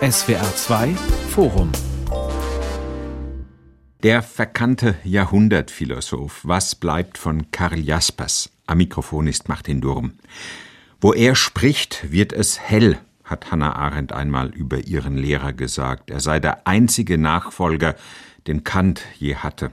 SWR 0.00 0.54
2 0.54 0.94
Forum 1.30 1.72
Der 4.04 4.22
verkannte 4.22 4.94
Jahrhundertphilosoph. 5.02 6.42
Was 6.44 6.76
bleibt 6.76 7.18
von 7.18 7.50
Karl 7.50 7.80
Jaspers? 7.80 8.50
Am 8.66 8.78
Mikrofon 8.78 9.26
ist 9.26 9.48
Martin 9.48 9.80
Durm. 9.80 10.12
Wo 11.00 11.12
er 11.12 11.34
spricht, 11.34 12.12
wird 12.12 12.32
es 12.32 12.60
hell, 12.60 12.98
hat 13.24 13.50
Hannah 13.50 13.74
Arendt 13.74 14.12
einmal 14.12 14.50
über 14.54 14.78
ihren 14.78 15.16
Lehrer 15.16 15.52
gesagt. 15.52 16.08
Er 16.08 16.20
sei 16.20 16.38
der 16.38 16.68
einzige 16.68 17.18
Nachfolger, 17.18 17.96
den 18.46 18.62
Kant 18.62 19.02
je 19.18 19.34
hatte. 19.34 19.72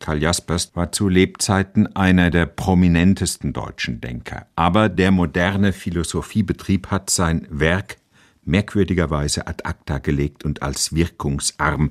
Karl 0.00 0.22
Jaspers 0.22 0.72
war 0.74 0.92
zu 0.92 1.08
Lebzeiten 1.08 1.94
einer 1.96 2.30
der 2.30 2.46
prominentesten 2.46 3.52
deutschen 3.52 4.00
Denker. 4.00 4.46
Aber 4.56 4.88
der 4.88 5.10
moderne 5.10 5.72
Philosophiebetrieb 5.72 6.90
hat 6.90 7.10
sein 7.10 7.46
Werk 7.50 7.96
merkwürdigerweise 8.44 9.46
ad 9.46 9.64
acta 9.64 9.98
gelegt 9.98 10.44
und 10.44 10.62
als 10.62 10.94
wirkungsarm 10.94 11.90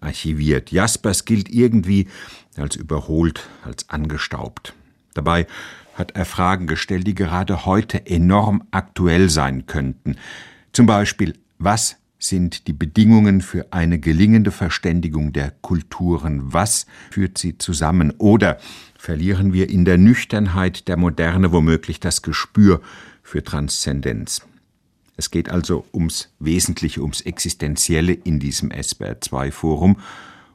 archiviert. 0.00 0.70
Jaspers 0.70 1.24
gilt 1.24 1.48
irgendwie 1.48 2.08
als 2.56 2.76
überholt, 2.76 3.48
als 3.64 3.88
angestaubt. 3.88 4.74
Dabei 5.14 5.46
hat 5.94 6.12
er 6.12 6.24
Fragen 6.24 6.66
gestellt, 6.66 7.06
die 7.06 7.14
gerade 7.14 7.66
heute 7.66 8.06
enorm 8.06 8.64
aktuell 8.70 9.30
sein 9.30 9.66
könnten. 9.66 10.16
Zum 10.72 10.86
Beispiel, 10.86 11.34
was 11.58 11.96
sind 12.24 12.66
die 12.66 12.72
Bedingungen 12.72 13.40
für 13.40 13.72
eine 13.72 13.98
gelingende 13.98 14.50
Verständigung 14.50 15.32
der 15.32 15.52
Kulturen? 15.60 16.52
Was 16.52 16.86
führt 17.10 17.38
sie 17.38 17.58
zusammen? 17.58 18.12
Oder 18.18 18.58
verlieren 18.98 19.52
wir 19.52 19.68
in 19.68 19.84
der 19.84 19.98
Nüchternheit 19.98 20.88
der 20.88 20.96
Moderne 20.96 21.52
womöglich 21.52 22.00
das 22.00 22.22
Gespür 22.22 22.80
für 23.22 23.44
Transzendenz? 23.44 24.42
Es 25.16 25.30
geht 25.30 25.48
also 25.48 25.84
ums 25.92 26.30
Wesentliche, 26.40 27.02
ums 27.02 27.20
Existenzielle 27.20 28.12
in 28.12 28.40
diesem 28.40 28.70
SBR2-Forum. 28.70 29.98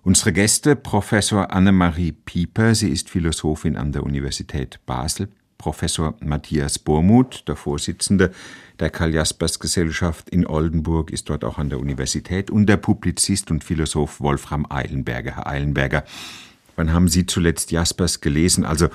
Unsere 0.01 0.33
Gäste, 0.33 0.75
Professor 0.75 1.51
Annemarie 1.51 2.11
Pieper, 2.11 2.75
sie 2.75 2.89
ist 2.89 3.09
Philosophin 3.09 3.77
an 3.77 3.91
der 3.91 4.03
Universität 4.03 4.79
Basel, 4.85 5.29
Professor 5.57 6.15
Matthias 6.21 6.79
Bormuth, 6.79 7.43
der 7.47 7.55
Vorsitzende 7.55 8.31
der 8.79 8.89
Karl-Jaspers-Gesellschaft 8.89 10.29
in 10.29 10.47
Oldenburg, 10.47 11.11
ist 11.11 11.29
dort 11.29 11.43
auch 11.43 11.57
an 11.57 11.69
der 11.69 11.79
Universität, 11.79 12.49
und 12.49 12.67
der 12.67 12.77
Publizist 12.77 13.51
und 13.51 13.63
Philosoph 13.63 14.19
Wolfram 14.19 14.65
Eilenberger. 14.69 15.35
Herr 15.35 15.47
Eilenberger, 15.47 16.03
wann 16.75 16.93
haben 16.93 17.07
Sie 17.07 17.25
zuletzt 17.25 17.71
Jaspers 17.71 18.21
gelesen? 18.21 18.65
Also 18.65 18.89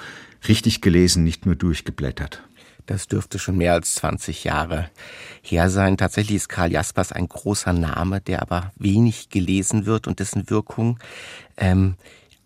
richtig 0.48 0.80
gelesen, 0.80 1.24
nicht 1.24 1.46
nur 1.46 1.54
durchgeblättert. 1.54 2.42
Das 2.86 3.08
dürfte 3.08 3.38
schon 3.38 3.56
mehr 3.56 3.72
als 3.72 3.94
20 3.94 4.44
Jahre 4.44 4.90
her 5.40 5.70
sein. 5.70 5.96
Tatsächlich 5.96 6.36
ist 6.36 6.48
Karl 6.48 6.70
Jaspers 6.70 7.12
ein 7.12 7.28
großer 7.28 7.72
Name, 7.72 8.20
der 8.20 8.42
aber 8.42 8.72
wenig 8.76 9.30
gelesen 9.30 9.86
wird 9.86 10.06
und 10.06 10.20
dessen 10.20 10.50
Wirkung 10.50 10.98
ähm, 11.56 11.94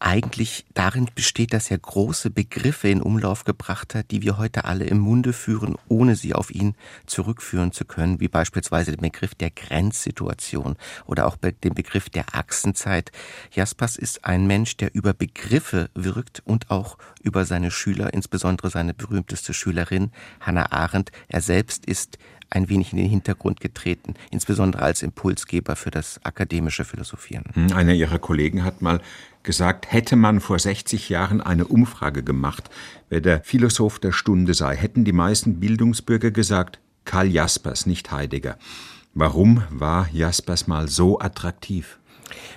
eigentlich 0.01 0.65
darin 0.75 1.09
besteht, 1.15 1.53
dass 1.53 1.71
er 1.71 1.79
große 1.79 2.31
Begriffe 2.31 2.89
in 2.89 3.03
Umlauf 3.03 3.45
gebracht 3.45 3.95
hat, 3.95 4.11
die 4.11 4.23
wir 4.23 4.39
heute 4.39 4.65
alle 4.65 4.85
im 4.85 4.99
Munde 4.99 5.33
führen, 5.33 5.77
ohne 5.89 6.17
sie 6.17 6.35
auf 6.35 6.51
ihn 6.51 6.75
zurückführen 7.07 7.73
zu 7.73 7.85
können, 7.85 8.21
wie 8.21 8.29
beispielsweise 8.29 8.93
den 8.93 9.01
Begriff 9.01 9.35
der 9.35 9.51
Grenzsituation 9.51 10.77
oder 11.07 11.27
auch 11.27 11.37
den 11.37 11.75
Begriff 11.75 12.11
der 12.11 12.35
Achsenzeit. 12.35 13.11
Jaspers 13.53 13.97
ist 13.97 14.25
ein 14.25 14.47
Mensch, 14.47 14.77
der 14.77 14.95
über 14.95 15.15
Begriffe 15.15 15.91
wirkt 15.95 16.43
und 16.45 16.71
auch 16.71 16.99
über 17.23 17.45
seine 17.45 17.71
Schüler, 17.71 18.13
insbesondere 18.15 18.71
seine 18.71 18.95
berühmteste 18.95 19.53
Schülerin 19.53 20.13
Hannah 20.41 20.73
Arendt. 20.73 21.11
Er 21.29 21.41
selbst 21.41 21.87
ist 21.87 22.19
ein 22.51 22.69
wenig 22.69 22.93
in 22.93 22.99
den 22.99 23.09
Hintergrund 23.09 23.61
getreten, 23.61 24.15
insbesondere 24.31 24.83
als 24.83 25.03
Impulsgeber 25.03 25.77
für 25.77 25.91
das 25.91 26.21
akademische 26.25 26.85
Philosophieren. 26.85 27.45
Hm, 27.53 27.73
einer 27.73 27.95
Ihrer 27.95 28.19
Kollegen 28.19 28.65
hat 28.65 28.83
mal 28.83 29.01
gesagt, 29.43 29.93
hätte 29.93 30.17
man 30.17 30.41
vor 30.41 30.59
60 30.59 31.09
Jahren 31.09 31.41
eine 31.41 31.67
Umfrage 31.67 32.23
gemacht, 32.23 32.71
wer 33.09 33.21
der 33.21 33.43
Philosoph 33.43 33.99
der 33.99 34.13
Stunde 34.13 34.55
sei, 34.55 34.77
hätten 34.77 35.05
die 35.05 35.13
meisten 35.13 35.61
Bildungsbürger 35.61 36.31
gesagt, 36.31 36.81
Karl 37.05 37.29
Jaspers, 37.29 37.87
nicht 37.87 38.11
Heidegger. 38.11 38.59
Warum 39.15 39.63
war 39.71 40.09
Jaspers 40.13 40.67
mal 40.67 40.89
so 40.89 41.19
attraktiv? 41.19 41.99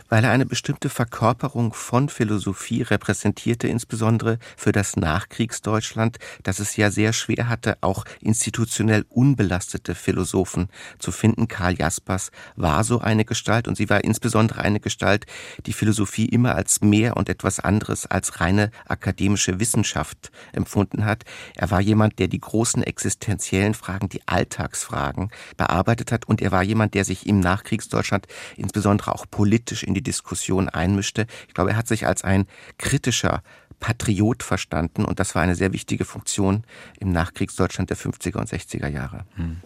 Weil 0.09 0.24
er 0.24 0.32
eine 0.32 0.46
bestimmte 0.46 0.90
Verkörperung 0.90 1.74
von 1.74 2.09
Philosophie 2.09 2.82
repräsentierte, 2.82 3.68
insbesondere 3.68 4.40
für 4.58 4.72
das 4.72 4.96
Nachkriegsdeutschland, 4.96 6.18
das 6.44 6.59
es 6.59 6.76
ja 6.76 6.92
sehr 6.92 7.14
schwer 7.14 7.50
hatte, 7.50 7.78
auch 7.82 8.06
institutionell 8.20 9.06
unbelastete 9.09 9.96
Philosophen 9.96 10.68
zu 11.00 11.12
finden. 11.12 11.48
Karl 11.48 11.78
Jaspers 11.78 12.32
war 12.56 12.84
so 12.84 13.00
eine 13.00 13.26
Gestalt 13.26 13.68
und 13.68 13.78
sie 13.78 13.90
war 13.90 14.04
insbesondere 14.04 14.62
eine 14.62 14.80
Gestalt, 14.80 15.26
die 15.66 15.74
Philosophie 15.74 16.26
immer 16.26 16.56
als 16.56 16.82
mehr 16.82 17.18
und 17.18 17.30
etwas 17.30 17.59
anderes 17.59 18.06
als 18.06 18.42
reine 18.42 18.72
akademische 18.88 19.59
Wissenschaft 19.59 20.32
empfunden 20.52 21.06
hat. 21.06 21.24
Er 21.56 21.72
war 21.72 21.82
jemand, 21.82 22.20
der 22.20 22.28
die 22.28 22.40
großen 22.40 22.84
existenziellen 22.84 23.74
Fragen, 23.74 24.09
die 24.09 24.22
Alltagsfragen 24.28 25.32
bearbeitet 25.58 26.12
hat 26.12 26.26
und 26.28 26.42
er 26.42 26.52
war 26.52 26.64
jemand, 26.64 26.94
der 26.94 27.06
sich 27.06 27.26
im 27.26 27.40
Nachkriegsdeutschland 27.40 28.28
insbesondere 28.58 29.14
auch 29.16 29.26
politisch 29.30 29.60
in 29.83 29.94
die 29.94 30.03
Diskussion 30.03 30.69
einmischte. 30.69 31.27
Ich 31.47 31.53
glaube, 31.53 31.72
er 31.72 31.77
hat 31.77 31.88
sich 31.88 32.07
als 32.07 32.23
ein 32.23 32.45
kritischer 32.77 33.44
Patriot 33.79 34.44
verstanden 34.44 35.03
und 35.05 35.19
das 35.19 35.35
war 35.35 35.41
eine 35.41 35.55
sehr 35.55 35.73
wichtige 35.73 36.05
Funktion 36.05 36.63
im 36.99 37.11
Nachkriegsdeutschland 37.11 37.89
der 37.89 37.97
50er 37.97 38.38
und 38.38 38.49
60er 38.49 38.88
Jahre. 38.88 39.25
Hm. 39.35 39.57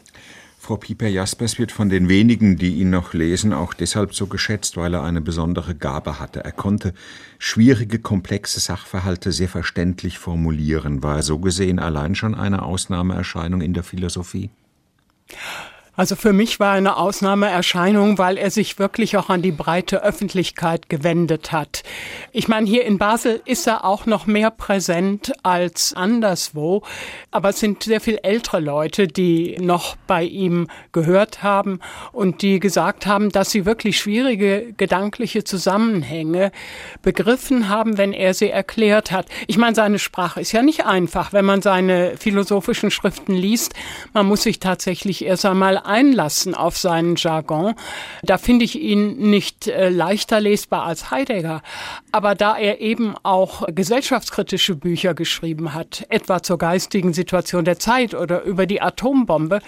Frau 0.65 0.77
Pieper-Jaspers 0.77 1.59
wird 1.59 1.71
von 1.71 1.89
den 1.89 2.09
wenigen, 2.09 2.55
die 2.55 2.77
ihn 2.77 2.89
noch 2.89 3.13
lesen, 3.13 3.53
auch 3.53 3.75
deshalb 3.75 4.15
so 4.15 4.25
geschätzt, 4.25 4.77
weil 4.77 4.95
er 4.95 5.03
eine 5.03 5.21
besondere 5.21 5.75
Gabe 5.75 6.19
hatte. 6.19 6.43
Er 6.43 6.53
konnte 6.53 6.95
schwierige, 7.37 7.99
komplexe 7.99 8.59
Sachverhalte 8.59 9.31
sehr 9.31 9.47
verständlich 9.47 10.17
formulieren. 10.17 11.03
War 11.03 11.17
er 11.17 11.21
so 11.21 11.37
gesehen 11.37 11.77
allein 11.77 12.15
schon 12.15 12.33
eine 12.33 12.63
Ausnahmeerscheinung 12.63 13.61
in 13.61 13.75
der 13.75 13.83
Philosophie? 13.83 14.49
Also 15.95 16.15
für 16.15 16.33
mich 16.33 16.59
war 16.59 16.73
eine 16.73 16.97
Ausnahmeerscheinung, 16.97 18.17
weil 18.17 18.37
er 18.37 18.51
sich 18.51 18.79
wirklich 18.79 19.15
auch 19.15 19.29
an 19.29 19.41
die 19.41 19.51
breite 19.51 20.03
Öffentlichkeit 20.03 20.89
gewendet 20.89 21.53
hat. 21.53 21.83
Ich 22.33 22.49
meine, 22.49 22.67
hier 22.67 22.83
in 22.83 22.97
Basel 22.97 23.41
ist 23.45 23.65
er 23.65 23.85
auch 23.85 24.05
noch 24.05 24.25
mehr 24.25 24.51
präsent 24.51 25.31
als 25.43 25.93
anderswo, 25.93 26.83
aber 27.31 27.49
es 27.49 27.59
sind 27.59 27.83
sehr 27.83 28.01
viel 28.01 28.19
ältere 28.23 28.59
Leute, 28.59 29.07
die 29.07 29.57
noch 29.61 29.95
bei 30.07 30.23
ihm 30.23 30.67
gehört 30.91 31.43
haben 31.43 31.79
und 32.11 32.41
die 32.41 32.59
gesagt 32.59 33.05
haben, 33.05 33.29
dass 33.29 33.51
sie 33.51 33.65
wirklich 33.65 33.97
schwierige 33.97 34.73
gedankliche 34.73 35.45
Zusammenhänge 35.45 36.51
begriffen 37.03 37.69
haben, 37.69 37.97
wenn 37.97 38.11
er 38.11 38.33
sie 38.33 38.49
erklärt 38.49 39.11
hat. 39.11 39.27
Ich 39.47 39.57
meine, 39.57 39.75
seine 39.75 39.99
Sprache 39.99 40.41
ist 40.41 40.51
ja 40.51 40.61
nicht 40.61 40.85
einfach, 40.85 41.31
wenn 41.31 41.45
man 41.45 41.61
seine 41.61 42.17
philosophischen 42.17 42.91
Schriften 42.91 43.33
liest. 43.33 43.73
Man 44.13 44.25
muss 44.25 44.43
sich 44.43 44.59
tatsächlich 44.59 45.23
erst 45.23 45.45
einmal 45.45 45.84
einlassen 45.85 46.55
auf 46.55 46.77
seinen 46.77 47.15
Jargon. 47.15 47.75
Da 48.23 48.37
finde 48.37 48.65
ich 48.65 48.79
ihn 48.79 49.29
nicht 49.29 49.67
äh, 49.67 49.89
leichter 49.89 50.39
lesbar 50.39 50.83
als 50.83 51.11
Heidegger. 51.11 51.61
Aber 52.11 52.35
da 52.35 52.57
er 52.57 52.81
eben 52.81 53.15
auch 53.23 53.63
gesellschaftskritische 53.67 54.75
Bücher 54.75 55.13
geschrieben 55.13 55.73
hat, 55.73 56.05
etwa 56.09 56.41
zur 56.43 56.57
geistigen 56.57 57.13
Situation 57.13 57.65
der 57.65 57.79
Zeit 57.79 58.13
oder 58.13 58.43
über 58.43 58.65
die 58.65 58.81
Atombombe, 58.81 59.59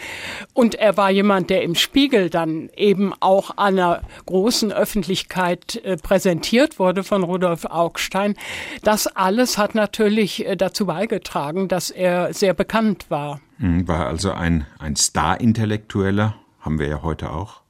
und 0.53 0.75
er 0.75 0.97
war 0.97 1.11
jemand, 1.11 1.50
der 1.50 1.63
im 1.63 1.75
Spiegel 1.75 2.29
dann 2.29 2.69
eben 2.75 3.13
auch 3.19 3.51
einer 3.57 4.01
großen 4.25 4.72
Öffentlichkeit 4.72 5.75
äh, 5.83 5.97
präsentiert 5.97 6.79
wurde 6.79 7.03
von 7.03 7.23
Rudolf 7.23 7.66
Augstein, 7.66 8.35
das 8.83 9.07
alles 9.07 9.57
hat 9.57 9.75
natürlich 9.75 10.45
äh, 10.45 10.56
dazu 10.56 10.85
beigetragen, 10.85 11.67
dass 11.67 11.89
er 11.89 12.33
sehr 12.33 12.53
bekannt 12.53 13.06
war. 13.09 13.39
Hm, 13.59 13.88
war 13.88 14.07
also 14.07 14.31
ein, 14.31 14.66
ein 14.79 14.95
Star-Intellektueller, 14.95 16.35
haben 16.59 16.79
wir 16.79 16.88
ja 16.88 17.01
heute 17.01 17.31
auch. 17.31 17.62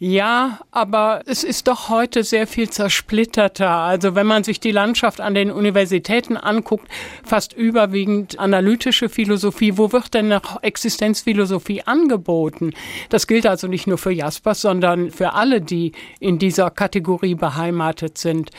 Ja, 0.00 0.60
aber 0.70 1.22
es 1.26 1.42
ist 1.42 1.66
doch 1.66 1.88
heute 1.88 2.22
sehr 2.22 2.46
viel 2.46 2.70
zersplitterter. 2.70 3.68
Also 3.68 4.14
wenn 4.14 4.28
man 4.28 4.44
sich 4.44 4.60
die 4.60 4.70
Landschaft 4.70 5.20
an 5.20 5.34
den 5.34 5.50
Universitäten 5.50 6.36
anguckt, 6.36 6.86
fast 7.24 7.52
überwiegend 7.52 8.38
analytische 8.38 9.08
Philosophie. 9.08 9.76
Wo 9.76 9.90
wird 9.90 10.14
denn 10.14 10.28
noch 10.28 10.62
Existenzphilosophie 10.62 11.82
angeboten? 11.82 12.74
Das 13.08 13.26
gilt 13.26 13.44
also 13.44 13.66
nicht 13.66 13.88
nur 13.88 13.98
für 13.98 14.12
Jaspers, 14.12 14.60
sondern 14.60 15.10
für 15.10 15.32
alle, 15.32 15.60
die 15.60 15.90
in 16.20 16.38
dieser 16.38 16.70
Kategorie 16.70 17.34
beheimatet 17.34 18.18
sind. 18.18 18.50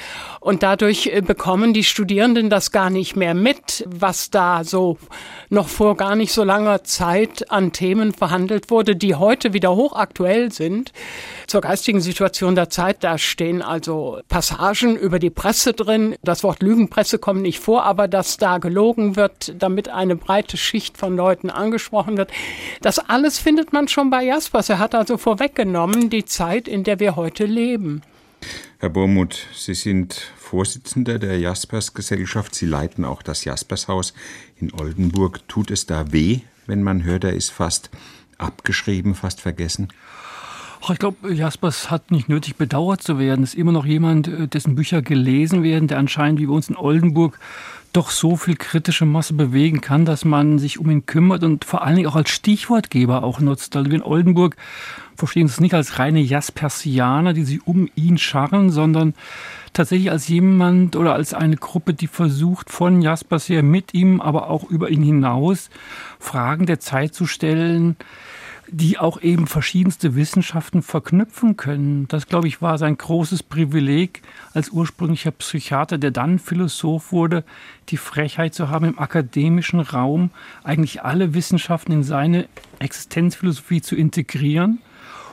Und 0.42 0.62
dadurch 0.62 1.08
äh, 1.08 1.22
bekommen 1.22 1.74
die 1.74 1.86
Studierenden 1.86 2.50
das 2.50 2.74
gar 2.74 2.90
nicht 2.90 3.16
mehr 3.16 3.34
mit, 3.34 3.86
was 3.88 4.30
da 4.30 4.66
so 4.66 4.98
noch 5.48 5.70
vor 5.70 5.96
gar 5.96 6.18
nicht 6.18 6.34
so 6.34 6.44
langer 6.44 6.84
Zeit 6.84 7.50
an 7.50 7.72
Themen 7.72 8.12
verhandelt 8.12 8.70
wurde, 8.70 8.98
die 8.98 9.16
heute 9.16 9.54
wieder 9.54 9.74
hochaktuell 9.74 10.52
sind. 10.52 10.92
Zur 11.48 11.62
geistigen 11.62 12.02
Situation 12.02 12.56
der 12.56 12.70
Zeit. 12.70 13.04
Da 13.04 13.18
stehen 13.18 13.62
also 13.62 14.20
Passagen 14.28 14.96
über 14.96 15.20
die 15.20 15.30
Presse 15.30 15.74
drin. 15.74 16.16
Das 16.24 16.44
Wort 16.44 16.62
Lügenpresse 16.62 17.20
kommt 17.20 17.42
nicht 17.42 17.60
vor, 17.60 17.84
aber 17.84 18.08
dass 18.08 18.38
da 18.38 18.58
gelogen 18.58 19.16
wird, 19.16 19.54
damit 19.58 19.90
eine 19.90 20.16
breite 20.16 20.58
Schicht 20.58 20.98
von 20.98 21.16
Leuten 21.16 21.50
angesprochen 21.50 22.18
wird. 22.18 22.32
Das 22.82 23.00
alles 23.00 23.40
findet 23.40 23.74
man 23.74 23.88
schon 23.88 24.10
bei 24.10 24.24
Jaspers. 24.24 24.70
Er 24.70 24.80
hat 24.80 24.96
also 24.96 25.18
vorweggenommen 25.18 26.10
die 26.10 26.26
Zeit, 26.26 26.68
in 26.68 26.84
der 26.84 27.00
wir 27.00 27.16
heute 27.16 27.46
leben. 27.46 28.02
Herr 28.80 28.90
Bormuth, 28.90 29.48
Sie 29.54 29.74
sind 29.74 30.32
Vorsitzender 30.38 31.20
der 31.20 31.38
Jaspers-Gesellschaft. 31.38 32.56
Sie 32.56 32.66
leiten 32.66 33.04
auch 33.04 33.22
das 33.22 33.44
Jaspershaus 33.44 34.14
in 34.60 34.74
Oldenburg. 34.74 35.48
Tut 35.48 35.70
es 35.70 35.86
da 35.86 36.12
weh, 36.14 36.40
wenn 36.66 36.82
man 36.82 37.04
hört, 37.04 37.26
er 37.26 37.34
ist 37.34 37.52
fast 37.52 37.90
abgeschrieben, 38.38 39.16
fast 39.16 39.42
vergessen? 39.42 39.90
Ach, 40.82 40.92
ich 40.92 41.00
glaube, 41.00 41.34
Jaspers 41.34 41.92
hat 41.92 42.10
nicht 42.10 42.30
nötig, 42.30 42.56
bedauert 42.56 43.04
zu 43.04 43.20
werden. 43.20 43.44
Ist 43.44 43.56
immer 43.56 43.72
noch 43.72 43.86
jemand, 43.86 44.28
äh, 44.28 44.48
dessen 44.48 44.76
Bücher 44.76 45.02
gelesen 45.02 45.62
werden, 45.64 45.88
der 45.88 45.98
anscheinend 45.98 46.40
wie 46.40 46.46
bei 46.46 46.54
uns 46.54 46.70
in 46.70 46.78
Oldenburg 46.78 47.38
doch 47.92 48.12
so 48.12 48.36
viel 48.36 48.56
kritische 48.56 49.06
Masse 49.06 49.34
bewegen 49.34 49.82
kann, 49.82 50.06
dass 50.06 50.24
man 50.24 50.60
sich 50.60 50.80
um 50.80 50.90
ihn 50.90 51.06
kümmert 51.06 51.44
und 51.44 51.66
vor 51.66 51.84
allen 51.84 51.96
Dingen 51.96 52.08
auch 52.08 52.16
als 52.16 52.30
Stichwortgeber 52.30 53.24
auch 53.24 53.40
nutzt. 53.40 53.76
Also 53.76 53.90
wir 53.90 53.98
in 53.98 54.04
Oldenburg 54.04 54.56
verstehen 55.16 55.48
es 55.48 55.60
nicht 55.60 55.74
als 55.74 55.98
reine 55.98 56.22
Jaspersianer, 56.22 57.34
die 57.34 57.44
sich 57.44 57.66
um 57.66 57.90
ihn 57.96 58.18
scharren, 58.18 58.70
sondern 58.70 59.16
tatsächlich 59.74 60.12
als 60.12 60.28
jemand 60.28 60.96
oder 60.96 61.14
als 61.14 61.34
eine 61.34 61.58
Gruppe, 61.58 61.94
die 61.94 62.08
versucht, 62.08 62.70
von 62.70 63.02
Jaspers 63.02 63.50
her 63.50 63.64
mit 63.64 63.94
ihm, 63.94 64.22
aber 64.22 64.50
auch 64.50 64.70
über 64.70 64.90
ihn 64.90 65.04
hinaus 65.04 65.70
Fragen 66.20 66.68
der 66.68 66.80
Zeit 66.80 67.16
zu 67.16 67.26
stellen, 67.26 67.98
die 68.72 68.98
auch 68.98 69.22
eben 69.22 69.48
verschiedenste 69.48 70.16
Wissenschaften 70.16 70.82
verknüpfen 70.82 71.58
können. 71.58 72.08
Das, 72.08 72.28
glaube 72.28 72.48
ich, 72.48 72.62
war 72.62 72.78
sein 72.78 72.98
großes 72.98 73.44
Privileg 73.44 74.22
als 74.54 74.70
ursprünglicher 74.70 75.32
Psychiater, 75.32 75.98
der 75.98 76.12
dann 76.12 76.40
Philosoph 76.40 77.12
wurde, 77.12 77.44
die 77.90 77.98
Frechheit 77.98 78.54
zu 78.54 78.70
haben, 78.70 78.86
im 78.86 79.00
akademischen 79.00 79.80
Raum 79.80 80.32
eigentlich 80.64 81.04
alle 81.04 81.34
Wissenschaften 81.34 81.92
in 81.92 82.04
seine 82.04 82.48
Existenzphilosophie 82.80 83.82
zu 83.82 83.96
integrieren 83.96 84.80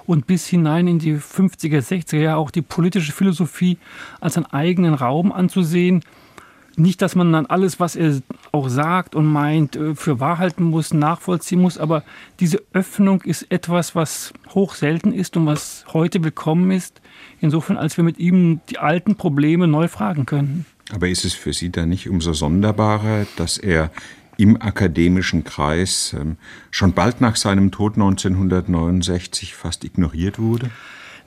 und 0.06 0.26
bis 0.26 0.46
hinein 0.46 0.86
in 0.86 0.98
die 0.98 1.14
50er, 1.14 1.80
60er 1.80 2.18
Jahre 2.18 2.38
auch 2.38 2.50
die 2.50 2.62
politische 2.62 3.12
Philosophie 3.12 3.78
als 4.20 4.36
einen 4.36 4.46
eigenen 4.46 4.94
Raum 4.94 5.32
anzusehen, 5.32 6.02
nicht, 6.78 7.02
dass 7.02 7.14
man 7.14 7.32
dann 7.32 7.46
alles, 7.46 7.80
was 7.80 7.96
er 7.96 8.20
auch 8.52 8.68
sagt 8.68 9.14
und 9.14 9.26
meint, 9.26 9.76
äh, 9.76 9.94
für 9.94 10.20
wahr 10.20 10.38
halten 10.38 10.64
muss, 10.64 10.92
nachvollziehen 10.92 11.60
muss, 11.60 11.78
aber 11.78 12.04
diese 12.40 12.62
Öffnung 12.72 13.22
ist 13.22 13.50
etwas, 13.50 13.94
was 13.94 14.32
hoch 14.54 14.74
selten 14.74 15.12
ist 15.12 15.36
und 15.36 15.46
was 15.46 15.84
heute 15.92 16.22
willkommen 16.22 16.70
ist. 16.70 17.00
Insofern, 17.40 17.76
als 17.76 17.96
wir 17.96 18.04
mit 18.04 18.18
ihm 18.18 18.60
die 18.70 18.78
alten 18.78 19.16
Probleme 19.16 19.66
neu 19.66 19.88
fragen 19.88 20.26
können. 20.26 20.66
Aber 20.92 21.08
ist 21.08 21.24
es 21.24 21.34
für 21.34 21.52
Sie 21.52 21.70
dann 21.70 21.88
nicht 21.88 22.08
umso 22.08 22.32
sonderbarer, 22.32 23.26
dass 23.36 23.58
er 23.58 23.90
im 24.36 24.60
akademischen 24.60 25.44
Kreis 25.44 26.14
ähm, 26.18 26.36
schon 26.70 26.92
bald 26.92 27.20
nach 27.20 27.36
seinem 27.36 27.70
Tod 27.70 27.94
1969 27.94 29.54
fast 29.54 29.84
ignoriert 29.84 30.38
wurde? 30.38 30.70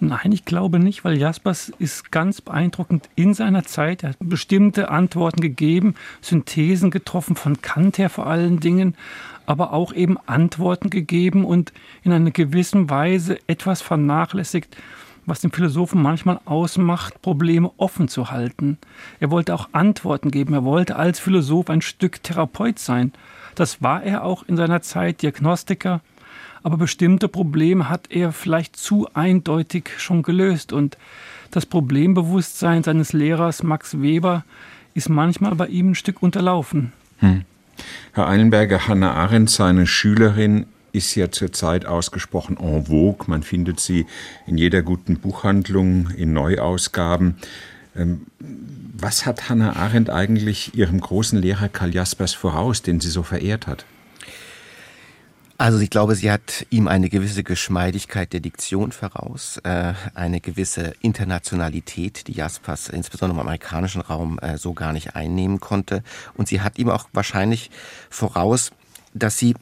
Nein, 0.01 0.31
ich 0.31 0.45
glaube 0.45 0.79
nicht, 0.79 1.03
weil 1.03 1.17
Jaspers 1.17 1.73
ist 1.77 2.09
ganz 2.09 2.39
beeindruckend 2.39 3.09
in 3.15 3.33
seiner 3.33 3.65
Zeit. 3.65 4.03
Er 4.03 4.09
hat 4.09 4.17
bestimmte 4.21 4.89
Antworten 4.89 5.41
gegeben, 5.41 5.95
Synthesen 6.21 6.89
getroffen, 6.89 7.35
von 7.35 7.61
Kant 7.61 7.97
her 7.97 8.09
vor 8.09 8.25
allen 8.25 8.61
Dingen, 8.61 8.95
aber 9.45 9.73
auch 9.73 9.91
eben 9.91 10.17
Antworten 10.25 10.89
gegeben 10.89 11.43
und 11.43 11.73
in 12.03 12.13
einer 12.13 12.31
gewissen 12.31 12.89
Weise 12.89 13.39
etwas 13.47 13.81
vernachlässigt, 13.81 14.77
was 15.25 15.41
den 15.41 15.51
Philosophen 15.51 16.01
manchmal 16.01 16.39
ausmacht, 16.45 17.21
Probleme 17.21 17.71
offen 17.75 18.07
zu 18.07 18.31
halten. 18.31 18.77
Er 19.19 19.31
wollte 19.31 19.53
auch 19.53 19.69
Antworten 19.73 20.31
geben. 20.31 20.53
Er 20.53 20.63
wollte 20.63 20.95
als 20.95 21.19
Philosoph 21.19 21.69
ein 21.69 21.81
Stück 21.81 22.23
Therapeut 22.23 22.79
sein. 22.79 23.11
Das 23.55 23.81
war 23.81 24.01
er 24.01 24.23
auch 24.23 24.43
in 24.43 24.55
seiner 24.55 24.81
Zeit, 24.81 25.21
Diagnostiker, 25.21 25.99
aber 26.63 26.77
bestimmte 26.77 27.27
Probleme 27.27 27.89
hat 27.89 28.11
er 28.11 28.31
vielleicht 28.31 28.75
zu 28.75 29.07
eindeutig 29.13 29.91
schon 29.97 30.23
gelöst. 30.23 30.73
Und 30.73 30.97
das 31.51 31.65
Problembewusstsein 31.65 32.83
seines 32.83 33.13
Lehrers 33.13 33.63
Max 33.63 34.01
Weber 34.01 34.43
ist 34.93 35.09
manchmal 35.09 35.55
bei 35.55 35.67
ihm 35.67 35.91
ein 35.91 35.95
Stück 35.95 36.21
unterlaufen. 36.21 36.91
Hm. 37.19 37.43
Herr 38.13 38.27
Eilenberger, 38.27 38.87
Hannah 38.87 39.13
Arendt, 39.13 39.49
seine 39.49 39.87
Schülerin, 39.87 40.65
ist 40.91 41.15
ja 41.15 41.31
zurzeit 41.31 41.85
ausgesprochen 41.85 42.57
en 42.57 42.87
vogue. 42.87 43.27
Man 43.27 43.43
findet 43.43 43.79
sie 43.79 44.05
in 44.47 44.57
jeder 44.57 44.81
guten 44.81 45.19
Buchhandlung, 45.19 46.09
in 46.09 46.33
Neuausgaben. 46.33 47.35
Ähm, 47.95 48.21
was 48.97 49.25
hat 49.25 49.49
Hannah 49.49 49.75
Arendt 49.75 50.09
eigentlich 50.09 50.75
ihrem 50.75 50.99
großen 50.99 51.39
Lehrer 51.39 51.69
Karl 51.69 51.93
Jaspers 51.93 52.33
voraus, 52.33 52.81
den 52.81 52.99
sie 52.99 53.09
so 53.09 53.23
verehrt 53.23 53.67
hat? 53.67 53.85
Also 55.61 55.79
ich 55.79 55.89
glaube, 55.89 56.15
sie 56.15 56.31
hat 56.31 56.65
ihm 56.69 56.87
eine 56.87 57.09
gewisse 57.09 57.43
Geschmeidigkeit 57.43 58.31
der 58.31 58.39
Diktion 58.39 58.93
voraus, 58.93 59.57
äh, 59.65 59.91
eine 60.13 60.39
gewisse 60.39 60.93
Internationalität, 61.01 62.29
die 62.29 62.31
Jaspers 62.31 62.87
insbesondere 62.87 63.41
im 63.41 63.45
amerikanischen 63.45 63.99
Raum 63.99 64.39
äh, 64.39 64.57
so 64.57 64.73
gar 64.73 64.93
nicht 64.93 65.17
einnehmen 65.17 65.59
konnte. 65.59 66.01
Und 66.37 66.47
sie 66.47 66.61
hat 66.61 66.79
ihm 66.79 66.89
auch 66.89 67.09
wahrscheinlich 67.11 67.71
voraus, 68.09 68.71
dass 69.13 69.37
sie 69.37 69.53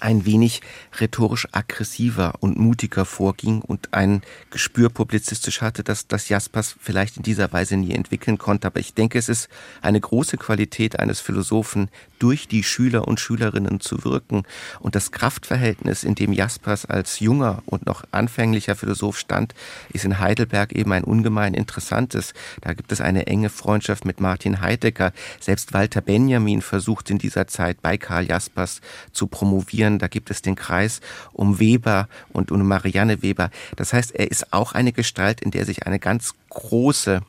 ein 0.00 0.26
wenig 0.26 0.60
rhetorisch 1.00 1.48
aggressiver 1.52 2.34
und 2.40 2.58
mutiger 2.58 3.04
vorging 3.04 3.60
und 3.62 3.94
ein 3.94 4.22
Gespür 4.50 4.88
publizistisch 4.88 5.60
hatte, 5.62 5.82
dass 5.82 6.06
das 6.06 6.28
Jaspers 6.28 6.76
vielleicht 6.80 7.16
in 7.16 7.22
dieser 7.22 7.52
Weise 7.52 7.76
nie 7.76 7.92
entwickeln 7.92 8.38
konnte. 8.38 8.66
Aber 8.66 8.80
ich 8.80 8.94
denke, 8.94 9.18
es 9.18 9.28
ist 9.28 9.48
eine 9.82 10.00
große 10.00 10.36
Qualität 10.36 10.98
eines 10.98 11.20
Philosophen, 11.20 11.88
durch 12.18 12.48
die 12.48 12.62
Schüler 12.62 13.06
und 13.06 13.20
Schülerinnen 13.20 13.80
zu 13.80 14.04
wirken. 14.04 14.44
Und 14.80 14.94
das 14.94 15.12
Kraftverhältnis, 15.12 16.02
in 16.02 16.14
dem 16.14 16.32
Jaspers 16.32 16.86
als 16.86 17.20
junger 17.20 17.62
und 17.66 17.84
noch 17.84 18.04
anfänglicher 18.10 18.74
Philosoph 18.74 19.18
stand, 19.18 19.54
ist 19.92 20.06
in 20.06 20.18
Heidelberg 20.18 20.72
eben 20.72 20.92
ein 20.92 21.04
ungemein 21.04 21.52
interessantes. 21.52 22.32
Da 22.62 22.72
gibt 22.72 22.90
es 22.90 23.02
eine 23.02 23.26
enge 23.26 23.50
Freundschaft 23.50 24.06
mit 24.06 24.20
Martin 24.20 24.62
Heidegger. 24.62 25.12
Selbst 25.40 25.74
Walter 25.74 26.00
Benjamin 26.00 26.62
versucht 26.62 27.10
in 27.10 27.18
dieser 27.18 27.46
Zeit 27.48 27.82
bei 27.82 27.98
Karl 27.98 28.26
Jaspers 28.26 28.80
zu 29.12 29.26
promovieren 29.26 29.85
Studien. 29.86 29.98
Da 29.98 30.08
gibt 30.08 30.30
es 30.30 30.42
den 30.42 30.56
Kreis 30.56 31.00
um 31.32 31.58
Weber 31.58 32.08
und 32.32 32.50
um 32.50 32.66
Marianne 32.66 33.22
Weber. 33.22 33.50
Das 33.76 33.92
heißt, 33.92 34.14
er 34.14 34.30
ist 34.30 34.52
auch 34.52 34.72
eine 34.72 34.92
Gestalt, 34.92 35.40
in 35.40 35.50
der 35.50 35.64
sich 35.64 35.86
eine 35.86 35.98
ganz 35.98 36.34
große 36.50 37.22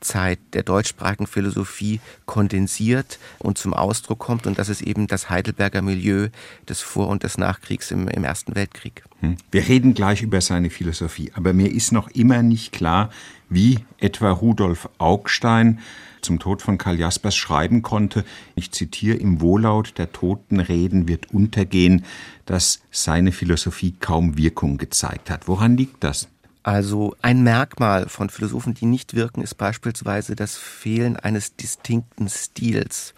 Zeit 0.00 0.38
der 0.52 0.62
deutschsprachigen 0.62 1.26
Philosophie 1.26 2.00
kondensiert 2.24 3.18
und 3.40 3.58
zum 3.58 3.74
Ausdruck 3.74 4.20
kommt. 4.20 4.46
Und 4.46 4.58
das 4.58 4.68
ist 4.68 4.80
eben 4.80 5.08
das 5.08 5.28
Heidelberger 5.28 5.82
Milieu 5.82 6.28
des 6.68 6.80
Vor- 6.80 7.08
und 7.08 7.24
des 7.24 7.36
Nachkriegs 7.36 7.90
im, 7.90 8.06
im 8.06 8.22
Ersten 8.22 8.54
Weltkrieg. 8.54 9.02
Hm. 9.20 9.36
Wir 9.50 9.66
reden 9.66 9.94
gleich 9.94 10.22
über 10.22 10.40
seine 10.40 10.70
Philosophie, 10.70 11.32
aber 11.34 11.52
mir 11.52 11.72
ist 11.72 11.90
noch 11.90 12.08
immer 12.10 12.42
nicht 12.42 12.70
klar, 12.70 13.10
wie 13.48 13.84
etwa 13.98 14.30
Rudolf 14.30 14.88
Augstein 14.98 15.80
zum 16.20 16.38
Tod 16.38 16.62
von 16.62 16.78
Karl 16.78 16.98
Jaspers 16.98 17.36
schreiben 17.36 17.82
konnte, 17.82 18.24
ich 18.54 18.72
zitiere, 18.72 19.16
im 19.16 19.40
Wohllaut 19.40 19.98
der 19.98 20.12
Toten 20.12 20.60
reden 20.60 21.08
wird 21.08 21.32
untergehen, 21.32 22.04
dass 22.46 22.82
seine 22.90 23.32
Philosophie 23.32 23.94
kaum 23.98 24.36
Wirkung 24.36 24.78
gezeigt 24.78 25.30
hat. 25.30 25.48
Woran 25.48 25.76
liegt 25.76 26.02
das? 26.04 26.28
Also 26.62 27.16
ein 27.22 27.42
Merkmal 27.42 28.08
von 28.08 28.28
Philosophen, 28.28 28.74
die 28.74 28.84
nicht 28.84 29.14
wirken, 29.14 29.40
ist 29.42 29.54
beispielsweise 29.54 30.36
das 30.36 30.56
Fehlen 30.56 31.16
eines 31.16 31.56
distinkten 31.56 32.28
Stils 32.28 33.14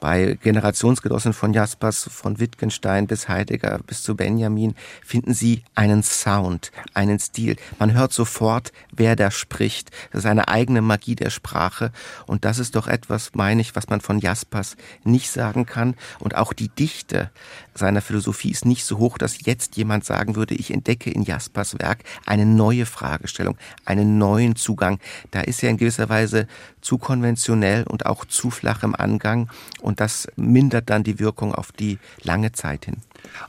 bei 0.00 0.38
Generationsgenossen 0.42 1.32
von 1.32 1.52
Jaspers, 1.52 2.08
von 2.10 2.38
Wittgenstein 2.38 3.06
bis 3.06 3.28
Heidegger 3.28 3.80
bis 3.86 4.02
zu 4.02 4.14
Benjamin 4.16 4.74
finden 5.04 5.34
Sie 5.34 5.62
einen 5.74 6.02
Sound, 6.02 6.72
einen 6.94 7.18
Stil. 7.18 7.56
Man 7.78 7.94
hört 7.94 8.12
sofort, 8.12 8.72
wer 8.92 9.16
da 9.16 9.30
spricht. 9.30 9.90
Das 10.12 10.20
ist 10.20 10.26
eine 10.26 10.48
eigene 10.48 10.82
Magie 10.82 11.14
der 11.14 11.30
Sprache. 11.30 11.92
Und 12.26 12.44
das 12.44 12.58
ist 12.58 12.76
doch 12.76 12.88
etwas, 12.88 13.32
meine 13.34 13.60
ich, 13.60 13.76
was 13.76 13.88
man 13.88 14.00
von 14.00 14.18
Jaspers 14.18 14.76
nicht 15.04 15.30
sagen 15.30 15.66
kann. 15.66 15.94
Und 16.18 16.36
auch 16.36 16.52
die 16.52 16.68
Dichte 16.68 17.30
seiner 17.74 18.00
Philosophie 18.00 18.50
ist 18.50 18.64
nicht 18.64 18.84
so 18.84 18.98
hoch, 18.98 19.18
dass 19.18 19.44
jetzt 19.44 19.76
jemand 19.76 20.04
sagen 20.04 20.36
würde, 20.36 20.54
ich 20.54 20.70
entdecke 20.70 21.10
in 21.10 21.22
Jaspers 21.22 21.78
Werk 21.78 22.04
eine 22.24 22.46
neue 22.46 22.86
Fragestellung, 22.86 23.56
einen 23.84 24.18
neuen 24.18 24.56
Zugang. 24.56 24.98
Da 25.30 25.40
ist 25.40 25.62
er 25.62 25.70
in 25.70 25.76
gewisser 25.76 26.08
Weise 26.08 26.46
zu 26.80 26.98
konventionell 26.98 27.84
und 27.84 28.06
auch 28.06 28.24
zu 28.24 28.50
flach 28.50 28.82
im 28.82 28.94
Angang 28.94 29.50
und 29.86 30.00
das 30.00 30.26
mindert 30.34 30.90
dann 30.90 31.04
die 31.04 31.20
Wirkung 31.20 31.54
auf 31.54 31.70
die 31.70 31.98
lange 32.24 32.50
Zeit 32.50 32.86
hin. 32.86 32.96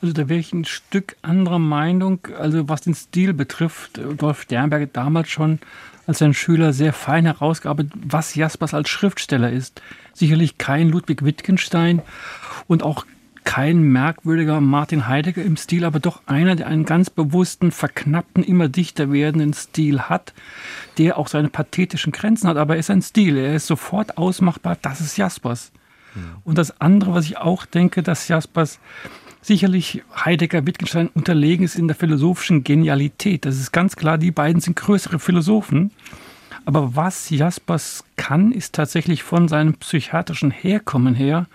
Also 0.01 0.13
da 0.13 0.29
wäre 0.29 0.39
ich 0.39 0.53
ein 0.53 0.65
Stück 0.65 1.15
anderer 1.23 1.57
Meinung, 1.57 2.19
also 2.37 2.69
was 2.69 2.81
den 2.81 2.93
Stil 2.93 3.33
betrifft. 3.33 3.99
Wolf 4.21 4.43
Sternberg 4.43 4.93
damals 4.93 5.29
schon 5.29 5.57
als 6.05 6.21
ein 6.21 6.35
Schüler 6.35 6.73
sehr 6.73 6.93
fein 6.93 7.25
herausgearbeitet, 7.25 7.91
was 7.95 8.35
Jaspers 8.35 8.75
als 8.75 8.87
Schriftsteller 8.87 9.51
ist. 9.51 9.81
Sicherlich 10.13 10.59
kein 10.59 10.89
Ludwig 10.89 11.25
Wittgenstein 11.25 12.03
und 12.67 12.83
auch 12.83 13.07
kein 13.43 13.81
merkwürdiger 13.81 14.61
Martin 14.61 15.07
Heidegger 15.07 15.41
im 15.41 15.57
Stil, 15.57 15.85
aber 15.85 15.99
doch 15.99 16.21
einer, 16.27 16.55
der 16.55 16.67
einen 16.67 16.85
ganz 16.85 17.09
bewussten, 17.09 17.71
verknappten, 17.71 18.43
immer 18.43 18.67
dichter 18.67 19.11
werdenden 19.11 19.53
Stil 19.53 20.01
hat, 20.01 20.33
der 20.99 21.17
auch 21.17 21.29
seine 21.29 21.49
pathetischen 21.49 22.11
Grenzen 22.11 22.47
hat, 22.47 22.57
aber 22.57 22.75
er 22.75 22.79
ist 22.79 22.91
ein 22.91 23.01
Stil, 23.01 23.37
er 23.37 23.55
ist 23.55 23.65
sofort 23.65 24.19
ausmachbar, 24.19 24.77
das 24.81 25.01
ist 25.01 25.17
Jaspers. 25.17 25.71
Und 26.43 26.57
das 26.57 26.79
andere, 26.81 27.13
was 27.13 27.25
ich 27.25 27.37
auch 27.37 27.65
denke, 27.65 28.03
dass 28.03 28.27
Jaspers 28.27 28.79
sicherlich 29.41 30.03
Heidegger, 30.13 30.65
Wittgenstein 30.65 31.09
unterlegen 31.13 31.63
ist 31.63 31.75
in 31.75 31.87
der 31.87 31.95
philosophischen 31.95 32.63
Genialität. 32.63 33.45
Das 33.45 33.57
ist 33.57 33.71
ganz 33.71 33.95
klar, 33.95 34.17
die 34.17 34.31
beiden 34.31 34.61
sind 34.61 34.75
größere 34.75 35.19
Philosophen. 35.19 35.91
Aber 36.65 36.95
was 36.95 37.29
Jaspers 37.29 38.03
kann, 38.17 38.51
ist 38.51 38.75
tatsächlich 38.75 39.23
von 39.23 39.47
seinem 39.47 39.75
psychiatrischen 39.75 40.51
Herkommen 40.51 41.15
her 41.15 41.47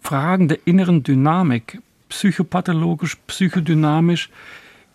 Fragen 0.00 0.48
der 0.48 0.58
inneren 0.66 1.02
Dynamik, 1.02 1.80
psychopathologisch, 2.10 3.16
psychodynamisch, 3.26 4.28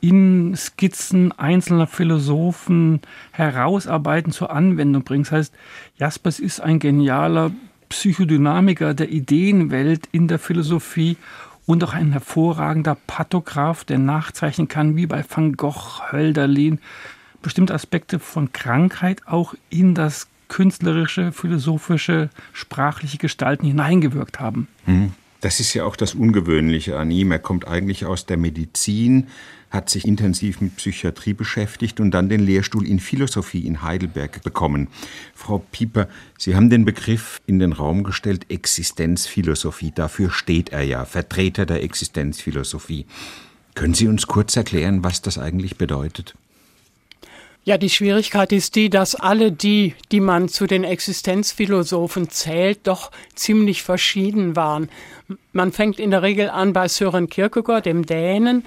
in 0.01 0.55
Skizzen 0.55 1.31
einzelner 1.31 1.87
Philosophen 1.87 3.01
herausarbeiten, 3.31 4.31
zur 4.31 4.51
Anwendung 4.51 5.03
bringen. 5.03 5.23
Das 5.23 5.31
heißt, 5.31 5.53
Jaspers 5.97 6.39
ist 6.39 6.61
ein 6.61 6.79
genialer 6.79 7.51
Psychodynamiker 7.89 8.93
der 8.93 9.09
Ideenwelt 9.09 10.07
in 10.11 10.27
der 10.27 10.39
Philosophie 10.39 11.17
und 11.65 11.83
auch 11.83 11.93
ein 11.93 12.11
hervorragender 12.11 12.95
Pathograph, 13.07 13.83
der 13.83 13.99
nachzeichnen 13.99 14.67
kann, 14.67 14.95
wie 14.95 15.05
bei 15.05 15.23
Van 15.27 15.53
Gogh, 15.53 16.01
Hölderlin, 16.11 16.79
bestimmte 17.41 17.73
Aspekte 17.73 18.19
von 18.19 18.51
Krankheit 18.53 19.21
auch 19.27 19.53
in 19.69 19.95
das 19.95 20.27
künstlerische, 20.47 21.31
philosophische, 21.31 22.29
sprachliche 22.53 23.17
Gestalten 23.17 23.67
hineingewirkt 23.67 24.39
haben. 24.39 24.67
Hm. 24.85 25.11
Das 25.41 25.61
ist 25.61 25.73
ja 25.73 25.85
auch 25.85 25.95
das 25.95 26.15
Ungewöhnliche 26.15 26.97
an 26.97 27.11
ihm. 27.11 27.31
Er 27.31 27.39
kommt 27.39 27.65
eigentlich 27.65 28.05
aus 28.05 28.25
der 28.25 28.35
Medizin, 28.35 29.27
hat 29.69 29.89
sich 29.89 30.05
intensiv 30.05 30.61
mit 30.61 30.75
Psychiatrie 30.77 31.33
beschäftigt 31.33 31.99
und 31.99 32.11
dann 32.11 32.29
den 32.29 32.39
Lehrstuhl 32.39 32.87
in 32.87 32.99
Philosophie 32.99 33.65
in 33.65 33.81
Heidelberg 33.81 34.43
bekommen. 34.43 34.87
Frau 35.35 35.59
Pieper, 35.71 36.07
Sie 36.37 36.55
haben 36.55 36.69
den 36.69 36.85
Begriff 36.85 37.41
in 37.45 37.59
den 37.59 37.73
Raum 37.73 38.03
gestellt, 38.03 38.45
Existenzphilosophie. 38.49 39.91
Dafür 39.93 40.31
steht 40.31 40.69
er 40.69 40.83
ja, 40.83 41.05
Vertreter 41.05 41.65
der 41.65 41.83
Existenzphilosophie. 41.83 43.05
Können 43.75 43.93
Sie 43.93 44.07
uns 44.07 44.27
kurz 44.27 44.55
erklären, 44.55 45.03
was 45.03 45.21
das 45.21 45.37
eigentlich 45.37 45.77
bedeutet? 45.77 46.35
Ja, 47.65 47.77
die 47.77 47.89
Schwierigkeit 47.89 48.51
ist 48.51 48.75
die, 48.75 48.89
dass 48.89 49.15
alle 49.15 49.51
die, 49.51 49.93
die 50.11 50.21
man 50.21 50.49
zu 50.49 50.65
den 50.65 50.83
Existenzphilosophen 50.83 52.29
zählt, 52.29 52.87
doch 52.87 53.11
ziemlich 53.35 53.83
verschieden 53.83 54.55
waren. 54.55 54.89
Man 55.51 55.71
fängt 55.71 55.99
in 55.99 56.09
der 56.09 56.23
Regel 56.23 56.49
an 56.49 56.73
bei 56.73 56.87
Søren 56.87 57.29
Kierkegaard, 57.29 57.85
dem 57.85 58.05
Dänen. 58.05 58.65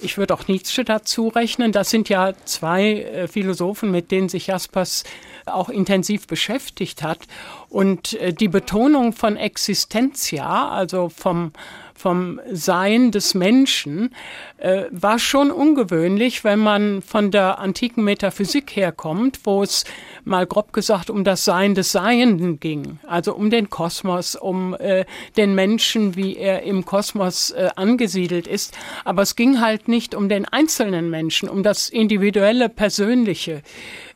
Ich 0.00 0.18
würde 0.18 0.34
auch 0.34 0.48
Nietzsche 0.48 0.84
dazu 0.84 1.28
rechnen. 1.28 1.72
Das 1.72 1.90
sind 1.90 2.08
ja 2.08 2.32
zwei 2.44 3.00
äh, 3.02 3.28
Philosophen, 3.28 3.90
mit 3.90 4.10
denen 4.10 4.28
sich 4.28 4.48
Jaspers 4.48 5.04
auch 5.46 5.68
intensiv 5.68 6.26
beschäftigt 6.26 7.02
hat. 7.02 7.20
Und 7.68 8.14
äh, 8.14 8.32
die 8.32 8.48
Betonung 8.48 9.12
von 9.12 9.36
Existentia, 9.36 10.68
also 10.68 11.08
vom 11.08 11.52
vom 11.94 12.40
Sein 12.50 13.10
des 13.10 13.34
Menschen, 13.34 14.14
äh, 14.58 14.84
war 14.90 15.18
schon 15.18 15.50
ungewöhnlich, 15.50 16.44
wenn 16.44 16.58
man 16.58 17.02
von 17.02 17.30
der 17.30 17.58
antiken 17.58 18.04
Metaphysik 18.04 18.74
herkommt, 18.76 19.40
wo 19.44 19.62
es 19.62 19.84
mal 20.24 20.46
grob 20.46 20.72
gesagt 20.72 21.10
um 21.10 21.24
das 21.24 21.44
Sein 21.44 21.74
des 21.74 21.92
Seienden 21.92 22.60
ging, 22.60 22.98
also 23.06 23.34
um 23.34 23.50
den 23.50 23.70
Kosmos, 23.70 24.36
um 24.36 24.74
äh, 24.74 25.04
den 25.36 25.54
Menschen, 25.54 26.16
wie 26.16 26.36
er 26.36 26.62
im 26.62 26.84
Kosmos 26.84 27.50
äh, 27.50 27.70
angesiedelt 27.76 28.46
ist. 28.46 28.76
Aber 29.04 29.22
es 29.22 29.36
ging 29.36 29.60
halt 29.60 29.88
nicht 29.88 30.14
um 30.14 30.28
den 30.28 30.46
einzelnen 30.46 31.10
Menschen, 31.10 31.48
um 31.48 31.62
das 31.62 31.88
individuelle, 31.88 32.68
persönliche 32.68 33.62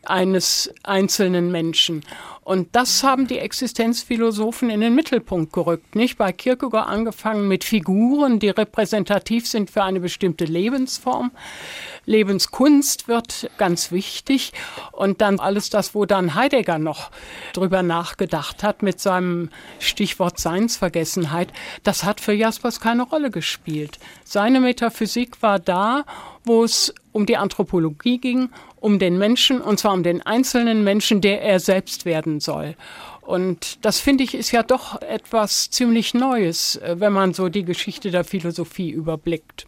eines 0.09 0.73
einzelnen 0.83 1.51
Menschen. 1.51 2.05
Und 2.49 2.75
das 2.75 3.05
haben 3.05 3.27
die 3.27 3.41
Existenzphilosophen 3.41 4.71
in 4.71 4.81
den 4.81 4.95
Mittelpunkt 4.95 5.53
gerückt, 5.53 5.95
nicht? 5.95 6.17
Bei 6.17 6.33
Kierkegaard 6.33 6.89
angefangen 6.89 7.47
mit 7.47 7.63
Figuren, 7.63 8.39
die 8.39 8.49
repräsentativ 8.49 9.47
sind 9.47 9.71
für 9.71 9.83
eine 9.83 10.01
bestimmte 10.01 10.47
Lebensform. 10.47 11.31
Lebenskunst 12.07 13.07
wird 13.07 13.51
ganz 13.59 13.93
wichtig. 13.93 14.55
Und 14.93 15.21
dann 15.21 15.41
alles 15.41 15.69
das, 15.69 15.95
wo 15.95 16.07
dann 16.07 16.35
Heidegger 16.35 16.79
noch 16.79 17.11
drüber 17.53 17.83
nachgedacht 17.83 18.63
hat 18.63 18.83
mit 18.83 18.99
seinem 18.99 19.51
Stichwort 19.79 20.41
Seinsvergessenheit, 20.41 21.53
das 21.83 22.05
hat 22.05 22.19
für 22.19 22.33
Jaspers 22.33 22.81
keine 22.81 23.03
Rolle 23.03 23.31
gespielt. 23.31 23.99
Seine 24.25 24.61
Metaphysik 24.61 25.43
war 25.43 25.59
da, 25.59 26.07
wo 26.49 26.65
es 26.65 26.93
um 27.13 27.27
die 27.27 27.37
Anthropologie 27.37 28.19
ging 28.19 28.51
um 28.81 28.99
den 28.99 29.19
Menschen, 29.19 29.61
und 29.61 29.79
zwar 29.79 29.93
um 29.93 30.03
den 30.03 30.23
einzelnen 30.23 30.85
Menschen, 30.85 31.21
der 31.21 31.43
er 31.43 31.61
selbst 31.61 32.05
werden 32.05 32.41
soll. 32.41 32.77
Und 33.21 33.85
das 33.85 34.01
finde 34.01 34.25
ich 34.25 34.35
ist 34.35 34.53
ja 34.53 34.63
doch 34.63 35.03
etwas 35.03 35.71
ziemlich 35.71 36.15
Neues, 36.15 36.77
äh, 36.77 36.97
wenn 36.99 37.13
man 37.13 37.35
so 37.35 37.49
die 37.49 37.65
Geschichte 37.65 38.11
der 38.11 38.25
Philosophie 38.25 38.91
überblickt. 38.91 39.67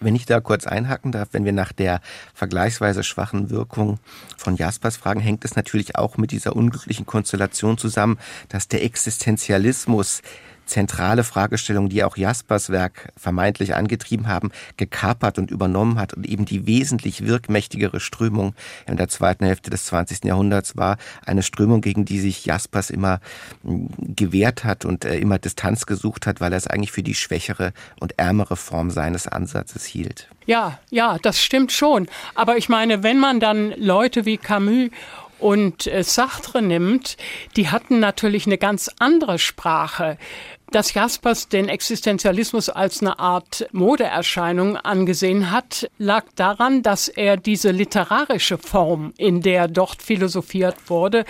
Wenn 0.00 0.14
ich 0.14 0.26
da 0.26 0.40
kurz 0.40 0.66
einhaken 0.66 1.12
darf, 1.12 1.28
wenn 1.32 1.44
wir 1.44 1.52
nach 1.52 1.72
der 1.72 2.00
vergleichsweise 2.34 3.02
schwachen 3.02 3.50
Wirkung 3.50 3.98
von 4.36 4.56
Jaspers 4.56 4.96
fragen, 4.96 5.20
hängt 5.20 5.44
es 5.44 5.56
natürlich 5.56 5.96
auch 5.96 6.16
mit 6.16 6.30
dieser 6.30 6.56
unglücklichen 6.56 7.06
Konstellation 7.06 7.78
zusammen, 7.78 8.18
dass 8.48 8.68
der 8.68 8.82
Existenzialismus 8.82 10.22
zentrale 10.70 11.24
Fragestellungen, 11.24 11.90
die 11.90 12.02
auch 12.04 12.16
Jaspers 12.16 12.70
Werk 12.70 13.12
vermeintlich 13.16 13.74
angetrieben 13.74 14.28
haben, 14.28 14.50
gekapert 14.76 15.38
und 15.38 15.50
übernommen 15.50 15.98
hat 15.98 16.14
und 16.14 16.26
eben 16.26 16.46
die 16.46 16.66
wesentlich 16.66 17.26
wirkmächtigere 17.26 18.00
Strömung 18.00 18.54
in 18.86 18.96
der 18.96 19.08
zweiten 19.08 19.44
Hälfte 19.44 19.70
des 19.70 19.84
20. 19.86 20.24
Jahrhunderts 20.24 20.76
war, 20.76 20.96
eine 21.26 21.42
Strömung, 21.42 21.80
gegen 21.80 22.04
die 22.04 22.20
sich 22.20 22.46
Jaspers 22.46 22.90
immer 22.90 23.20
hm, 23.62 23.88
gewehrt 23.98 24.64
hat 24.64 24.84
und 24.84 25.04
äh, 25.04 25.18
immer 25.18 25.38
Distanz 25.38 25.86
gesucht 25.86 26.26
hat, 26.26 26.40
weil 26.40 26.52
er 26.52 26.58
es 26.58 26.66
eigentlich 26.66 26.92
für 26.92 27.02
die 27.02 27.14
schwächere 27.14 27.72
und 27.98 28.18
ärmere 28.18 28.56
Form 28.56 28.90
seines 28.90 29.26
Ansatzes 29.26 29.84
hielt. 29.84 30.28
Ja, 30.46 30.78
ja, 30.90 31.18
das 31.20 31.42
stimmt 31.42 31.72
schon. 31.72 32.08
Aber 32.34 32.56
ich 32.56 32.68
meine, 32.68 33.02
wenn 33.02 33.18
man 33.18 33.40
dann 33.40 33.72
Leute 33.76 34.24
wie 34.24 34.38
Camus 34.38 34.90
und 35.40 35.86
äh, 35.86 36.04
Sartre 36.04 36.62
nimmt, 36.62 37.16
die 37.56 37.68
hatten 37.68 37.98
natürlich 37.98 38.46
eine 38.46 38.58
ganz 38.58 38.90
andere 38.98 39.38
Sprache 39.38 40.18
dass 40.70 40.94
Jaspers 40.94 41.48
den 41.48 41.68
Existenzialismus 41.68 42.68
als 42.68 43.00
eine 43.00 43.18
Art 43.18 43.66
Modeerscheinung 43.72 44.76
angesehen 44.76 45.50
hat, 45.50 45.90
lag 45.98 46.24
daran, 46.36 46.82
dass 46.82 47.08
er 47.08 47.36
diese 47.36 47.70
literarische 47.70 48.58
Form, 48.58 49.12
in 49.16 49.40
der 49.42 49.68
dort 49.68 50.02
philosophiert 50.02 50.76
wurde, 50.88 51.24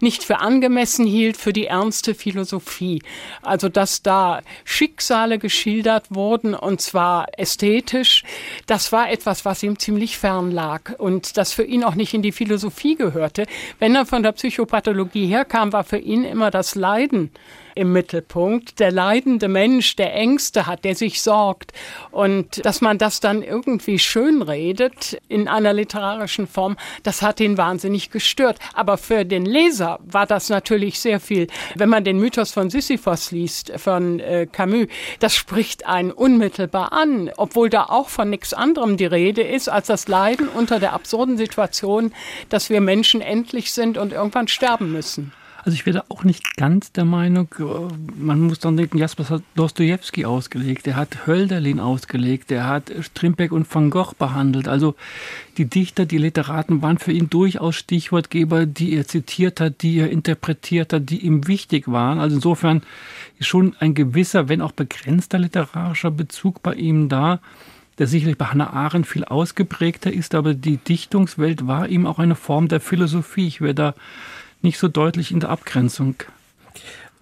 nicht 0.00 0.22
für 0.22 0.38
angemessen 0.38 1.06
hielt 1.06 1.36
für 1.36 1.52
die 1.52 1.66
ernste 1.66 2.14
Philosophie. 2.14 3.02
Also, 3.42 3.68
dass 3.68 4.02
da 4.02 4.40
Schicksale 4.64 5.38
geschildert 5.38 6.06
wurden 6.14 6.54
und 6.54 6.80
zwar 6.80 7.26
ästhetisch, 7.36 8.22
das 8.66 8.92
war 8.92 9.10
etwas, 9.10 9.44
was 9.44 9.62
ihm 9.62 9.78
ziemlich 9.78 10.18
fern 10.18 10.50
lag 10.50 10.98
und 10.98 11.36
das 11.36 11.52
für 11.52 11.64
ihn 11.64 11.84
auch 11.84 11.94
nicht 11.94 12.14
in 12.14 12.22
die 12.22 12.32
Philosophie 12.32 12.94
gehörte. 12.94 13.46
Wenn 13.78 13.94
er 13.94 14.06
von 14.06 14.22
der 14.22 14.32
Psychopathologie 14.32 15.26
herkam, 15.26 15.72
war 15.72 15.84
für 15.84 15.98
ihn 15.98 16.24
immer 16.24 16.50
das 16.50 16.74
Leiden 16.74 17.30
im 17.74 17.92
Mittelpunkt. 17.92 18.80
Der 18.80 18.90
leidende 18.90 19.48
Mensch, 19.48 19.96
der 19.96 20.14
Ängste 20.14 20.66
hat, 20.66 20.84
der 20.84 20.94
sich 20.94 21.22
sorgt. 21.22 21.72
Und 22.10 22.64
dass 22.64 22.80
man 22.80 22.98
das 22.98 23.20
dann 23.20 23.42
irgendwie 23.42 23.98
schönredet 23.98 25.18
in 25.28 25.48
einer 25.48 25.72
literarischen 25.72 26.46
Form, 26.46 26.76
das 27.02 27.22
hat 27.22 27.40
ihn 27.40 27.58
wahnsinnig 27.58 28.10
gestört. 28.10 28.58
Aber 28.74 28.98
für 28.98 29.24
den 29.24 29.46
Leser 29.46 29.98
war 30.04 30.26
das 30.26 30.48
natürlich 30.48 31.00
sehr 31.00 31.20
viel. 31.20 31.46
Wenn 31.74 31.88
man 31.88 32.04
den 32.04 32.18
Mythos 32.18 32.52
von 32.52 32.70
Sisyphos 32.70 33.30
liest, 33.30 33.72
von 33.76 34.20
äh, 34.20 34.46
Camus, 34.50 34.86
das 35.20 35.34
spricht 35.34 35.86
einen 35.86 36.10
unmittelbar 36.10 36.92
an, 36.92 37.30
obwohl 37.36 37.70
da 37.70 37.84
auch 37.84 38.08
von 38.08 38.30
nichts 38.30 38.54
anderem 38.54 38.96
die 38.96 39.06
Rede 39.06 39.42
ist, 39.42 39.68
als 39.68 39.86
das 39.86 40.08
Leiden 40.08 40.48
unter 40.48 40.80
der 40.80 40.92
absurden 40.92 41.36
Situation, 41.36 42.12
dass 42.48 42.70
wir 42.70 42.80
Menschen 42.80 43.20
endlich 43.20 43.72
sind 43.72 43.98
und 43.98 44.12
irgendwann 44.12 44.48
sterben 44.48 44.92
müssen. 44.92 45.32
Also 45.64 45.76
ich 45.76 45.86
werde 45.86 46.04
auch 46.10 46.24
nicht 46.24 46.56
ganz 46.58 46.92
der 46.92 47.06
Meinung, 47.06 47.48
äh, 47.58 47.62
man 48.18 48.40
muss 48.40 48.58
dann 48.58 48.76
denken, 48.76 48.98
Jaspers 48.98 49.30
hat 49.30 49.42
Dostoevsky 49.54 50.26
ausgelegt, 50.26 50.86
er 50.86 50.96
hat 50.96 51.26
Hölderlin 51.26 51.80
ausgelegt, 51.80 52.50
er 52.50 52.66
hat 52.66 52.92
Strindberg 53.00 53.50
und 53.50 53.72
Van 53.74 53.88
Gogh 53.88 54.12
behandelt. 54.18 54.68
Also 54.68 54.94
die 55.56 55.64
Dichter, 55.64 56.04
die 56.04 56.18
Literaten 56.18 56.82
waren 56.82 56.98
für 56.98 57.12
ihn 57.12 57.30
durchaus 57.30 57.76
Stichwortgeber, 57.76 58.66
die 58.66 58.94
er 58.94 59.06
zitiert 59.06 59.58
hat, 59.58 59.80
die 59.80 59.98
er 60.00 60.10
interpretiert 60.10 60.92
hat, 60.92 61.08
die 61.08 61.24
ihm 61.24 61.46
wichtig 61.46 61.90
waren. 61.90 62.18
Also 62.18 62.36
insofern 62.36 62.82
ist 63.38 63.48
schon 63.48 63.74
ein 63.80 63.94
gewisser, 63.94 64.50
wenn 64.50 64.60
auch 64.60 64.72
begrenzter 64.72 65.38
literarischer 65.38 66.10
Bezug 66.10 66.62
bei 66.62 66.74
ihm 66.74 67.08
da 67.08 67.40
der 67.98 68.08
sicherlich 68.08 68.36
bei 68.36 68.46
Hannah 68.46 68.72
Arendt 68.72 69.06
viel 69.06 69.24
ausgeprägter 69.24 70.12
ist, 70.12 70.34
aber 70.34 70.54
die 70.54 70.78
Dichtungswelt 70.78 71.68
war 71.68 71.88
ihm 71.88 72.06
auch 72.06 72.18
eine 72.18 72.34
Form 72.34 72.66
der 72.66 72.80
Philosophie. 72.80 73.46
Ich 73.46 73.60
werde 73.60 73.74
da 73.74 73.94
nicht 74.64 74.78
so 74.78 74.88
deutlich 74.88 75.30
in 75.30 75.40
der 75.40 75.50
Abgrenzung. 75.50 76.16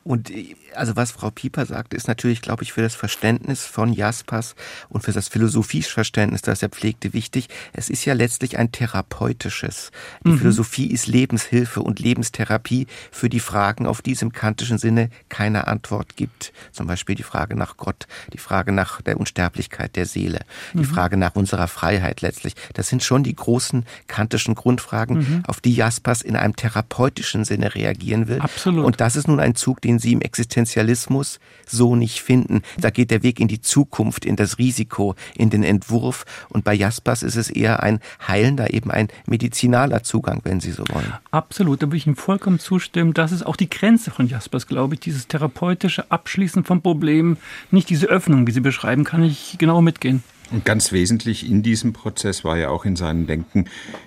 Und 0.05 0.31
also 0.75 0.97
was 0.97 1.13
Frau 1.13 1.31
Pieper 1.31 1.67
sagte, 1.67 1.97
ist 1.97 2.09
natürlich, 2.09 2.43
glaube 2.43 2.63
ich, 2.63 2.73
für 2.73 2.83
das 2.83 2.95
Verständnis 2.95 3.65
von 3.65 3.93
Jaspers 3.93 4.55
und 4.89 5.03
für 5.03 5.13
das 5.13 5.29
philosophische 5.29 5.93
Verständnis, 5.93 6.43
das 6.43 6.63
er 6.63 6.69
pflegte, 6.69 7.13
wichtig. 7.13 7.49
Es 7.73 7.91
ist 7.91 8.05
ja 8.05 8.15
letztlich 8.15 8.59
ein 8.59 8.73
therapeutisches. 8.73 9.91
Die 10.25 10.31
mhm. 10.31 10.39
Philosophie 10.39 10.87
ist 10.87 11.07
Lebenshilfe 11.07 11.83
und 11.83 12.01
Lebenstherapie 12.01 12.87
für 13.11 13.29
die 13.29 13.41
Fragen, 13.41 13.87
auf 13.87 14.03
die 14.03 14.13
es 14.13 14.23
im 14.23 14.33
kantischen 14.33 14.79
Sinne 14.79 15.11
keine 15.29 15.67
Antwort 15.67 16.17
gibt. 16.17 16.53
Zum 16.73 16.87
Beispiel 16.87 17.15
die 17.15 17.23
Frage 17.23 17.57
nach 17.57 17.77
Gott, 17.77 18.07
die 18.33 18.39
Frage 18.39 18.73
nach 18.73 19.01
der 19.03 19.19
Unsterblichkeit 19.19 19.97
der 19.97 20.07
Seele, 20.07 20.41
die 20.73 20.79
mhm. 20.79 20.85
Frage 20.85 21.17
nach 21.17 21.35
unserer 21.35 21.69
Freiheit 21.69 22.21
letztlich. 22.21 22.55
Das 22.75 22.89
sind 22.89 23.03
schon 23.03 23.23
die 23.23 23.35
großen 23.35 23.85
kantischen 24.07 24.55
Grundfragen, 24.55 25.19
mhm. 25.19 25.43
auf 25.47 25.61
die 25.61 25.75
Jaspers 25.75 26.23
in 26.23 26.37
einem 26.37 26.57
therapeutischen 26.57 27.45
Sinne 27.45 27.75
reagieren 27.75 28.29
will. 28.29 28.41
Absolut. 28.41 28.85
Und 28.85 29.01
das 29.01 29.17
ist 29.17 29.29
nun 29.29 29.41
ein 29.41 29.55
Zug, 29.55 29.81
den 29.81 29.99
sie 29.99 30.13
im 30.13 30.21
Existenzialismus 30.63 31.41
so 31.67 31.97
nicht 31.97 32.21
finden. 32.21 32.63
Da 32.79 32.91
geht 32.91 33.11
der 33.11 33.23
Weg 33.23 33.41
in 33.41 33.49
die 33.49 33.61
Zukunft, 33.61 34.25
in 34.25 34.37
das 34.37 34.59
Risiko, 34.59 35.15
in 35.37 35.51
den 35.51 35.63
Entwurf. 35.63 36.25
Und 36.49 36.65
bei 36.65 36.75
Jaspers 36.75 37.23
ist 37.23 37.37
es 37.37 37.51
eher 37.51 37.83
ein 37.83 38.01
heilender, 38.27 38.73
eben 38.73 38.91
ein 38.91 39.09
medizinaler 39.27 40.03
Zugang, 40.03 40.41
wenn 40.45 40.61
Sie 40.61 40.73
so 40.73 40.85
wollen. 40.89 41.13
Absolut, 41.31 41.83
da 41.83 41.87
würde 41.87 41.97
ich 41.97 42.07
Ihnen 42.07 42.17
vollkommen 42.17 42.59
zustimmen. 42.59 43.15
Das 43.15 43.33
ist 43.33 43.45
auch 43.45 43.57
die 43.57 43.71
Grenze 43.71 44.11
von 44.11 44.29
Jaspers, 44.29 44.67
glaube 44.67 44.95
ich. 44.95 45.01
Dieses 45.01 45.29
therapeutische 45.29 46.11
Abschließen 46.11 46.65
von 46.65 46.83
Problemen, 46.83 47.39
nicht 47.71 47.89
diese 47.91 48.07
Öffnung, 48.07 48.47
wie 48.47 48.53
Sie 48.53 48.61
beschreiben, 48.61 49.05
kann 49.05 49.23
ich 49.23 49.57
genau 49.59 49.81
mitgehen. 49.81 50.23
Und 50.51 50.67
ganz 50.67 50.93
wesentlich 50.93 51.49
in 51.49 51.63
diesem 51.63 51.95
Prozess 51.95 52.45
war 52.45 52.59
ja 52.59 52.69
auch 52.69 52.85
in 52.85 52.95
seinem 52.95 53.27
Denken 53.27 53.65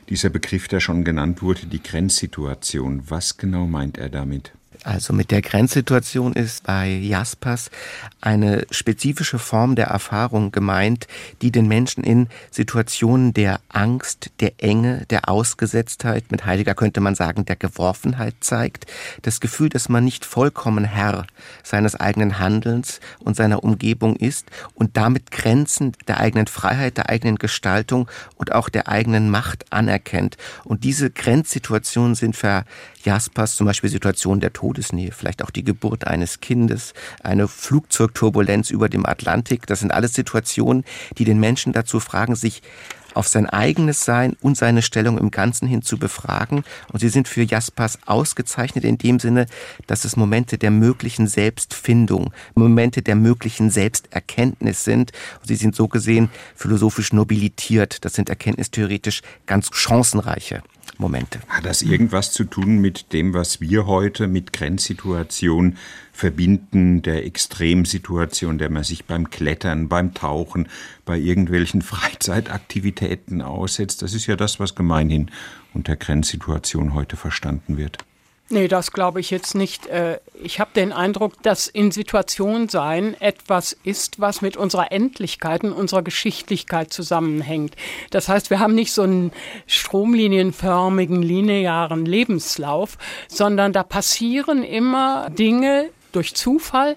dieser 0.10 0.30
Begriff, 0.30 0.68
der 0.68 0.80
schon 0.80 1.04
genannt 1.04 1.42
wurde, 1.42 1.66
die 1.66 1.82
Grenzsituation. 1.82 3.04
Was 3.08 3.38
genau 3.38 3.66
meint 3.66 3.98
er 3.98 4.10
damit? 4.10 4.52
Also 4.86 5.14
mit 5.14 5.32
der 5.32 5.42
Grenzsituation 5.42 6.34
ist 6.34 6.64
bei 6.64 6.88
Jaspers 6.88 7.72
eine 8.22 8.68
spezifische 8.70 9.40
Form 9.40 9.76
der 9.76 9.88
Erfahrung 9.88 10.52
gemeint, 10.52 11.08
die 11.42 11.52
den 11.52 11.68
Menschen 11.68 12.04
in 12.04 12.28
Situationen 12.52 13.34
der 13.34 13.62
Angst, 13.68 14.30
der 14.42 14.54
Enge, 14.60 15.08
der 15.10 15.28
Ausgesetztheit, 15.28 16.32
mit 16.32 16.46
Heiliger 16.46 16.76
könnte 16.76 17.02
man 17.02 17.16
sagen, 17.16 17.46
der 17.46 17.56
Geworfenheit 17.56 18.36
zeigt. 18.42 18.86
Das 19.24 19.40
Gefühl, 19.40 19.70
dass 19.70 19.90
man 19.90 20.06
nicht 20.06 20.24
vollkommen 20.24 20.86
Herr 20.86 21.26
seines 21.64 21.96
eigenen 21.96 22.38
Handelns 22.38 23.00
und 23.18 23.36
seiner 23.36 23.64
Umgebung 23.64 24.16
ist 24.16 24.52
und 24.76 24.98
damit 24.98 25.32
Grenzen 25.32 25.94
der 26.08 26.20
eigenen 26.20 26.46
Freiheit, 26.46 26.98
der 26.98 27.10
eigenen 27.10 27.38
Gestaltung 27.38 28.08
und 28.36 28.52
auch 28.52 28.70
der 28.70 28.88
eigenen 28.88 29.32
Macht 29.32 29.66
anerkennt. 29.74 30.38
Und 30.64 30.84
diese 30.84 31.10
Grenzsituationen 31.10 32.14
sind 32.14 32.36
für 32.36 32.66
Jaspers 33.06 33.56
zum 33.56 33.68
Beispiel 33.68 33.90
Situationen 33.90 34.42
der 34.42 34.54
Todesnähe, 34.54 35.12
vielleicht 35.12 35.44
auch 35.44 35.52
die 35.52 35.64
Geburt 35.64 36.08
eines 36.08 36.42
Kindes, 36.42 36.94
eine 37.24 37.48
Flugzeugturbulenz 37.48 38.72
über 38.72 38.90
dem 38.90 39.06
Atlantik. 39.06 39.68
Das 39.68 39.80
sind 39.80 39.92
alles 39.92 40.14
Situationen, 40.14 40.84
die 41.18 41.26
den 41.26 41.40
Menschen 41.40 41.72
dazu 41.72 42.00
fragen, 42.00 42.36
sich 42.36 42.62
auf 43.16 43.28
sein 43.28 43.46
eigenes 43.46 44.04
Sein 44.04 44.36
und 44.42 44.58
seine 44.58 44.82
Stellung 44.82 45.18
im 45.18 45.32
Ganzen 45.32 45.68
hin 45.68 45.82
zu 45.82 45.98
befragen. 45.98 46.64
Und 46.92 47.00
sie 47.00 47.10
sind 47.10 47.28
für 47.28 47.44
Jaspers 47.44 48.00
ausgezeichnet 48.06 48.84
in 48.84 48.98
dem 48.98 49.20
Sinne, 49.20 49.46
dass 49.88 50.06
es 50.06 50.18
Momente 50.18 50.58
der 50.58 50.72
möglichen 50.72 51.28
Selbstfindung, 51.28 52.34
Momente 52.56 53.02
der 53.02 53.16
möglichen 53.16 53.70
Selbsterkenntnis 53.70 54.84
sind. 54.84 55.12
Und 55.40 55.48
sie 55.48 55.56
sind 55.56 55.76
so 55.76 55.88
gesehen 55.88 56.30
philosophisch 56.56 57.14
nobilitiert. 57.14 58.04
Das 58.04 58.14
sind 58.14 58.30
erkenntnistheoretisch 58.30 59.22
ganz 59.46 59.70
chancenreiche 59.72 60.62
Momente. 60.98 61.40
Hat 61.48 61.66
das 61.66 61.82
irgendwas 61.82 62.32
zu 62.32 62.44
tun 62.44 62.80
mit 62.80 63.14
dem, 63.14 63.34
was 63.34 63.62
wir 63.62 63.86
heute 63.86 64.28
mit 64.28 64.54
Grenzsituationen 64.54 65.78
verbinden, 66.14 67.02
der 67.02 67.26
Extremsituation, 67.26 68.58
der 68.58 68.70
man 68.70 68.84
sich 68.84 69.06
beim 69.06 69.30
Klettern, 69.30 69.90
beim 69.90 70.14
Tauchen, 70.14 70.70
bei 71.06 71.18
irgendwelchen 71.18 71.82
Freizeitaktivitäten 71.84 73.42
aussetzt? 73.42 74.02
Das 74.02 74.14
ist 74.14 74.28
ja 74.28 74.36
das, 74.36 74.60
was 74.60 74.76
gemeinhin 74.76 75.32
unter 75.74 75.96
Grenzsituation 75.96 76.94
heute 76.94 77.18
verstanden 77.18 77.78
wird. 77.78 77.98
Nee, 78.50 78.68
das 78.68 78.92
glaube 78.92 79.20
ich 79.20 79.32
jetzt 79.32 79.56
nicht. 79.56 79.88
Äh, 79.88 80.20
ich 80.44 80.60
habe 80.60 80.70
den 80.76 80.94
Eindruck, 80.94 81.42
dass 81.42 81.68
in 81.68 81.90
Situation 81.90 82.70
sein 82.70 83.20
etwas 83.20 83.76
ist, 83.84 84.20
was 84.20 84.42
mit 84.44 84.56
unserer 84.56 84.92
Endlichkeit 84.92 85.64
und 85.64 85.74
unserer 85.74 86.04
Geschichtlichkeit 86.04 86.94
zusammenhängt. 86.94 87.76
Das 88.12 88.30
heißt, 88.30 88.52
wir 88.52 88.60
haben 88.60 88.76
nicht 88.76 88.94
so 88.94 89.02
einen 89.02 89.32
stromlinienförmigen, 89.66 91.24
linearen 91.24 92.06
Lebenslauf, 92.06 93.00
sondern 93.28 93.74
da 93.74 93.82
passieren 93.82 94.64
immer 94.64 95.32
Dinge, 95.32 95.90
durch 96.16 96.34
Zufall, 96.36 96.96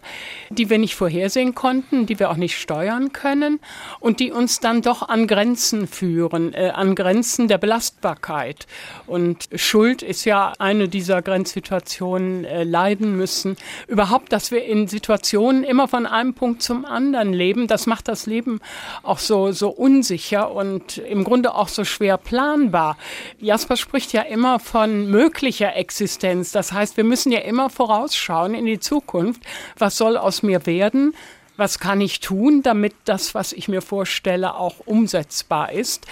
die 0.50 0.70
wir 0.70 0.78
nicht 0.78 0.94
vorhersehen 0.94 1.54
konnten, 1.54 2.06
die 2.06 2.18
wir 2.18 2.30
auch 2.30 2.36
nicht 2.36 2.56
steuern 2.56 3.12
können 3.12 3.60
und 4.00 4.20
die 4.20 4.30
uns 4.30 4.60
dann 4.60 4.82
doch 4.82 5.08
an 5.08 5.26
Grenzen 5.26 5.86
führen, 5.86 6.54
äh, 6.54 6.70
an 6.74 6.94
Grenzen 6.94 7.48
der 7.48 7.58
Belastbarkeit. 7.58 8.66
Und 9.06 9.48
Schuld 9.54 10.02
ist 10.02 10.24
ja 10.24 10.52
eine 10.58 10.88
dieser 10.88 11.22
Grenzsituationen, 11.22 12.44
äh, 12.44 12.64
leiden 12.64 13.16
müssen. 13.16 13.56
Überhaupt, 13.86 14.32
dass 14.32 14.50
wir 14.50 14.64
in 14.64 14.86
Situationen 14.86 15.64
immer 15.64 15.88
von 15.88 16.06
einem 16.06 16.34
Punkt 16.34 16.62
zum 16.62 16.84
anderen 16.84 17.32
leben, 17.32 17.66
das 17.66 17.86
macht 17.86 18.08
das 18.08 18.26
Leben 18.26 18.60
auch 19.02 19.18
so, 19.18 19.52
so 19.52 19.70
unsicher 19.70 20.52
und 20.52 20.98
im 20.98 21.24
Grunde 21.24 21.54
auch 21.54 21.68
so 21.68 21.84
schwer 21.84 22.16
planbar. 22.18 22.96
Jasper 23.40 23.76
spricht 23.76 24.12
ja 24.12 24.22
immer 24.22 24.58
von 24.58 25.10
möglicher 25.10 25.74
Existenz. 25.74 26.52
Das 26.52 26.72
heißt, 26.72 26.96
wir 26.96 27.04
müssen 27.04 27.32
ja 27.32 27.40
immer 27.40 27.70
vorausschauen 27.70 28.54
in 28.54 28.66
die 28.66 28.78
Zukunft. 28.78 29.07
Zukunft. 29.08 29.42
Was 29.78 29.96
soll 29.96 30.16
aus 30.16 30.42
mir 30.42 30.66
werden? 30.66 31.14
Was 31.58 31.80
kann 31.80 32.00
ich 32.00 32.20
tun, 32.20 32.62
damit 32.62 32.94
das, 33.04 33.34
was 33.34 33.52
ich 33.52 33.66
mir 33.68 33.82
vorstelle, 33.82 34.54
auch 34.54 34.76
umsetzbar 34.86 35.72
ist. 35.72 36.06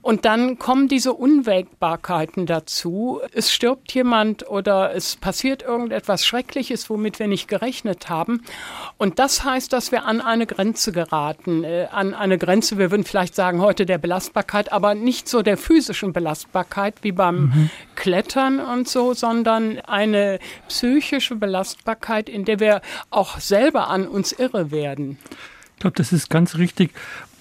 Und 0.00 0.24
dann 0.24 0.58
kommen 0.58 0.86
diese 0.86 1.12
Unwägbarkeiten 1.12 2.46
dazu. 2.46 3.20
Es 3.32 3.52
stirbt 3.52 3.92
jemand 3.92 4.48
oder 4.48 4.94
es 4.94 5.16
passiert 5.16 5.62
irgendetwas 5.62 6.24
Schreckliches, 6.24 6.88
womit 6.88 7.18
wir 7.18 7.26
nicht 7.26 7.48
gerechnet 7.48 8.08
haben. 8.08 8.42
Und 8.96 9.18
das 9.18 9.44
heißt, 9.44 9.72
dass 9.72 9.90
wir 9.90 10.04
an 10.04 10.20
eine 10.20 10.46
Grenze 10.46 10.92
geraten, 10.92 11.64
äh, 11.64 11.88
an 11.90 12.14
eine 12.14 12.38
Grenze, 12.38 12.78
wir 12.78 12.92
würden 12.92 13.04
vielleicht 13.04 13.34
sagen 13.34 13.60
heute 13.60 13.86
der 13.86 13.98
Belastbarkeit, 13.98 14.72
aber 14.72 14.94
nicht 14.94 15.28
so 15.28 15.42
der 15.42 15.56
physischen 15.56 16.12
Belastbarkeit 16.12 16.94
wie 17.02 17.12
beim 17.12 17.36
mhm. 17.36 17.70
Klettern 17.96 18.60
und 18.60 18.88
so, 18.88 19.14
sondern 19.14 19.80
eine 19.80 20.38
psychische 20.68 21.34
Belastbarkeit, 21.34 22.28
in 22.28 22.44
der 22.44 22.60
wir 22.60 22.82
auch 23.10 23.40
selber 23.40 23.88
an 23.88 24.06
uns 24.06 24.30
irre 24.30 24.70
werden 24.70 24.91
werden. 24.92 25.16
Ich 25.74 25.80
glaube, 25.80 25.96
das 25.96 26.12
ist 26.12 26.30
ganz 26.30 26.56
richtig. 26.56 26.92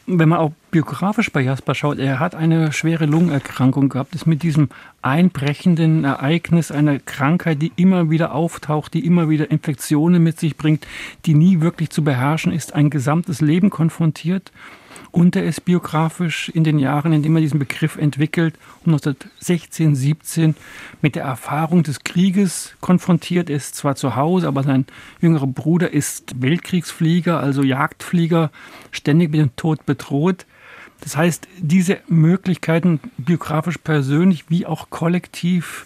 Wenn 0.07 0.29
man 0.29 0.39
auch 0.39 0.51
biografisch 0.71 1.31
bei 1.31 1.41
Jasper 1.41 1.75
schaut, 1.75 1.99
er 1.99 2.19
hat 2.19 2.33
eine 2.33 2.73
schwere 2.73 3.05
Lungenerkrankung 3.05 3.87
gehabt, 3.87 4.15
ist 4.15 4.25
mit 4.25 4.41
diesem 4.41 4.69
einbrechenden 5.01 6.03
Ereignis 6.03 6.71
einer 6.71 6.99
Krankheit, 6.99 7.61
die 7.61 7.71
immer 7.75 8.09
wieder 8.09 8.33
auftaucht, 8.33 8.93
die 8.93 9.05
immer 9.05 9.29
wieder 9.29 9.51
Infektionen 9.51 10.23
mit 10.23 10.39
sich 10.39 10.57
bringt, 10.57 10.87
die 11.25 11.35
nie 11.35 11.61
wirklich 11.61 11.91
zu 11.91 12.03
beherrschen 12.03 12.51
ist, 12.51 12.73
ein 12.73 12.89
gesamtes 12.89 13.41
Leben 13.41 13.69
konfrontiert 13.69 14.51
und 15.11 15.35
er 15.35 15.43
ist 15.43 15.65
biografisch 15.65 16.49
in 16.49 16.63
den 16.63 16.79
Jahren, 16.79 17.11
in 17.11 17.21
denen 17.21 17.35
er 17.35 17.41
diesen 17.41 17.59
Begriff 17.59 17.97
entwickelt, 17.97 18.55
1916, 18.85 19.95
17 19.95 20.55
mit 21.01 21.15
der 21.15 21.23
Erfahrung 21.23 21.83
des 21.83 22.03
Krieges 22.03 22.75
konfrontiert. 22.79 23.49
Er 23.49 23.57
ist 23.57 23.75
zwar 23.75 23.95
zu 23.95 24.15
Hause, 24.15 24.47
aber 24.47 24.63
sein 24.63 24.85
jüngerer 25.19 25.47
Bruder 25.47 25.91
ist 25.91 26.41
Weltkriegsflieger, 26.41 27.39
also 27.39 27.61
Jagdflieger, 27.61 28.51
ständig 28.91 29.31
mit 29.31 29.41
dem 29.41 29.55
Tod 29.55 29.85
bedroht. 29.85 30.45
Das 31.01 31.17
heißt, 31.17 31.47
diese 31.57 31.99
Möglichkeiten, 32.07 32.99
biografisch 33.17 33.79
persönlich 33.79 34.45
wie 34.49 34.65
auch 34.65 34.89
kollektiv 34.89 35.85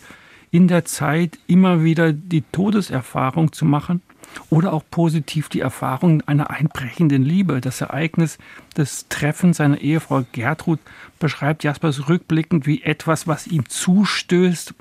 in 0.52 0.68
der 0.68 0.86
Zeit 0.86 1.40
immer 1.48 1.84
wieder 1.84 2.14
die 2.14 2.44
Todeserfahrung 2.52 3.52
zu 3.52 3.66
machen, 3.66 4.02
oder 4.50 4.74
auch 4.74 4.84
positiv 4.90 5.50
die 5.50 5.60
Erfahrung 5.60 6.22
einer 6.26 6.50
einbrechenden 6.50 7.24
Liebe. 7.24 7.62
Das 7.62 7.82
Ereignis 7.82 8.38
des 8.78 9.08
Treffens 9.10 9.58
seiner 9.58 9.80
Ehefrau 9.80 10.24
Gertrud 10.32 10.80
beschreibt 11.20 11.64
Jaspers 11.64 12.10
rückblickend 12.10 12.66
wie 12.66 12.84
etwas, 12.84 13.28
was 13.28 13.48
ihm 13.48 13.68
zustößt, 13.68 14.74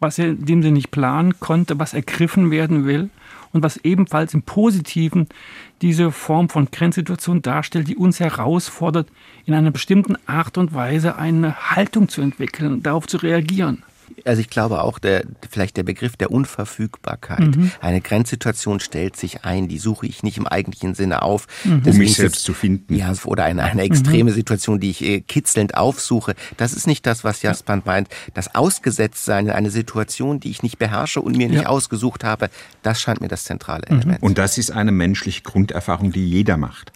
was 0.00 0.18
er 0.18 0.30
in 0.30 0.46
dem 0.46 0.62
Sinne 0.62 0.74
nicht 0.74 0.90
planen 0.90 1.38
konnte, 1.40 1.78
was 1.78 1.94
ergriffen 1.94 2.50
werden 2.50 2.86
will 2.86 3.10
und 3.52 3.62
was 3.62 3.76
ebenfalls 3.78 4.34
im 4.34 4.42
Positiven 4.42 5.28
diese 5.80 6.10
Form 6.10 6.48
von 6.48 6.70
Grenzsituation 6.70 7.42
darstellt, 7.42 7.88
die 7.88 7.96
uns 7.96 8.20
herausfordert, 8.20 9.08
in 9.44 9.54
einer 9.54 9.70
bestimmten 9.70 10.16
Art 10.26 10.58
und 10.58 10.74
Weise 10.74 11.16
eine 11.16 11.70
Haltung 11.70 12.08
zu 12.08 12.22
entwickeln 12.22 12.72
und 12.72 12.86
darauf 12.86 13.06
zu 13.06 13.18
reagieren. 13.18 13.82
Also 14.26 14.40
ich 14.40 14.50
glaube 14.50 14.82
auch, 14.82 14.98
der, 14.98 15.24
vielleicht 15.50 15.76
der 15.76 15.82
Begriff 15.82 16.16
der 16.16 16.30
Unverfügbarkeit. 16.30 17.56
Mhm. 17.56 17.70
Eine 17.80 18.00
Grenzsituation 18.00 18.80
stellt 18.80 19.16
sich 19.16 19.44
ein, 19.44 19.68
die 19.68 19.78
suche 19.78 20.06
ich 20.06 20.22
nicht 20.22 20.38
im 20.38 20.46
eigentlichen 20.46 20.94
Sinne 20.94 21.22
auf. 21.22 21.46
Mhm. 21.64 21.82
Um 21.84 21.96
mich 21.96 22.14
selbst 22.14 22.44
zu 22.44 22.54
finden. 22.54 22.94
Ja, 22.94 23.12
oder 23.24 23.44
eine, 23.44 23.64
eine 23.64 23.82
extreme 23.82 24.30
mhm. 24.30 24.34
Situation, 24.34 24.80
die 24.80 24.90
ich 24.90 25.02
äh, 25.02 25.20
kitzelnd 25.20 25.76
aufsuche. 25.76 26.34
Das 26.56 26.72
ist 26.72 26.86
nicht 26.86 27.06
das, 27.06 27.24
was 27.24 27.42
Jaspern 27.42 27.82
meint. 27.84 28.08
Das 28.34 28.54
Ausgesetztsein 28.54 29.46
in 29.46 29.52
eine 29.52 29.70
Situation, 29.70 30.40
die 30.40 30.50
ich 30.50 30.62
nicht 30.62 30.78
beherrsche 30.78 31.20
und 31.20 31.36
mir 31.36 31.48
nicht 31.48 31.62
ja. 31.62 31.68
ausgesucht 31.68 32.24
habe, 32.24 32.50
das 32.82 33.00
scheint 33.00 33.20
mir 33.20 33.28
das 33.28 33.44
zentrale 33.44 33.82
mhm. 33.88 33.96
Element. 33.96 34.22
Und 34.22 34.38
das 34.38 34.58
ist 34.58 34.70
eine 34.70 34.92
menschliche 34.92 35.42
Grunderfahrung, 35.42 36.12
die 36.12 36.28
jeder 36.28 36.56
macht. 36.56 36.92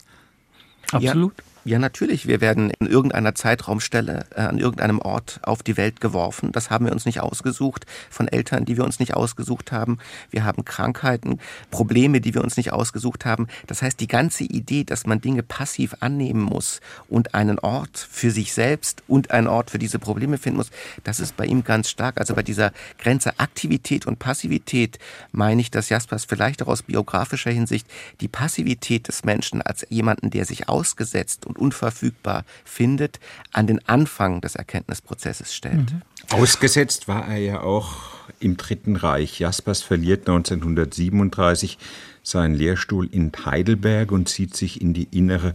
Absolut. 0.92 1.34
Ja. 1.38 1.44
Ja, 1.66 1.80
natürlich. 1.80 2.28
Wir 2.28 2.40
werden 2.40 2.70
in 2.78 2.86
irgendeiner 2.86 3.34
Zeitraumstelle 3.34 4.26
äh, 4.36 4.42
an 4.42 4.58
irgendeinem 4.58 5.00
Ort 5.00 5.40
auf 5.42 5.64
die 5.64 5.76
Welt 5.76 6.00
geworfen. 6.00 6.52
Das 6.52 6.70
haben 6.70 6.84
wir 6.84 6.92
uns 6.92 7.06
nicht 7.06 7.18
ausgesucht 7.18 7.86
von 8.08 8.28
Eltern, 8.28 8.64
die 8.64 8.76
wir 8.76 8.84
uns 8.84 9.00
nicht 9.00 9.14
ausgesucht 9.14 9.72
haben. 9.72 9.98
Wir 10.30 10.44
haben 10.44 10.64
Krankheiten, 10.64 11.40
Probleme, 11.72 12.20
die 12.20 12.34
wir 12.34 12.44
uns 12.44 12.56
nicht 12.56 12.72
ausgesucht 12.72 13.24
haben. 13.24 13.48
Das 13.66 13.82
heißt, 13.82 13.98
die 13.98 14.06
ganze 14.06 14.44
Idee, 14.44 14.84
dass 14.84 15.06
man 15.06 15.20
Dinge 15.20 15.42
passiv 15.42 15.96
annehmen 15.98 16.40
muss 16.40 16.80
und 17.08 17.34
einen 17.34 17.58
Ort 17.58 17.98
für 17.98 18.30
sich 18.30 18.52
selbst 18.52 19.02
und 19.08 19.32
einen 19.32 19.48
Ort 19.48 19.70
für 19.70 19.80
diese 19.80 19.98
Probleme 19.98 20.38
finden 20.38 20.58
muss, 20.58 20.70
das 21.02 21.18
ist 21.18 21.36
bei 21.36 21.46
ihm 21.46 21.64
ganz 21.64 21.90
stark. 21.90 22.20
Also 22.20 22.36
bei 22.36 22.44
dieser 22.44 22.70
Grenze 22.96 23.40
Aktivität 23.40 24.06
und 24.06 24.20
Passivität 24.20 25.00
meine 25.32 25.62
ich, 25.62 25.72
dass 25.72 25.88
Jaspers 25.88 26.26
vielleicht 26.26 26.62
auch 26.62 26.68
aus 26.68 26.84
biografischer 26.84 27.50
Hinsicht 27.50 27.88
die 28.20 28.28
Passivität 28.28 29.08
des 29.08 29.24
Menschen 29.24 29.62
als 29.62 29.84
jemanden, 29.90 30.30
der 30.30 30.44
sich 30.44 30.68
ausgesetzt 30.68 31.44
und 31.44 31.55
und 31.56 31.66
unverfügbar 31.66 32.44
findet, 32.64 33.20
an 33.52 33.66
den 33.66 33.86
Anfang 33.88 34.40
des 34.40 34.54
Erkenntnisprozesses 34.54 35.54
stellt. 35.54 35.92
Mhm. 35.92 36.02
Ausgesetzt 36.30 37.08
war 37.08 37.28
er 37.28 37.38
ja 37.38 37.60
auch 37.60 38.16
im 38.40 38.56
Dritten 38.56 38.96
Reich. 38.96 39.38
Jaspers 39.38 39.82
verliert 39.82 40.28
1937 40.28 41.78
seinen 42.22 42.54
Lehrstuhl 42.54 43.08
in 43.10 43.32
Heidelberg 43.44 44.10
und 44.10 44.28
zieht 44.28 44.56
sich 44.56 44.80
in 44.80 44.94
die 44.94 45.08
innere 45.12 45.54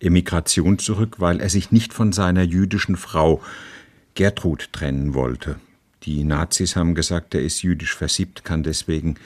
Emigration 0.00 0.78
zurück, 0.78 1.16
weil 1.18 1.40
er 1.40 1.48
sich 1.48 1.70
nicht 1.70 1.92
von 1.92 2.12
seiner 2.12 2.42
jüdischen 2.42 2.96
Frau 2.96 3.40
Gertrud 4.14 4.72
trennen 4.72 5.14
wollte. 5.14 5.56
Die 6.04 6.24
Nazis 6.24 6.76
haben 6.76 6.94
gesagt, 6.94 7.34
er 7.34 7.42
ist 7.42 7.62
jüdisch 7.62 7.94
versiebt, 7.94 8.44
kann 8.44 8.62
deswegen 8.62 9.16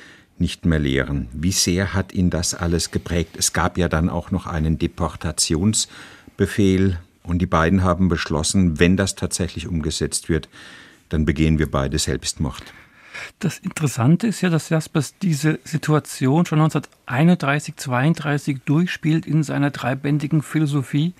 nicht 0.42 0.66
mehr 0.66 0.78
lehren. 0.78 1.28
Wie 1.32 1.52
sehr 1.52 1.94
hat 1.94 2.12
ihn 2.12 2.28
das 2.28 2.52
alles 2.52 2.90
geprägt? 2.90 3.36
Es 3.38 3.54
gab 3.54 3.78
ja 3.78 3.88
dann 3.88 4.10
auch 4.10 4.30
noch 4.30 4.46
einen 4.46 4.78
Deportationsbefehl 4.78 6.98
und 7.22 7.38
die 7.38 7.46
beiden 7.46 7.82
haben 7.82 8.08
beschlossen, 8.08 8.78
wenn 8.80 8.98
das 8.98 9.14
tatsächlich 9.14 9.68
umgesetzt 9.68 10.28
wird, 10.28 10.48
dann 11.08 11.24
begehen 11.24 11.60
wir 11.60 11.70
beide 11.70 11.98
Selbstmord. 11.98 12.74
Das 13.38 13.58
Interessante 13.58 14.26
ist 14.26 14.40
ja, 14.40 14.50
dass 14.50 14.68
Jaspers 14.68 15.14
diese 15.22 15.60
Situation 15.64 16.44
schon 16.44 16.60
1931, 16.60 17.76
32 17.76 18.62
durchspielt 18.64 19.26
in 19.26 19.44
seiner 19.44 19.70
dreibändigen 19.70 20.42
Philosophie, 20.42 21.14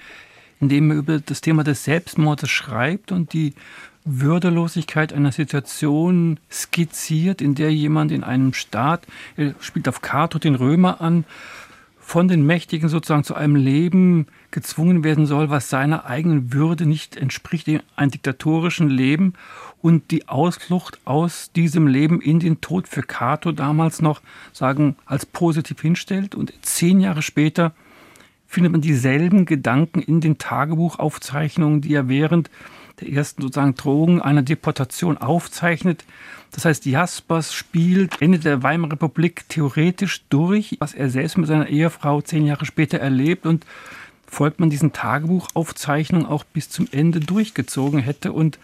indem 0.61 0.90
er 0.90 0.96
über 0.96 1.20
das 1.20 1.42
Thema 1.42 1.62
des 1.62 1.85
Selbstmordes 1.85 2.50
schreibt 2.50 3.12
und 3.12 3.32
die 3.32 3.54
Würdelosigkeit 4.04 5.12
einer 5.12 5.32
Situation 5.32 6.40
skizziert, 6.50 7.40
in 7.40 7.54
der 7.54 7.72
jemand 7.72 8.10
in 8.10 8.24
einem 8.24 8.52
Staat, 8.52 9.06
er 9.36 9.54
spielt 9.60 9.88
auf 9.88 10.02
Cato 10.02 10.38
den 10.38 10.54
Römer 10.54 11.00
an, 11.00 11.24
von 12.04 12.26
den 12.26 12.44
Mächtigen 12.44 12.88
sozusagen 12.88 13.24
zu 13.24 13.34
einem 13.34 13.54
Leben 13.54 14.26
gezwungen 14.50 15.04
werden 15.04 15.24
soll, 15.24 15.50
was 15.50 15.70
seiner 15.70 16.04
eigenen 16.04 16.52
Würde 16.52 16.84
nicht 16.84 17.16
entspricht, 17.16 17.68
einem 17.96 18.10
diktatorischen 18.10 18.90
Leben. 18.90 19.34
Und 19.80 20.10
die 20.10 20.28
Ausflucht 20.28 21.00
aus 21.04 21.52
diesem 21.52 21.86
Leben 21.86 22.20
in 22.20 22.38
den 22.38 22.60
Tod 22.60 22.86
für 22.86 23.02
Cato 23.02 23.52
damals 23.52 24.02
noch 24.02 24.20
sagen 24.52 24.96
als 25.06 25.24
positiv 25.24 25.80
hinstellt. 25.80 26.34
Und 26.34 26.52
zehn 26.62 27.00
Jahre 27.00 27.22
später 27.22 27.72
findet 28.46 28.72
man 28.72 28.80
dieselben 28.82 29.46
Gedanken 29.46 30.00
in 30.02 30.20
den 30.20 30.38
Tagebuchaufzeichnungen, 30.38 31.80
die 31.80 31.94
er 31.94 32.08
während 32.08 32.50
der 33.00 33.09
ersten 33.09 33.42
sozusagen 33.42 33.74
Drogen 33.74 34.20
einer 34.20 34.42
Deportation 34.42 35.18
aufzeichnet. 35.18 36.05
Das 36.52 36.64
heißt, 36.64 36.85
Jaspers 36.85 37.55
spielt 37.55 38.20
Ende 38.20 38.38
der 38.38 38.62
Weimarer 38.62 38.92
Republik 38.92 39.48
theoretisch 39.48 40.22
durch, 40.28 40.76
was 40.81 40.94
er 40.94 41.09
selbst 41.09 41.38
mit 41.38 41.48
seiner 41.48 41.68
Ehefrau 41.68 42.20
zehn 42.20 42.46
Jahre 42.46 42.66
später 42.66 42.98
erlebt 42.98 43.46
und 43.46 43.64
folgt 44.26 44.61
man 44.61 44.70
diesen 44.70 44.92
Tagebuchaufzeichnungen 44.92 46.26
auch 46.26 46.44
bis 46.44 46.68
zum 46.70 46.88
Ende 46.90 47.20
durchgezogen 47.20 48.00
hätte. 48.00 48.33
Und 48.33 48.59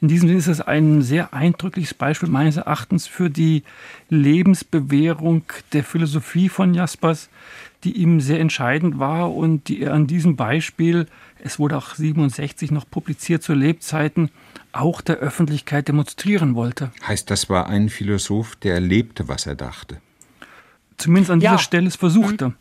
in 0.00 0.08
diesem 0.08 0.28
Sinne 0.28 0.38
ist 0.38 0.48
es 0.48 0.60
ein 0.60 1.02
sehr 1.02 1.32
eindrückliches 1.32 1.94
Beispiel 1.94 2.28
meines 2.28 2.56
Erachtens 2.56 3.06
für 3.06 3.30
die 3.30 3.62
Lebensbewährung 4.10 5.42
der 5.72 5.84
Philosophie 5.84 6.48
von 6.48 6.74
Jaspers, 6.74 7.30
die 7.84 7.92
ihm 7.92 8.20
sehr 8.20 8.40
entscheidend 8.40 8.98
war 8.98 9.34
und 9.34 9.68
die 9.68 9.82
er 9.82 9.94
an 9.94 10.06
diesem 10.06 10.36
Beispiel 10.36 11.06
es 11.44 11.58
wurde 11.58 11.76
auch 11.76 11.94
67 11.94 12.70
noch 12.70 12.88
publiziert 12.90 13.42
zu 13.42 13.52
Lebzeiten, 13.52 14.30
auch 14.72 15.02
der 15.02 15.16
Öffentlichkeit 15.16 15.88
demonstrieren 15.88 16.54
wollte. 16.54 16.90
Heißt, 17.06 17.30
das 17.30 17.48
war 17.50 17.68
ein 17.68 17.90
Philosoph, 17.90 18.56
der 18.56 18.74
erlebte, 18.74 19.28
was 19.28 19.46
er 19.46 19.54
dachte. 19.54 20.00
Zumindest 20.96 21.30
an 21.30 21.40
dieser 21.40 21.58
Stelle 21.58 21.86
es 21.86 21.96
versuchte. 21.96 22.48
Mhm. 22.48 22.54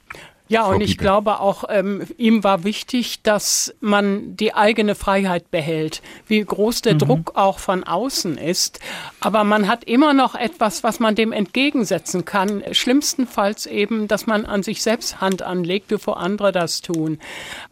Ja, 0.50 0.65
und 0.65 0.82
ich 0.82 0.98
glaube 0.98 1.39
auch, 1.39 1.63
ähm, 1.69 2.04
ihm 2.17 2.43
war 2.43 2.63
wichtig, 2.65 3.24
dass 3.24 3.74
man 3.80 4.36
die 4.36 4.54
eigene 4.54 4.93
Freiheit 4.93 5.50
behält, 5.50 6.02
wie 6.28 6.43
groß 6.43 6.82
der 6.82 6.96
mhm. 6.96 7.00
Druck 7.00 7.32
auch 7.36 7.60
von 7.60 7.84
außen 7.84 8.38
ist. 8.38 8.80
Aber 9.22 9.46
man 9.46 9.67
hat 9.67 9.86
immer 9.86 10.13
noch 10.13 10.36
etwas, 10.36 10.84
was 10.84 11.00
man 11.00 11.15
dem 11.15 11.32
entgegensetzen 11.32 12.26
kann. 12.26 12.62
Schlimmstenfalls 12.72 13.65
eben, 13.65 14.08
dass 14.08 14.28
man 14.28 14.46
an 14.46 14.63
sich 14.63 14.84
selbst 14.84 15.22
Hand 15.22 15.41
anlegt, 15.41 15.88
bevor 15.88 16.17
andere 16.17 16.52
das 16.52 16.82
tun. 16.82 17.19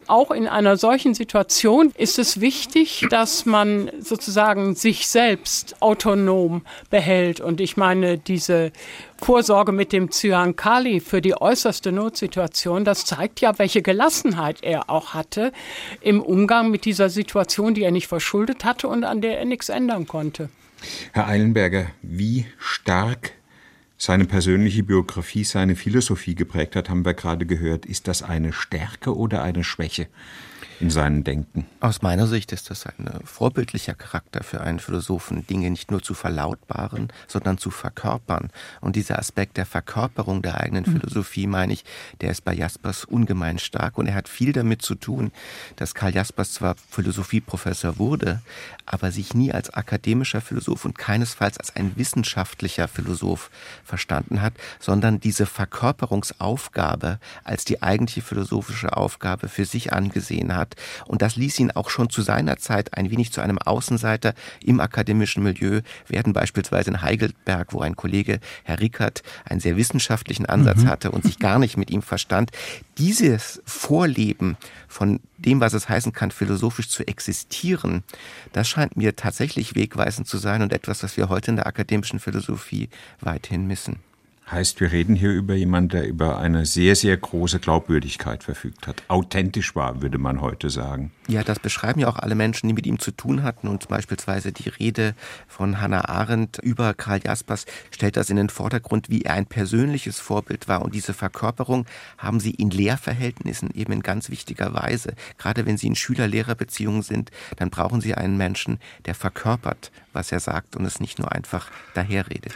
Auch 0.08 0.30
in 0.30 0.48
einer 0.48 0.76
solchen 0.76 1.14
Situation 1.14 1.92
ist 1.96 2.18
es 2.18 2.40
wichtig, 2.40 3.06
dass 3.10 3.46
man 3.46 3.90
sozusagen 4.00 4.74
sich 4.74 5.06
selbst 5.06 5.76
autonom 5.80 6.62
behält. 6.90 7.40
Und 7.40 7.60
ich 7.60 7.76
meine, 7.76 8.18
diese 8.18 8.72
Vorsorge 9.18 9.72
mit 9.72 9.92
dem 9.92 10.10
Cyankali 10.10 11.00
für 11.00 11.20
die 11.20 11.40
äußerste 11.40 11.92
Notsituation, 11.92 12.84
das 12.84 13.04
zeigt 13.04 13.40
ja, 13.40 13.58
welche 13.58 13.82
Gelassenheit 13.82 14.58
er 14.62 14.90
auch 14.90 15.14
hatte 15.14 15.52
im 16.00 16.20
Umgang 16.20 16.70
mit 16.70 16.84
dieser 16.84 17.08
Situation, 17.08 17.74
die 17.74 17.82
er 17.82 17.92
nicht 17.92 18.08
verschuldet 18.08 18.64
hatte 18.64 18.88
und 18.88 19.04
an 19.04 19.20
der 19.20 19.38
er 19.38 19.44
nichts 19.44 19.68
ändern 19.68 20.06
konnte. 20.06 20.48
Herr 21.12 21.28
Eilenberger, 21.28 21.86
wie 22.02 22.46
stark 22.58 23.32
seine 24.02 24.24
persönliche 24.24 24.82
Biografie, 24.82 25.44
seine 25.44 25.76
Philosophie 25.76 26.34
geprägt 26.34 26.74
hat, 26.74 26.90
haben 26.90 27.04
wir 27.04 27.14
gerade 27.14 27.46
gehört. 27.46 27.86
Ist 27.86 28.08
das 28.08 28.24
eine 28.24 28.52
Stärke 28.52 29.16
oder 29.16 29.44
eine 29.44 29.62
Schwäche? 29.62 30.08
in 30.82 30.90
seinem 30.90 31.22
Denken. 31.22 31.64
Aus 31.78 32.02
meiner 32.02 32.26
Sicht 32.26 32.50
ist 32.50 32.68
das 32.68 32.86
ein 32.86 33.06
äh, 33.06 33.20
vorbildlicher 33.24 33.94
Charakter 33.94 34.42
für 34.42 34.60
einen 34.60 34.80
Philosophen, 34.80 35.46
Dinge 35.46 35.70
nicht 35.70 35.92
nur 35.92 36.02
zu 36.02 36.12
verlautbaren, 36.12 37.12
sondern 37.28 37.56
zu 37.56 37.70
verkörpern. 37.70 38.50
Und 38.80 38.96
dieser 38.96 39.20
Aspekt 39.20 39.56
der 39.58 39.64
Verkörperung 39.66 40.42
der 40.42 40.60
eigenen 40.60 40.84
mhm. 40.84 40.98
Philosophie, 40.98 41.46
meine 41.46 41.72
ich, 41.72 41.84
der 42.20 42.32
ist 42.32 42.44
bei 42.44 42.52
Jaspers 42.52 43.04
ungemein 43.04 43.60
stark. 43.60 43.96
Und 43.96 44.08
er 44.08 44.14
hat 44.14 44.28
viel 44.28 44.52
damit 44.52 44.82
zu 44.82 44.96
tun, 44.96 45.30
dass 45.76 45.94
Karl 45.94 46.14
Jaspers 46.14 46.54
zwar 46.54 46.74
Philosophieprofessor 46.90 47.98
wurde, 47.98 48.42
aber 48.92 49.10
sich 49.10 49.34
nie 49.34 49.52
als 49.52 49.70
akademischer 49.70 50.40
Philosoph 50.40 50.84
und 50.84 50.96
keinesfalls 50.96 51.58
als 51.58 51.74
ein 51.74 51.96
wissenschaftlicher 51.96 52.86
Philosoph 52.86 53.50
verstanden 53.84 54.42
hat, 54.42 54.54
sondern 54.78 55.18
diese 55.18 55.46
Verkörperungsaufgabe 55.46 57.18
als 57.42 57.64
die 57.64 57.82
eigentliche 57.82 58.22
philosophische 58.22 58.96
Aufgabe 58.96 59.48
für 59.48 59.64
sich 59.64 59.92
angesehen 59.92 60.54
hat 60.54 60.76
und 61.06 61.22
das 61.22 61.36
ließ 61.36 61.58
ihn 61.58 61.70
auch 61.70 61.90
schon 61.90 62.10
zu 62.10 62.22
seiner 62.22 62.58
Zeit 62.58 62.96
ein 62.96 63.10
wenig 63.10 63.32
zu 63.32 63.40
einem 63.40 63.58
Außenseiter 63.58 64.34
im 64.62 64.80
akademischen 64.80 65.42
Milieu 65.42 65.80
werden, 66.06 66.32
beispielsweise 66.32 66.90
in 66.90 67.02
Heidelberg, 67.02 67.72
wo 67.72 67.80
ein 67.80 67.96
Kollege, 67.96 68.40
Herr 68.64 68.80
Rickert, 68.80 69.22
einen 69.44 69.60
sehr 69.60 69.76
wissenschaftlichen 69.76 70.46
Ansatz 70.46 70.82
mhm. 70.82 70.88
hatte 70.88 71.10
und 71.10 71.24
sich 71.24 71.38
gar 71.38 71.58
nicht 71.58 71.76
mit 71.76 71.90
ihm 71.90 72.02
verstand. 72.02 72.50
Dieses 72.98 73.62
Vorleben 73.64 74.56
von 74.88 75.20
dem, 75.44 75.60
was 75.60 75.72
es 75.72 75.88
heißen 75.88 76.12
kann, 76.12 76.30
philosophisch 76.30 76.88
zu 76.88 77.06
existieren, 77.06 78.02
das 78.52 78.68
scheint 78.68 78.96
mir 78.96 79.16
tatsächlich 79.16 79.74
wegweisend 79.74 80.26
zu 80.26 80.38
sein 80.38 80.62
und 80.62 80.72
etwas, 80.72 81.02
was 81.02 81.16
wir 81.16 81.28
heute 81.28 81.50
in 81.50 81.56
der 81.56 81.66
akademischen 81.66 82.20
Philosophie 82.20 82.88
weithin 83.20 83.66
missen. 83.66 84.00
Heißt, 84.52 84.80
wir 84.80 84.92
reden 84.92 85.16
hier 85.16 85.30
über 85.30 85.54
jemanden, 85.54 85.88
der 85.88 86.06
über 86.06 86.38
eine 86.38 86.66
sehr, 86.66 86.94
sehr 86.94 87.16
große 87.16 87.58
Glaubwürdigkeit 87.58 88.44
verfügt 88.44 88.86
hat. 88.86 89.02
Authentisch 89.08 89.74
war, 89.74 90.02
würde 90.02 90.18
man 90.18 90.42
heute 90.42 90.68
sagen. 90.68 91.10
Ja, 91.26 91.42
das 91.42 91.58
beschreiben 91.58 92.00
ja 92.00 92.08
auch 92.08 92.18
alle 92.18 92.34
Menschen, 92.34 92.68
die 92.68 92.74
mit 92.74 92.86
ihm 92.86 92.98
zu 92.98 93.12
tun 93.12 93.44
hatten. 93.44 93.66
Und 93.66 93.88
beispielsweise 93.88 94.52
die 94.52 94.68
Rede 94.68 95.14
von 95.48 95.80
Hannah 95.80 96.06
Arendt 96.06 96.58
über 96.58 96.92
Karl 96.92 97.20
Jaspers 97.24 97.64
stellt 97.90 98.18
das 98.18 98.28
in 98.28 98.36
den 98.36 98.50
Vordergrund, 98.50 99.08
wie 99.08 99.22
er 99.22 99.32
ein 99.32 99.46
persönliches 99.46 100.20
Vorbild 100.20 100.68
war. 100.68 100.82
Und 100.82 100.94
diese 100.94 101.14
Verkörperung 101.14 101.86
haben 102.18 102.38
sie 102.38 102.50
in 102.50 102.68
Lehrverhältnissen 102.68 103.70
eben 103.72 103.94
in 103.94 104.02
ganz 104.02 104.28
wichtiger 104.28 104.74
Weise. 104.74 105.14
Gerade 105.38 105.64
wenn 105.64 105.78
sie 105.78 105.86
in 105.86 105.96
Schüler-Lehrer-Beziehungen 105.96 107.00
sind, 107.00 107.30
dann 107.56 107.70
brauchen 107.70 108.02
sie 108.02 108.14
einen 108.14 108.36
Menschen, 108.36 108.80
der 109.06 109.14
verkörpert, 109.14 109.90
was 110.12 110.30
er 110.30 110.40
sagt 110.40 110.76
und 110.76 110.84
es 110.84 111.00
nicht 111.00 111.18
nur 111.18 111.32
einfach 111.32 111.70
daherredet. 111.94 112.52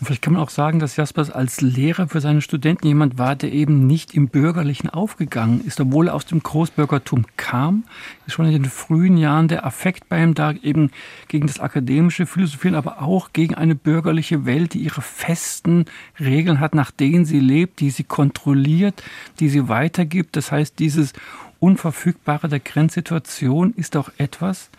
Und 0.00 0.06
vielleicht 0.06 0.22
kann 0.22 0.32
man 0.32 0.42
auch 0.42 0.48
sagen, 0.48 0.78
dass 0.78 0.96
Jaspers 0.96 1.30
als 1.30 1.60
Lehrer 1.60 2.08
für 2.08 2.22
seine 2.22 2.40
Studenten 2.40 2.86
jemand 2.86 3.18
war, 3.18 3.36
der 3.36 3.52
eben 3.52 3.86
nicht 3.86 4.14
im 4.14 4.28
Bürgerlichen 4.28 4.88
aufgegangen 4.88 5.62
ist, 5.62 5.78
obwohl 5.78 6.08
er 6.08 6.14
aus 6.14 6.24
dem 6.24 6.42
Großbürgertum 6.42 7.26
kam. 7.36 7.84
Ist 8.26 8.32
schon 8.32 8.46
in 8.46 8.52
den 8.52 8.64
frühen 8.64 9.18
Jahren 9.18 9.48
der 9.48 9.66
Affekt 9.66 10.08
bei 10.08 10.22
ihm 10.22 10.32
da, 10.32 10.52
eben 10.52 10.90
gegen 11.28 11.46
das 11.46 11.60
akademische 11.60 12.24
Philosophieren, 12.24 12.76
aber 12.76 13.02
auch 13.02 13.34
gegen 13.34 13.54
eine 13.54 13.74
bürgerliche 13.74 14.46
Welt, 14.46 14.72
die 14.72 14.80
ihre 14.80 15.02
festen 15.02 15.84
Regeln 16.18 16.60
hat, 16.60 16.74
nach 16.74 16.92
denen 16.92 17.26
sie 17.26 17.40
lebt, 17.40 17.80
die 17.80 17.90
sie 17.90 18.04
kontrolliert, 18.04 19.02
die 19.38 19.50
sie 19.50 19.68
weitergibt. 19.68 20.34
Das 20.34 20.50
heißt, 20.50 20.78
dieses 20.78 21.12
Unverfügbare 21.60 22.48
der 22.48 22.58
Grenzsituation 22.58 23.74
ist 23.74 23.96
auch 23.96 24.10
etwas, 24.16 24.70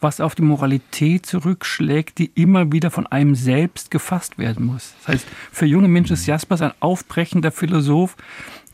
was 0.00 0.20
auf 0.20 0.34
die 0.34 0.42
Moralität 0.42 1.24
zurückschlägt, 1.24 2.18
die 2.18 2.30
immer 2.34 2.70
wieder 2.70 2.90
von 2.90 3.06
einem 3.06 3.34
selbst 3.34 3.90
gefasst 3.90 4.38
werden 4.38 4.66
muss. 4.66 4.92
Das 4.98 5.08
heißt, 5.08 5.26
für 5.50 5.66
junge 5.66 5.88
Menschen 5.88 6.12
ist 6.12 6.26
Jaspers 6.26 6.60
ein 6.60 6.72
aufbrechender 6.80 7.50
Philosoph, 7.50 8.16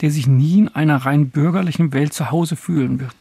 der 0.01 0.11
sich 0.11 0.27
nie 0.27 0.59
in 0.59 0.69
einer 0.69 0.97
rein 0.97 1.31
bürgerlichen 1.31 1.93
Welt 1.93 2.12
zu 2.12 2.33
Hause 2.33 2.57
fühlen 2.57 2.99
wird. 2.99 3.14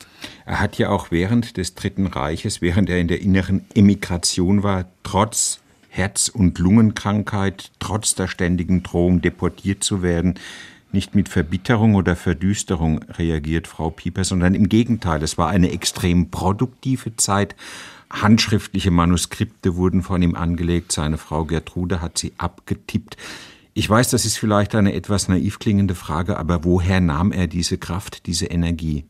Er 0.46 0.60
hat 0.60 0.78
ja 0.78 0.89
auch 0.89 1.12
während 1.12 1.58
des 1.58 1.76
Dritten 1.76 2.08
Reiches, 2.08 2.62
während 2.62 2.89
er 2.89 3.00
in 3.00 3.08
der 3.08 3.22
inneren 3.22 3.65
Emigration 3.76 4.63
war, 4.63 4.86
trotz 5.04 5.60
Herz- 5.89 6.28
und 6.28 6.58
Lungenkrankheit, 6.58 7.72
trotz 7.78 8.15
der 8.15 8.28
ständigen 8.28 8.82
Drohung 8.82 9.22
deportiert 9.22 9.84
zu 9.84 10.02
werden, 10.02 10.39
nicht 10.93 11.15
mit 11.15 11.29
Verbitterung 11.29 11.95
oder 11.95 12.15
Verdüsterung 12.15 13.03
reagiert, 13.03 13.67
Frau 13.67 13.89
Pieper, 13.89 14.23
sondern 14.23 14.56
im 14.56 14.69
Gegenteil. 14.69 15.21
Es 15.23 15.38
war 15.38 15.49
eine 15.49 15.71
extrem 15.71 16.29
produktive 16.29 17.15
Zeit. 17.15 17.56
Handschriftliche 18.10 18.91
Manuskripte 18.91 19.75
wurden 19.75 20.03
von 20.03 20.21
ihm 20.21 20.36
angelegt. 20.36 20.91
Seine 20.91 21.17
Frau 21.17 21.45
Gertrude 21.45 22.01
hat 22.01 22.17
sie 22.17 22.34
abgetippt. 22.38 23.17
Ich 23.73 23.89
weiß, 23.89 24.12
das 24.12 24.25
ist 24.25 24.38
vielleicht 24.38 24.75
eine 24.75 24.93
etwas 24.93 25.27
naiv 25.27 25.58
klingende 25.58 25.95
Frage, 25.95 26.38
aber 26.38 26.63
woher 26.63 27.01
nahm 27.01 27.32
er 27.32 27.47
diese 27.47 27.79
Kraft, 27.79 28.27
diese 28.27 28.45
Energie? 28.45 29.03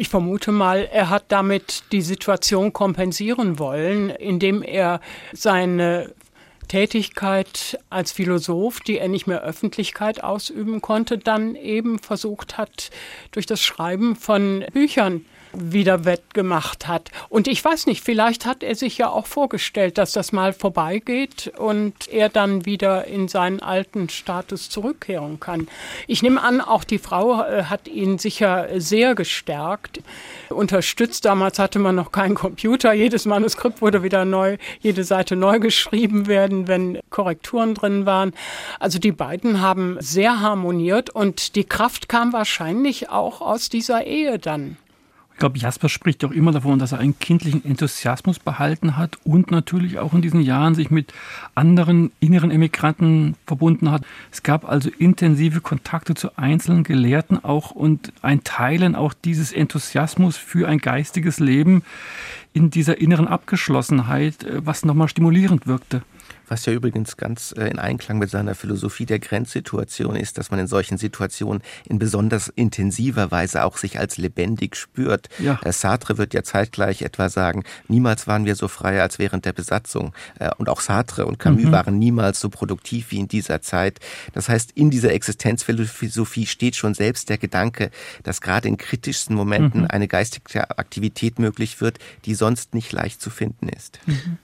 Ich 0.00 0.08
vermute 0.08 0.52
mal, 0.52 0.88
er 0.90 1.10
hat 1.10 1.24
damit 1.28 1.82
die 1.90 2.02
Situation 2.02 2.72
kompensieren 2.72 3.58
wollen, 3.58 4.10
indem 4.10 4.62
er 4.62 5.00
seine 5.32 6.14
Tätigkeit 6.68 7.78
als 7.90 8.12
Philosoph, 8.12 8.80
die 8.80 8.98
er 8.98 9.08
nicht 9.08 9.26
mehr 9.26 9.42
Öffentlichkeit 9.42 10.22
ausüben 10.22 10.80
konnte, 10.80 11.18
dann 11.18 11.54
eben 11.54 11.98
versucht 11.98 12.58
hat, 12.58 12.90
durch 13.32 13.46
das 13.46 13.62
Schreiben 13.62 14.14
von 14.16 14.64
Büchern 14.72 15.24
wieder 15.60 16.04
wettgemacht 16.04 16.86
hat. 16.86 17.10
Und 17.28 17.48
ich 17.48 17.64
weiß 17.64 17.86
nicht, 17.86 18.04
vielleicht 18.04 18.46
hat 18.46 18.62
er 18.62 18.74
sich 18.74 18.98
ja 18.98 19.10
auch 19.10 19.26
vorgestellt, 19.26 19.98
dass 19.98 20.12
das 20.12 20.32
mal 20.32 20.52
vorbeigeht 20.52 21.52
und 21.58 22.08
er 22.08 22.28
dann 22.28 22.64
wieder 22.64 23.06
in 23.06 23.28
seinen 23.28 23.60
alten 23.60 24.08
Status 24.08 24.70
zurückkehren 24.70 25.40
kann. 25.40 25.68
Ich 26.06 26.22
nehme 26.22 26.42
an, 26.42 26.60
auch 26.60 26.84
die 26.84 26.98
Frau 26.98 27.42
äh, 27.42 27.64
hat 27.64 27.88
ihn 27.88 28.18
sicher 28.18 28.68
sehr 28.76 29.14
gestärkt, 29.14 30.00
unterstützt. 30.48 31.24
Damals 31.24 31.58
hatte 31.58 31.78
man 31.78 31.94
noch 31.94 32.12
keinen 32.12 32.34
Computer. 32.34 32.92
Jedes 32.92 33.26
Manuskript 33.26 33.82
wurde 33.82 34.02
wieder 34.02 34.24
neu, 34.24 34.58
jede 34.80 35.04
Seite 35.04 35.36
neu 35.36 35.58
geschrieben 35.58 36.26
werden, 36.26 36.68
wenn 36.68 36.98
Korrekturen 37.10 37.74
drin 37.74 38.06
waren. 38.06 38.32
Also 38.78 38.98
die 38.98 39.12
beiden 39.12 39.60
haben 39.60 39.96
sehr 40.00 40.40
harmoniert 40.40 41.10
und 41.10 41.54
die 41.56 41.64
Kraft 41.64 42.08
kam 42.08 42.32
wahrscheinlich 42.32 43.10
auch 43.10 43.40
aus 43.40 43.68
dieser 43.68 44.06
Ehe 44.06 44.38
dann. 44.38 44.76
Ich 45.38 45.40
glaube, 45.40 45.56
Jasper 45.56 45.88
spricht 45.88 46.24
auch 46.24 46.32
immer 46.32 46.50
davon, 46.50 46.80
dass 46.80 46.90
er 46.90 46.98
einen 46.98 47.16
kindlichen 47.16 47.64
Enthusiasmus 47.64 48.40
behalten 48.40 48.96
hat 48.96 49.18
und 49.22 49.52
natürlich 49.52 50.00
auch 50.00 50.12
in 50.12 50.20
diesen 50.20 50.40
Jahren 50.40 50.74
sich 50.74 50.90
mit 50.90 51.14
anderen 51.54 52.10
inneren 52.18 52.50
Emigranten 52.50 53.36
verbunden 53.46 53.92
hat. 53.92 54.02
Es 54.32 54.42
gab 54.42 54.68
also 54.68 54.90
intensive 54.98 55.60
Kontakte 55.60 56.16
zu 56.16 56.36
einzelnen 56.36 56.82
Gelehrten 56.82 57.44
auch 57.44 57.70
und 57.70 58.12
ein 58.20 58.42
Teilen 58.42 58.96
auch 58.96 59.14
dieses 59.14 59.52
Enthusiasmus 59.52 60.36
für 60.36 60.66
ein 60.66 60.78
geistiges 60.78 61.38
Leben 61.38 61.84
in 62.52 62.70
dieser 62.70 63.00
inneren 63.00 63.28
Abgeschlossenheit, 63.28 64.42
äh, 64.42 64.66
was 64.66 64.84
nochmal 64.84 65.08
stimulierend 65.08 65.68
wirkte 65.68 66.02
was 66.50 66.66
ja 66.66 66.72
übrigens 66.72 67.16
ganz 67.16 67.54
äh, 67.56 67.68
in 67.68 67.78
Einklang 67.78 68.18
mit 68.18 68.30
seiner 68.30 68.54
Philosophie 68.54 69.06
der 69.06 69.18
Grenzsituation 69.18 70.16
ist, 70.16 70.38
dass 70.38 70.50
man 70.50 70.60
in 70.60 70.66
solchen 70.66 70.98
Situationen 70.98 71.62
in 71.86 71.98
besonders 71.98 72.48
intensiver 72.48 73.30
Weise 73.30 73.64
auch 73.64 73.76
sich 73.76 73.98
als 73.98 74.18
lebendig 74.18 74.76
spürt. 74.76 75.28
Ja. 75.38 75.60
Äh, 75.62 75.72
Sartre 75.72 76.18
wird 76.18 76.34
ja 76.34 76.42
zeitgleich 76.42 77.02
etwa 77.02 77.28
sagen, 77.28 77.64
niemals 77.88 78.26
waren 78.26 78.44
wir 78.44 78.54
so 78.54 78.68
frei 78.68 79.00
als 79.00 79.18
während 79.18 79.44
der 79.44 79.52
Besatzung. 79.52 80.12
Äh, 80.38 80.50
und 80.58 80.68
auch 80.68 80.80
Sartre 80.80 81.26
und 81.26 81.38
Camus 81.38 81.64
mhm. 81.64 81.72
waren 81.72 81.98
niemals 81.98 82.40
so 82.40 82.48
produktiv 82.48 83.10
wie 83.10 83.18
in 83.18 83.28
dieser 83.28 83.62
Zeit. 83.62 84.00
Das 84.32 84.48
heißt, 84.48 84.72
in 84.72 84.90
dieser 84.90 85.12
Existenzphilosophie 85.12 86.46
steht 86.46 86.76
schon 86.76 86.94
selbst 86.94 87.28
der 87.28 87.38
Gedanke, 87.38 87.90
dass 88.22 88.40
gerade 88.40 88.68
in 88.68 88.76
kritischsten 88.76 89.36
Momenten 89.36 89.82
mhm. 89.82 89.86
eine 89.88 90.08
geistige 90.08 90.78
Aktivität 90.78 91.38
möglich 91.38 91.80
wird, 91.80 91.98
die 92.24 92.34
sonst 92.34 92.74
nicht 92.74 92.92
leicht 92.92 93.20
zu 93.20 93.30
finden 93.30 93.68
ist. 93.68 94.00
Mhm. 94.06 94.38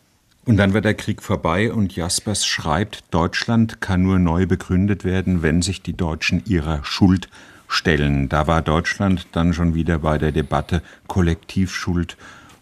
Und 0.46 0.59
dann 0.59 0.74
wird 0.74 0.85
der 0.85 0.94
Krieg 0.94 1.22
vorbei 1.22 1.72
und 1.72 1.96
Jaspers 1.96 2.46
schreibt, 2.46 3.04
Deutschland 3.11 3.80
kann 3.80 4.02
nur 4.02 4.18
neu 4.18 4.46
begründet 4.46 5.04
werden, 5.04 5.42
wenn 5.42 5.62
sich 5.62 5.80
die 5.80 5.96
Deutschen 5.96 6.44
ihrer 6.44 6.85
Schuld 6.85 7.28
stellen. 7.66 8.28
Da 8.28 8.46
war 8.46 8.61
Deutschland 8.61 9.26
dann 9.33 9.54
schon 9.54 9.74
wieder 9.74 10.00
bei 10.00 10.18
der 10.18 10.33
Debatte 10.33 10.83
Kollektivschuld 11.07 12.18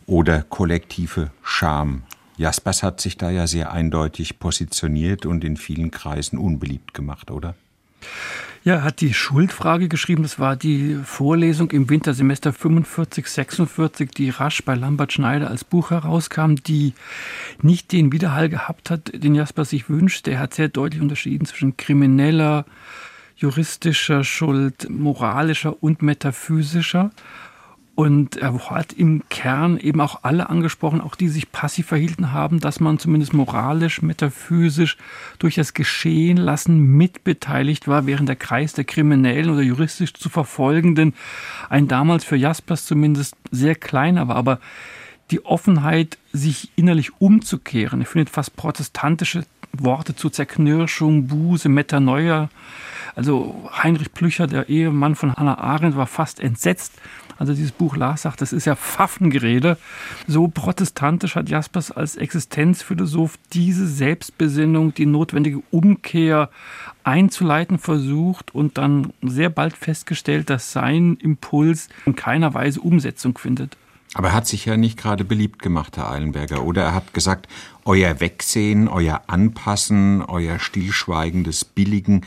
oder 0.07 0.43
kollektive 0.43 1.31
Scham. 1.43 2.03
Jaspers 2.37 2.83
hat 2.83 3.01
sich 3.01 3.19
da 3.19 3.31
ja 3.31 3.47
sehr 3.47 3.73
eindeutig 3.73 4.39
positioniert 4.39 5.27
und 5.27 5.45
in 5.45 5.57
vielen 5.57 5.91
Kreisen 5.91 6.39
unbeliebt 6.39 6.95
gemacht, 6.95 7.31
oder? 7.31 7.55
Ja, 8.65 8.75
er 8.75 8.85
hat 8.85 9.01
die 9.01 9.13
Schuldfrage 9.13 9.89
geschrieben. 9.89 10.23
Das 10.23 10.39
war 10.39 10.55
die 10.55 10.97
Vorlesung 11.05 11.73
im 11.73 11.91
Wintersemester 11.91 12.53
45, 12.53 13.27
46, 13.27 14.11
die 14.13 14.31
rasch 14.31 14.65
bei 14.65 14.77
Lambert 14.77 15.13
Schneider 15.13 15.51
als 15.51 15.65
Buch 15.65 15.91
herauskam, 15.91 16.55
die 16.55 16.95
nicht 17.61 17.91
den 17.91 18.13
Widerhall 18.13 18.49
gehabt 18.49 18.89
hat, 18.89 19.11
den 19.13 19.35
Jasper 19.35 19.65
sich 19.65 19.89
wünscht. 19.89 20.29
Er 20.29 20.39
hat 20.39 20.55
sehr 20.55 20.69
deutlich 20.69 21.03
unterschieden 21.03 21.45
zwischen 21.45 21.77
krimineller, 21.77 22.65
juristischer 23.35 24.23
Schuld, 24.23 24.89
moralischer 24.89 25.83
und 25.83 26.01
metaphysischer. 26.01 27.11
Und 27.95 28.37
er 28.37 28.55
hat 28.71 28.95
im 28.95 29.23
Kern 29.29 29.79
eben 29.79 30.01
auch 30.01 30.21
alle 30.23 30.49
angesprochen, 30.49 31.03
auch 31.03 31.15
die 31.15 31.29
sich 31.29 31.53
passiv 31.53 31.89
verhielten 31.89 32.33
haben, 32.33 32.59
dass 32.59 32.81
man 32.81 32.99
zumindest 32.99 33.35
moralisch, 33.35 34.01
metaphysisch 34.01 34.97
durch 35.39 35.57
das 35.57 35.75
Geschehen 35.75 36.39
lassen 36.39 36.79
mitbeteiligt 36.79 37.89
war, 37.89 38.07
während 38.07 38.31
der 38.31 38.37
Kreis 38.37 38.73
der 38.73 38.85
Kriminellen 38.85 39.51
oder 39.51 39.61
juristisch 39.61 40.15
zu 40.15 40.31
Verfolgenden 40.31 41.13
ein 41.69 41.87
damals 41.87 42.25
für 42.25 42.37
Jaspers 42.37 42.87
zumindest 42.87 43.37
sehr 43.51 43.75
kleiner 43.75 44.27
war. 44.27 44.37
Aber 44.37 44.59
die 45.31 45.45
Offenheit, 45.45 46.17
sich 46.33 46.71
innerlich 46.77 47.21
umzukehren, 47.21 48.01
er 48.01 48.07
findet 48.07 48.31
fast 48.31 48.57
protestantische 48.57 49.45
Worte 49.73 50.15
zu 50.15 50.31
Zerknirschung, 50.31 51.27
Buße, 51.27 51.69
Metanoia. 51.69 52.49
Also 53.15 53.69
Heinrich 53.83 54.13
Plücher, 54.13 54.47
der 54.47 54.69
Ehemann 54.69 55.15
von 55.15 55.35
Hannah 55.35 55.59
Arendt, 55.59 55.97
war 55.97 56.07
fast 56.07 56.41
entsetzt, 56.41 56.95
als 57.39 57.49
er 57.49 57.55
dieses 57.55 57.73
Buch 57.73 57.97
las, 57.97 58.23
sagt, 58.23 58.41
das 58.41 58.53
ist 58.53 58.67
ja 58.67 58.77
Pfaffengerede. 58.77 59.77
So 60.27 60.49
protestantisch 60.49 61.35
hat 61.35 61.49
Jaspers 61.49 61.91
als 61.91 62.17
Existenzphilosoph 62.17 63.39
diese 63.53 63.87
Selbstbesinnung, 63.87 64.95
die 64.95 65.07
notwendige 65.07 65.63
Umkehr 65.71 66.51
einzuleiten 67.05 67.79
versucht 67.79 68.55
und 68.55 68.79
dann 68.79 69.13
sehr 69.23 69.51
bald 69.51 69.77
festgestellt, 69.77 70.51
dass 70.51 70.73
sein 70.73 71.17
Impuls 71.17 71.89
in 72.07 72.15
keiner 72.15 72.55
Weise 72.55 72.81
Umsetzung 72.81 73.37
findet. 73.37 73.77
Aber 74.15 74.29
er 74.29 74.35
hat 74.35 74.47
sich 74.47 74.67
ja 74.67 74.77
nicht 74.77 74.99
gerade 74.99 75.25
beliebt 75.25 75.63
gemacht, 75.63 75.97
Herr 75.97 76.11
Eilenberger, 76.11 76.63
oder? 76.63 76.83
Er 76.83 76.95
hat 76.95 77.15
gesagt, 77.15 77.49
euer 77.85 78.21
Wegsehen, 78.21 78.87
euer 78.89 79.23
Anpassen, 79.27 80.23
euer 80.23 80.59
stillschweigendes 80.59 81.65
Billigen, 81.65 82.27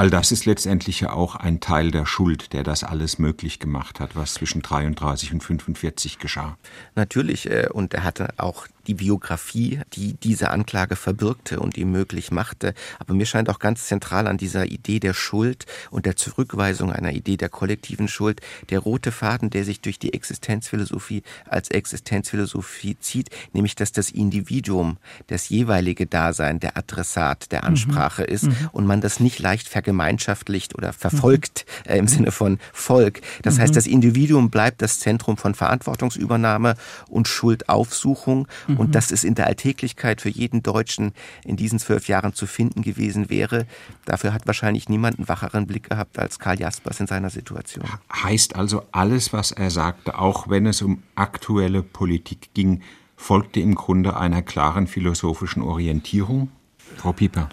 All 0.00 0.08
das 0.08 0.32
ist 0.32 0.46
letztendlich 0.46 1.00
ja 1.00 1.12
auch 1.12 1.36
ein 1.36 1.60
Teil 1.60 1.90
der 1.90 2.06
Schuld, 2.06 2.54
der 2.54 2.62
das 2.62 2.84
alles 2.84 3.18
möglich 3.18 3.58
gemacht 3.58 4.00
hat, 4.00 4.16
was 4.16 4.32
zwischen 4.32 4.62
33 4.62 5.34
und 5.34 5.42
45 5.42 6.18
geschah. 6.18 6.56
Natürlich, 6.94 7.50
äh, 7.50 7.68
und 7.70 7.92
er 7.92 8.02
hatte 8.02 8.32
auch 8.38 8.66
die 8.86 8.94
Biografie, 8.94 9.80
die 9.92 10.14
diese 10.14 10.50
Anklage 10.50 10.96
verbirgte 10.96 11.60
und 11.60 11.76
ihm 11.76 11.90
möglich 11.90 12.30
machte. 12.30 12.74
Aber 12.98 13.14
mir 13.14 13.26
scheint 13.26 13.48
auch 13.48 13.58
ganz 13.58 13.86
zentral 13.86 14.26
an 14.26 14.38
dieser 14.38 14.66
Idee 14.66 15.00
der 15.00 15.14
Schuld 15.14 15.66
und 15.90 16.06
der 16.06 16.16
Zurückweisung 16.16 16.92
einer 16.92 17.12
Idee 17.12 17.36
der 17.36 17.48
kollektiven 17.48 18.08
Schuld 18.08 18.40
der 18.70 18.80
rote 18.80 19.12
Faden, 19.12 19.50
der 19.50 19.64
sich 19.64 19.80
durch 19.80 19.98
die 19.98 20.12
Existenzphilosophie 20.12 21.22
als 21.46 21.70
Existenzphilosophie 21.70 22.96
zieht, 23.00 23.30
nämlich 23.52 23.74
dass 23.74 23.92
das 23.92 24.10
Individuum 24.10 24.98
das 25.26 25.48
jeweilige 25.48 26.06
Dasein 26.06 26.60
der 26.60 26.76
Adressat 26.76 27.52
der 27.52 27.62
mhm. 27.62 27.68
Ansprache 27.68 28.22
mhm. 28.22 28.34
ist 28.34 28.44
mhm. 28.44 28.56
und 28.72 28.86
man 28.86 29.00
das 29.00 29.20
nicht 29.20 29.38
leicht 29.38 29.68
vergemeinschaftlicht 29.68 30.74
oder 30.74 30.92
verfolgt 30.92 31.66
mhm. 31.84 31.92
äh, 31.92 31.98
im 31.98 32.08
Sinne 32.08 32.32
von 32.32 32.58
Volk. 32.72 33.20
Das 33.42 33.58
heißt, 33.58 33.72
mhm. 33.72 33.76
das 33.76 33.86
Individuum 33.86 34.50
bleibt 34.50 34.82
das 34.82 34.98
Zentrum 34.98 35.36
von 35.36 35.54
Verantwortungsübernahme 35.54 36.74
und 37.08 37.28
Schuldaufsuchung 37.28 38.48
mhm. 38.66 38.76
Und 38.80 38.94
dass 38.94 39.10
es 39.10 39.24
in 39.24 39.34
der 39.34 39.46
Alltäglichkeit 39.46 40.22
für 40.22 40.30
jeden 40.30 40.62
Deutschen 40.62 41.12
in 41.44 41.56
diesen 41.56 41.78
zwölf 41.78 42.08
Jahren 42.08 42.32
zu 42.32 42.46
finden 42.46 42.80
gewesen 42.80 43.28
wäre, 43.28 43.66
dafür 44.06 44.32
hat 44.32 44.46
wahrscheinlich 44.46 44.88
niemand 44.88 45.18
einen 45.18 45.28
wacheren 45.28 45.66
Blick 45.66 45.90
gehabt 45.90 46.18
als 46.18 46.38
Karl 46.38 46.58
Jaspers 46.58 46.98
in 46.98 47.06
seiner 47.06 47.28
Situation. 47.28 47.84
Heißt 48.10 48.56
also, 48.56 48.82
alles, 48.90 49.34
was 49.34 49.52
er 49.52 49.70
sagte, 49.70 50.18
auch 50.18 50.48
wenn 50.48 50.64
es 50.64 50.80
um 50.80 51.02
aktuelle 51.14 51.82
Politik 51.82 52.54
ging, 52.54 52.80
folgte 53.16 53.60
im 53.60 53.74
Grunde 53.74 54.16
einer 54.16 54.40
klaren 54.40 54.86
philosophischen 54.86 55.62
Orientierung? 55.62 56.50
Frau 56.96 57.12
Pieper. 57.12 57.50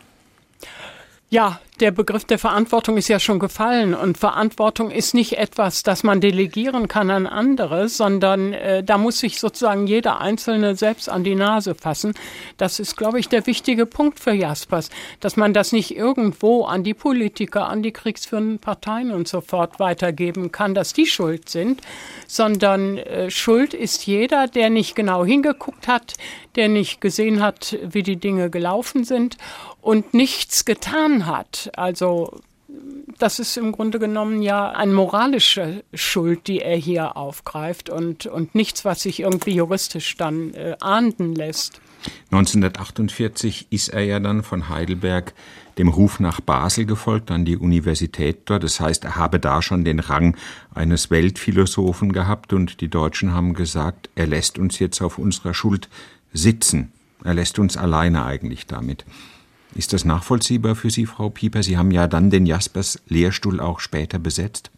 Ja, 1.29 1.59
der 1.81 1.91
Begriff 1.91 2.23
der 2.23 2.39
Verantwortung 2.39 2.95
ist 2.95 3.09
ja 3.09 3.19
schon 3.19 3.37
gefallen 3.37 3.93
und 3.93 4.17
Verantwortung 4.17 4.91
ist 4.91 5.13
nicht 5.13 5.37
etwas, 5.37 5.83
das 5.83 6.03
man 6.03 6.21
delegieren 6.21 6.87
kann 6.87 7.11
an 7.11 7.27
andere, 7.27 7.89
sondern 7.89 8.53
äh, 8.53 8.81
da 8.81 8.97
muss 8.97 9.19
sich 9.19 9.39
sozusagen 9.39 9.87
jeder 9.87 10.21
Einzelne 10.21 10.75
selbst 10.75 11.09
an 11.09 11.25
die 11.25 11.35
Nase 11.35 11.75
fassen. 11.75 12.13
Das 12.55 12.79
ist, 12.79 12.95
glaube 12.95 13.19
ich, 13.19 13.27
der 13.27 13.45
wichtige 13.45 13.85
Punkt 13.85 14.21
für 14.21 14.31
Jaspers, 14.31 14.89
dass 15.19 15.35
man 15.35 15.53
das 15.53 15.73
nicht 15.73 15.95
irgendwo 15.95 16.63
an 16.63 16.85
die 16.85 16.93
Politiker, 16.93 17.67
an 17.67 17.83
die 17.83 17.91
kriegsführenden 17.91 18.59
Parteien 18.59 19.11
und 19.11 19.27
so 19.27 19.41
fort 19.41 19.81
weitergeben 19.81 20.53
kann, 20.53 20.73
dass 20.73 20.93
die 20.93 21.05
schuld 21.07 21.49
sind, 21.49 21.81
sondern 22.25 22.97
äh, 22.99 23.29
Schuld 23.29 23.73
ist 23.73 24.07
jeder, 24.07 24.47
der 24.47 24.69
nicht 24.69 24.95
genau 24.95 25.25
hingeguckt 25.25 25.89
hat, 25.89 26.13
der 26.55 26.69
nicht 26.69 27.01
gesehen 27.01 27.43
hat, 27.43 27.77
wie 27.83 28.01
die 28.01 28.15
Dinge 28.15 28.49
gelaufen 28.49 29.03
sind 29.03 29.37
und 29.81 30.13
nichts 30.13 30.65
getan 30.65 31.25
hat 31.25 31.71
also 31.75 32.39
das 33.17 33.39
ist 33.39 33.57
im 33.57 33.71
Grunde 33.71 33.99
genommen 33.99 34.41
ja 34.41 34.69
eine 34.71 34.93
moralische 34.93 35.83
Schuld, 35.93 36.47
die 36.47 36.61
er 36.61 36.75
hier 36.75 37.17
aufgreift 37.17 37.89
und, 37.89 38.25
und 38.25 38.55
nichts, 38.55 38.85
was 38.85 39.01
sich 39.01 39.21
irgendwie 39.21 39.53
juristisch 39.53 40.17
dann 40.17 40.53
äh, 40.53 40.75
ahnden 40.79 41.33
lässt. 41.33 41.81
1948 42.31 43.67
ist 43.69 43.89
er 43.89 44.03
ja 44.03 44.19
dann 44.19 44.43
von 44.43 44.69
Heidelberg 44.69 45.33
dem 45.77 45.87
Ruf 45.87 46.19
nach 46.19 46.41
Basel 46.41 46.85
gefolgt, 46.85 47.31
an 47.31 47.45
die 47.45 47.57
Universität 47.57 48.41
dort. 48.45 48.63
Das 48.63 48.79
heißt, 48.79 49.03
er 49.03 49.15
habe 49.15 49.39
da 49.39 49.61
schon 49.61 49.83
den 49.83 49.99
Rang 49.99 50.35
eines 50.73 51.11
Weltphilosophen 51.11 52.11
gehabt 52.13 52.53
und 52.53 52.81
die 52.81 52.87
Deutschen 52.87 53.33
haben 53.33 53.53
gesagt, 53.53 54.09
er 54.15 54.27
lässt 54.27 54.57
uns 54.57 54.79
jetzt 54.79 55.01
auf 55.01 55.17
unserer 55.17 55.53
Schuld 55.53 55.89
sitzen. 56.33 56.91
Er 57.23 57.33
lässt 57.33 57.59
uns 57.59 57.77
alleine 57.77 58.25
eigentlich 58.25 58.65
damit. 58.67 59.05
Ist 59.77 59.93
das 59.93 60.05
nachvollziehbar 60.05 60.75
für 60.75 60.89
Sie, 60.89 61.05
Frau 61.05 61.29
Pieper? 61.29 61.61
Sie 61.61 61.77
haben 61.77 61.91
ja 61.91 62.07
dann 62.07 62.31
den 62.31 62.47
Jaspers 62.47 62.99
Lehrstuhl 63.07 63.59
auch 63.59 63.79
später 63.79 64.17
besetzt. 64.17 64.71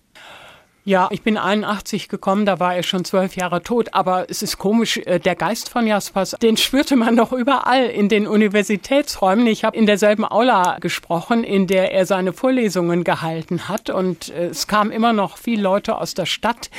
Ja, 0.89 1.07
ich 1.11 1.21
bin 1.21 1.37
81 1.37 2.09
gekommen, 2.09 2.47
da 2.47 2.59
war 2.59 2.73
er 2.73 2.81
schon 2.81 3.05
zwölf 3.05 3.35
Jahre 3.35 3.61
tot. 3.61 3.93
Aber 3.93 4.25
es 4.27 4.41
ist 4.41 4.57
komisch, 4.57 4.97
äh, 4.97 5.19
der 5.19 5.35
Geist 5.35 5.69
von 5.69 5.85
Jaspers, 5.85 6.35
den 6.41 6.57
spürte 6.57 6.95
man 6.95 7.13
noch 7.13 7.31
überall 7.31 7.85
in 7.85 8.09
den 8.09 8.25
Universitätsräumen. 8.25 9.45
Ich 9.45 9.63
habe 9.63 9.77
in 9.77 9.85
derselben 9.85 10.25
Aula 10.25 10.79
gesprochen, 10.79 11.43
in 11.43 11.67
der 11.67 11.91
er 11.91 12.07
seine 12.07 12.33
Vorlesungen 12.33 13.03
gehalten 13.03 13.69
hat. 13.69 13.91
Und 13.91 14.29
äh, 14.29 14.47
es 14.47 14.65
kamen 14.65 14.89
immer 14.89 15.13
noch 15.13 15.37
viele 15.37 15.61
Leute 15.61 15.95
aus 15.95 16.15
der 16.15 16.25
Stadt, 16.25 16.71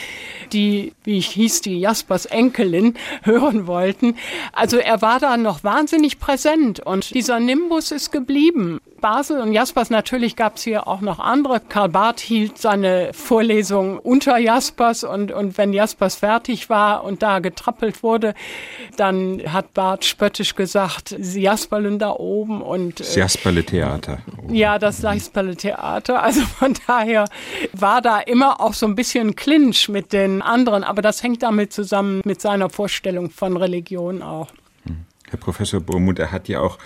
die, 0.53 0.93
wie 1.05 1.19
ich 1.19 1.29
hieß, 1.29 1.61
die 1.61 1.79
Jaspers 1.79 2.27
Enkelin 2.27 2.95
hören 3.23 3.69
wollten. 3.69 4.17
Also 4.53 4.79
er 4.79 5.03
war 5.03 5.21
da 5.21 5.37
noch 5.37 5.63
wahnsinnig 5.63 6.19
präsent 6.19 6.81
und 6.81 7.15
dieser 7.15 7.39
Nimbus 7.39 7.93
ist 7.93 8.11
geblieben. 8.11 8.81
Basel 9.01 9.41
und 9.41 9.53
Jaspers. 9.53 9.91
Natürlich 9.91 10.37
gab 10.37 10.57
es 10.57 10.63
hier 10.63 10.87
auch 10.87 11.01
noch 11.01 11.19
andere. 11.19 11.61
Karl 11.61 11.89
Barth 11.89 12.21
hielt 12.21 12.59
seine 12.59 13.13
Vorlesung 13.13 14.00
unter 14.01 14.39
Jaspers 14.39 15.05
und, 15.05 15.33
und 15.33 15.59
wenn 15.59 15.73
Jaspers 15.73 16.17
fertig 16.17 16.69
war 16.71 17.05
und 17.05 17.23
da 17.23 17.39
getrappelt 17.39 18.03
wurde, 18.03 18.35
dann 18.97 19.41
hat 19.47 19.75
Barth 19.75 20.05
spöttisch 20.05 20.55
gesagt, 20.55 21.17
jasperlen 21.19 21.99
da 21.99 22.11
oben 22.11 22.63
und 22.63 23.01
das 23.01 23.15
Jasperle 23.15 23.65
Theater. 23.65 24.19
Ja, 24.49 24.79
das 24.79 25.03
Jasperle 25.03 25.57
Theater. 25.57 26.23
Also 26.23 26.41
von 26.43 26.75
daher 26.87 27.27
war 27.73 28.03
da 28.03 28.21
immer 28.21 28.61
auch 28.61 28.75
so 28.75 28.87
ein 28.87 28.95
bisschen 28.95 29.37
Clinch 29.37 29.89
mit 29.89 30.13
den 30.13 30.43
anderen, 30.43 30.85
aber 30.85 31.03
das 31.03 31.23
hängt 31.23 31.43
damit 31.43 31.73
zusammen 31.73 32.21
mit 32.25 32.41
seiner 32.41 32.71
Vorstellung 32.71 33.31
von 33.31 33.57
Religion 33.57 34.23
auch. 34.23 34.49
Herr 35.31 35.39
Professor 35.39 35.81
Burmuth, 35.81 36.19
er 36.19 36.33
hat 36.33 36.49
ja 36.49 36.61
auch 36.61 36.79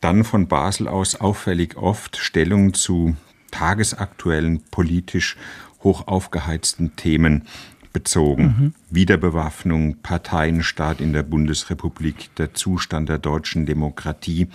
dann 0.00 0.24
von 0.24 0.48
Basel 0.48 0.88
aus 0.88 1.16
auffällig 1.16 1.76
oft 1.76 2.16
Stellung 2.16 2.72
zu 2.72 3.16
tagesaktuellen, 3.50 4.62
politisch 4.70 5.36
hoch 5.82 6.06
aufgeheizten 6.06 6.96
Themen 6.96 7.46
bezogen. 7.92 8.42
Mhm. 8.42 8.74
Wiederbewaffnung, 8.90 9.96
Parteienstaat 10.02 11.00
in 11.00 11.12
der 11.12 11.22
Bundesrepublik, 11.22 12.34
der 12.36 12.54
Zustand 12.54 13.08
der 13.08 13.18
deutschen 13.18 13.66
Demokratie. 13.66 14.48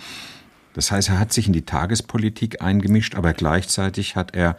Das 0.74 0.90
heißt, 0.90 1.08
er 1.10 1.18
hat 1.18 1.32
sich 1.32 1.46
in 1.46 1.52
die 1.52 1.64
Tagespolitik 1.64 2.62
eingemischt, 2.62 3.14
aber 3.14 3.32
gleichzeitig 3.32 4.16
hat 4.16 4.34
er 4.34 4.56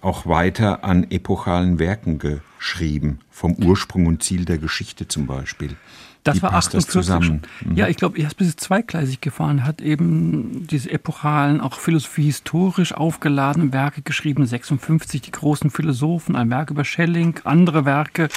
auch 0.00 0.26
weiter 0.26 0.84
an 0.84 1.10
epochalen 1.10 1.78
Werken 1.78 2.18
geschrieben, 2.18 3.20
vom 3.30 3.54
Ursprung 3.54 4.06
und 4.06 4.22
Ziel 4.22 4.44
der 4.44 4.58
Geschichte 4.58 5.08
zum 5.08 5.26
Beispiel. 5.26 5.76
Das 6.24 6.36
Wie 6.36 6.42
war 6.42 6.52
48 6.52 6.90
zusammen? 6.90 7.42
Mhm. 7.64 7.76
Ja, 7.76 7.88
ich 7.88 7.96
glaube, 7.96 8.18
er 8.18 8.26
ist 8.26 8.36
bis 8.36 8.54
zweigleisig 8.56 9.20
gefahren, 9.20 9.64
hat 9.64 9.80
eben 9.80 10.66
diese 10.66 10.90
epochalen, 10.90 11.60
auch 11.60 11.78
philosophie-historisch 11.80 12.92
aufgeladenen 12.92 13.72
Werke 13.72 14.02
geschrieben, 14.02 14.44
56 14.44 15.22
die 15.22 15.30
großen 15.30 15.70
Philosophen, 15.70 16.36
ein 16.36 16.50
Werk 16.50 16.70
über 16.70 16.84
Schelling, 16.84 17.40
andere 17.44 17.86
Werke. 17.86 18.28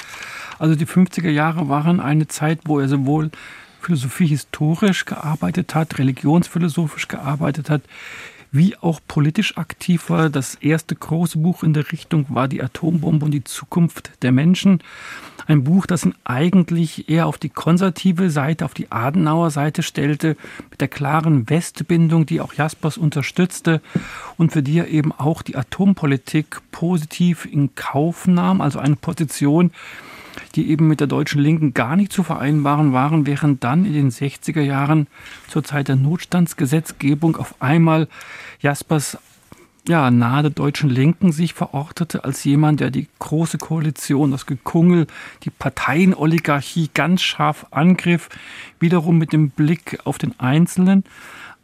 Also 0.58 0.76
die 0.76 0.86
50er 0.86 1.28
Jahre 1.28 1.68
waren 1.68 2.00
eine 2.00 2.26
Zeit, 2.26 2.60
wo 2.64 2.80
er 2.80 2.88
sowohl 2.88 3.30
philosophie-historisch 3.82 5.04
gearbeitet 5.04 5.74
hat, 5.74 5.98
religionsphilosophisch 5.98 7.08
gearbeitet 7.08 7.68
hat, 7.68 7.82
wie 8.54 8.76
auch 8.76 9.00
politisch 9.08 9.58
aktiv 9.58 10.10
war. 10.10 10.30
Das 10.30 10.54
erste 10.54 10.94
große 10.94 11.38
Buch 11.38 11.64
in 11.64 11.74
der 11.74 11.90
Richtung 11.90 12.26
war 12.28 12.46
Die 12.46 12.62
Atombombe 12.62 13.24
und 13.24 13.32
die 13.32 13.42
Zukunft 13.42 14.12
der 14.22 14.30
Menschen. 14.30 14.80
Ein 15.48 15.64
Buch, 15.64 15.86
das 15.86 16.04
ihn 16.04 16.14
eigentlich 16.22 17.08
eher 17.10 17.26
auf 17.26 17.36
die 17.36 17.48
konservative 17.48 18.30
Seite, 18.30 18.64
auf 18.64 18.72
die 18.72 18.92
Adenauer 18.92 19.50
Seite 19.50 19.82
stellte, 19.82 20.36
mit 20.70 20.80
der 20.80 20.86
klaren 20.86 21.50
Westbindung, 21.50 22.26
die 22.26 22.40
auch 22.40 22.54
Jaspers 22.54 22.96
unterstützte 22.96 23.82
und 24.36 24.52
für 24.52 24.62
die 24.62 24.78
er 24.78 24.88
eben 24.88 25.10
auch 25.10 25.42
die 25.42 25.56
Atompolitik 25.56 26.60
positiv 26.70 27.46
in 27.46 27.74
Kauf 27.74 28.28
nahm, 28.28 28.60
also 28.60 28.78
eine 28.78 28.96
Position, 28.96 29.72
die 30.54 30.70
eben 30.70 30.88
mit 30.88 31.00
der 31.00 31.06
deutschen 31.06 31.40
Linken 31.40 31.74
gar 31.74 31.96
nicht 31.96 32.12
zu 32.12 32.22
vereinbaren 32.22 32.92
waren, 32.92 33.26
während 33.26 33.64
dann 33.64 33.84
in 33.84 33.92
den 33.92 34.10
60er 34.10 34.60
Jahren 34.60 35.06
zur 35.48 35.64
Zeit 35.64 35.88
der 35.88 35.96
Notstandsgesetzgebung 35.96 37.36
auf 37.36 37.60
einmal 37.60 38.08
Jaspers 38.64 39.18
ja, 39.86 40.10
nahe 40.10 40.40
der 40.40 40.50
deutschen 40.50 40.88
Linken 40.88 41.32
sich 41.32 41.52
verortete 41.52 42.24
als 42.24 42.42
jemand, 42.44 42.80
der 42.80 42.90
die 42.90 43.08
große 43.18 43.58
Koalition, 43.58 44.30
das 44.30 44.46
Gekungel, 44.46 45.06
die 45.42 45.50
Parteienoligarchie 45.50 46.88
ganz 46.94 47.20
scharf 47.20 47.66
angriff, 47.70 48.30
wiederum 48.80 49.18
mit 49.18 49.34
dem 49.34 49.50
Blick 49.50 49.98
auf 50.04 50.16
den 50.16 50.40
Einzelnen, 50.40 51.04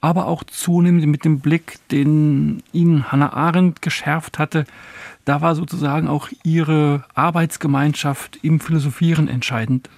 aber 0.03 0.27
auch 0.27 0.45
zunehmend 0.45 1.07
mit 1.07 1.25
dem 1.25 1.41
Blick, 1.41 1.79
den 1.91 2.63
ihn 2.73 3.11
Hannah 3.11 3.33
Arendt 3.33 3.81
geschärft 3.81 4.39
hatte, 4.39 4.67
da 5.25 5.41
war 5.41 5.55
sozusagen 5.55 6.07
auch 6.07 6.29
ihre 6.45 7.05
Arbeitsgemeinschaft 7.15 8.41
im 8.43 8.61
Philosophieren 8.61 9.27
entscheidend. 9.29 9.89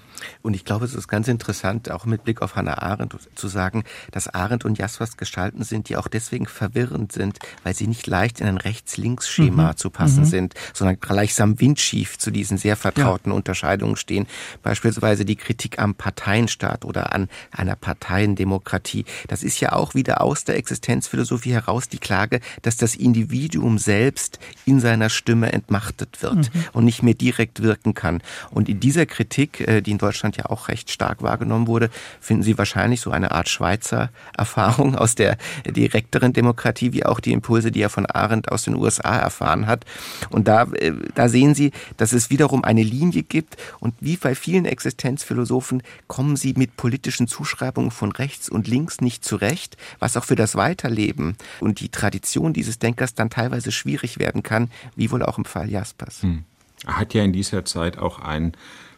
Und 0.42 0.54
ich 0.54 0.64
glaube, 0.64 0.84
es 0.84 0.94
ist 0.94 1.08
ganz 1.08 1.28
interessant, 1.28 1.90
auch 1.90 2.06
mit 2.06 2.24
Blick 2.24 2.42
auf 2.42 2.56
Hannah 2.56 2.78
Arendt 2.82 3.16
zu 3.34 3.48
sagen, 3.48 3.84
dass 4.10 4.28
Arendt 4.28 4.64
und 4.64 4.78
Jaspers 4.78 5.16
Gestalten 5.16 5.64
sind, 5.64 5.88
die 5.88 5.96
auch 5.96 6.08
deswegen 6.08 6.46
verwirrend 6.46 7.12
sind, 7.12 7.38
weil 7.62 7.74
sie 7.74 7.86
nicht 7.86 8.06
leicht 8.06 8.40
in 8.40 8.46
ein 8.46 8.56
Rechts-Links-Schema 8.56 9.72
mhm. 9.72 9.76
zu 9.76 9.90
passen 9.90 10.20
mhm. 10.20 10.26
sind, 10.26 10.54
sondern 10.72 11.00
gleichsam 11.00 11.60
windschief 11.60 12.18
zu 12.18 12.30
diesen 12.30 12.58
sehr 12.58 12.76
vertrauten 12.76 13.30
ja. 13.30 13.36
Unterscheidungen 13.36 13.96
stehen. 13.96 14.26
Beispielsweise 14.62 15.24
die 15.24 15.36
Kritik 15.36 15.78
am 15.78 15.94
Parteienstaat 15.94 16.84
oder 16.84 17.12
an 17.12 17.28
einer 17.50 17.76
Parteiendemokratie. 17.76 19.04
Das 19.28 19.42
ist 19.42 19.60
ja 19.60 19.72
auch 19.72 19.94
wieder 19.94 20.20
aus 20.20 20.44
der 20.44 20.56
Existenzphilosophie 20.56 21.52
heraus 21.52 21.88
die 21.88 21.98
Klage, 21.98 22.40
dass 22.62 22.76
das 22.76 22.94
Individuum 22.94 23.78
selbst 23.78 24.38
in 24.64 24.80
seiner 24.80 25.10
Stimme 25.10 25.52
entmachtet 25.52 26.22
wird 26.22 26.54
mhm. 26.54 26.64
und 26.72 26.84
nicht 26.84 27.02
mehr 27.02 27.14
direkt 27.14 27.62
wirken 27.62 27.94
kann. 27.94 28.22
Und 28.50 28.68
in 28.68 28.80
dieser 28.80 29.06
Kritik, 29.06 29.60
äh, 29.60 29.80
die 29.80 29.92
in 29.92 29.98
Deutschland 29.98 30.11
Deutschland 30.12 30.36
ja 30.36 30.46
auch 30.46 30.68
recht 30.68 30.90
stark 30.90 31.22
wahrgenommen 31.22 31.66
wurde, 31.66 31.88
finden 32.20 32.42
Sie 32.42 32.58
wahrscheinlich 32.58 33.00
so 33.00 33.10
eine 33.10 33.32
Art 33.32 33.48
Schweizer 33.48 34.10
Erfahrung 34.36 34.94
aus 35.02 35.14
der 35.14 35.38
direkteren 35.64 36.34
Demokratie, 36.34 36.92
wie 36.92 37.06
auch 37.06 37.18
die 37.18 37.32
Impulse, 37.32 37.72
die 37.72 37.80
er 37.80 37.88
von 37.88 38.04
Arendt 38.04 38.52
aus 38.52 38.64
den 38.64 38.74
USA 38.74 39.16
erfahren 39.16 39.66
hat. 39.66 39.86
Und 40.28 40.48
da, 40.48 40.64
äh, 40.64 40.92
da 41.14 41.30
sehen 41.30 41.54
Sie, 41.54 41.72
dass 41.96 42.12
es 42.12 42.28
wiederum 42.28 42.62
eine 42.62 42.82
Linie 42.82 43.22
gibt 43.22 43.56
und 43.80 43.94
wie 44.00 44.18
bei 44.18 44.34
vielen 44.34 44.66
Existenzphilosophen 44.66 45.82
kommen 46.08 46.36
sie 46.36 46.52
mit 46.58 46.76
politischen 46.76 47.26
Zuschreibungen 47.26 47.90
von 47.90 48.12
rechts 48.12 48.50
und 48.50 48.68
links 48.68 49.00
nicht 49.00 49.24
zurecht, 49.24 49.78
was 49.98 50.18
auch 50.18 50.24
für 50.24 50.36
das 50.36 50.56
Weiterleben 50.56 51.36
und 51.60 51.80
die 51.80 51.88
Tradition 51.88 52.52
dieses 52.52 52.78
Denkers 52.78 53.14
dann 53.14 53.30
teilweise 53.30 53.72
schwierig 53.72 54.18
werden 54.18 54.42
kann, 54.42 54.70
wie 54.94 55.10
wohl 55.10 55.22
auch 55.22 55.38
im 55.38 55.46
Fall 55.46 55.70
Jaspers. 55.70 56.22
Hm. 56.22 56.44
Er 56.86 56.98
hat 56.98 57.14
ja 57.14 57.22
in 57.22 57.32
dieser 57.32 57.64
Zeit 57.64 57.96
auch 57.96 58.18
einen 58.18 58.52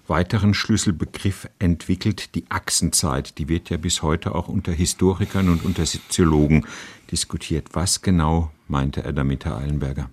weiteren 0.07 0.55
Schlüsselbegriff 0.55 1.49
entwickelt, 1.59 2.35
die 2.35 2.45
Achsenzeit. 2.51 3.39
Die 3.39 3.49
wird 3.49 3.71
ja 3.71 3.77
bis 3.77 4.03
heute 4.03 4.35
auch 4.35 4.49
unter 4.49 4.73
Historikern 4.73 5.49
und 5.49 5.65
unter 5.65 5.87
Soziologen 5.87 6.67
diskutiert. 7.11 7.69
Was 7.73 8.03
genau 8.03 8.51
meinte 8.69 9.03
er 9.03 9.13
damit, 9.13 9.45
Herr 9.45 9.59
Eilenberger? 9.59 10.11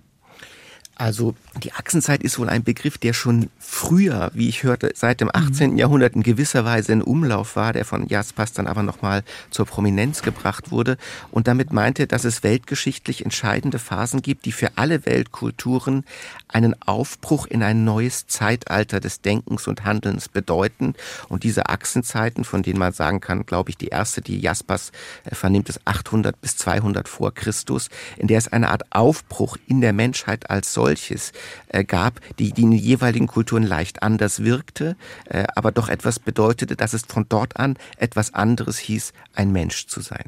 Also 1.02 1.34
die 1.64 1.72
Achsenzeit 1.72 2.22
ist 2.22 2.38
wohl 2.38 2.48
ein 2.48 2.62
Begriff, 2.62 2.96
der 2.96 3.12
schon 3.12 3.50
früher, 3.58 4.30
wie 4.34 4.48
ich 4.48 4.62
hörte, 4.62 4.92
seit 4.94 5.20
dem 5.20 5.30
18. 5.34 5.72
Mhm. 5.72 5.76
Jahrhundert 5.76 6.14
in 6.14 6.22
gewisser 6.22 6.64
Weise 6.64 6.92
in 6.92 7.02
Umlauf 7.02 7.56
war, 7.56 7.72
der 7.72 7.84
von 7.84 8.06
Jaspers 8.06 8.52
dann 8.52 8.68
aber 8.68 8.84
nochmal 8.84 9.24
zur 9.50 9.66
Prominenz 9.66 10.22
gebracht 10.22 10.70
wurde 10.70 10.98
und 11.32 11.48
damit 11.48 11.72
meinte, 11.72 12.06
dass 12.06 12.22
es 12.22 12.44
weltgeschichtlich 12.44 13.24
entscheidende 13.24 13.80
Phasen 13.80 14.22
gibt, 14.22 14.44
die 14.44 14.52
für 14.52 14.70
alle 14.76 15.04
Weltkulturen 15.04 16.04
einen 16.46 16.80
Aufbruch 16.82 17.46
in 17.46 17.64
ein 17.64 17.82
neues 17.82 18.28
Zeitalter 18.28 19.00
des 19.00 19.22
Denkens 19.22 19.66
und 19.66 19.84
Handelns 19.84 20.28
bedeuten. 20.28 20.94
Und 21.28 21.42
diese 21.42 21.68
Achsenzeiten, 21.68 22.44
von 22.44 22.62
denen 22.62 22.78
man 22.78 22.92
sagen 22.92 23.18
kann, 23.18 23.44
glaube 23.44 23.70
ich, 23.70 23.76
die 23.76 23.88
erste, 23.88 24.20
die 24.20 24.38
Jaspers 24.38 24.92
äh, 25.24 25.34
vernimmt, 25.34 25.68
ist 25.68 25.80
800 25.84 26.40
bis 26.40 26.56
200 26.58 27.08
vor 27.08 27.34
Christus, 27.34 27.88
in 28.18 28.28
der 28.28 28.38
es 28.38 28.46
eine 28.52 28.70
Art 28.70 28.84
Aufbruch 28.90 29.56
in 29.66 29.80
der 29.80 29.92
Menschheit 29.92 30.48
als 30.48 30.72
solche 30.72 30.91
solches 30.92 31.32
äh, 31.68 31.84
gab, 31.84 32.20
die, 32.38 32.52
die 32.52 32.62
in 32.62 32.70
den 32.72 32.78
jeweiligen 32.78 33.26
Kulturen 33.26 33.62
leicht 33.62 34.02
anders 34.02 34.44
wirkte, 34.44 34.96
äh, 35.26 35.44
aber 35.54 35.72
doch 35.72 35.88
etwas 35.88 36.18
bedeutete, 36.18 36.76
dass 36.76 36.92
es 36.92 37.02
von 37.06 37.26
dort 37.28 37.56
an 37.56 37.76
etwas 37.96 38.34
anderes 38.34 38.78
hieß, 38.78 39.12
ein 39.34 39.52
Mensch 39.52 39.86
zu 39.86 40.00
sein. 40.00 40.24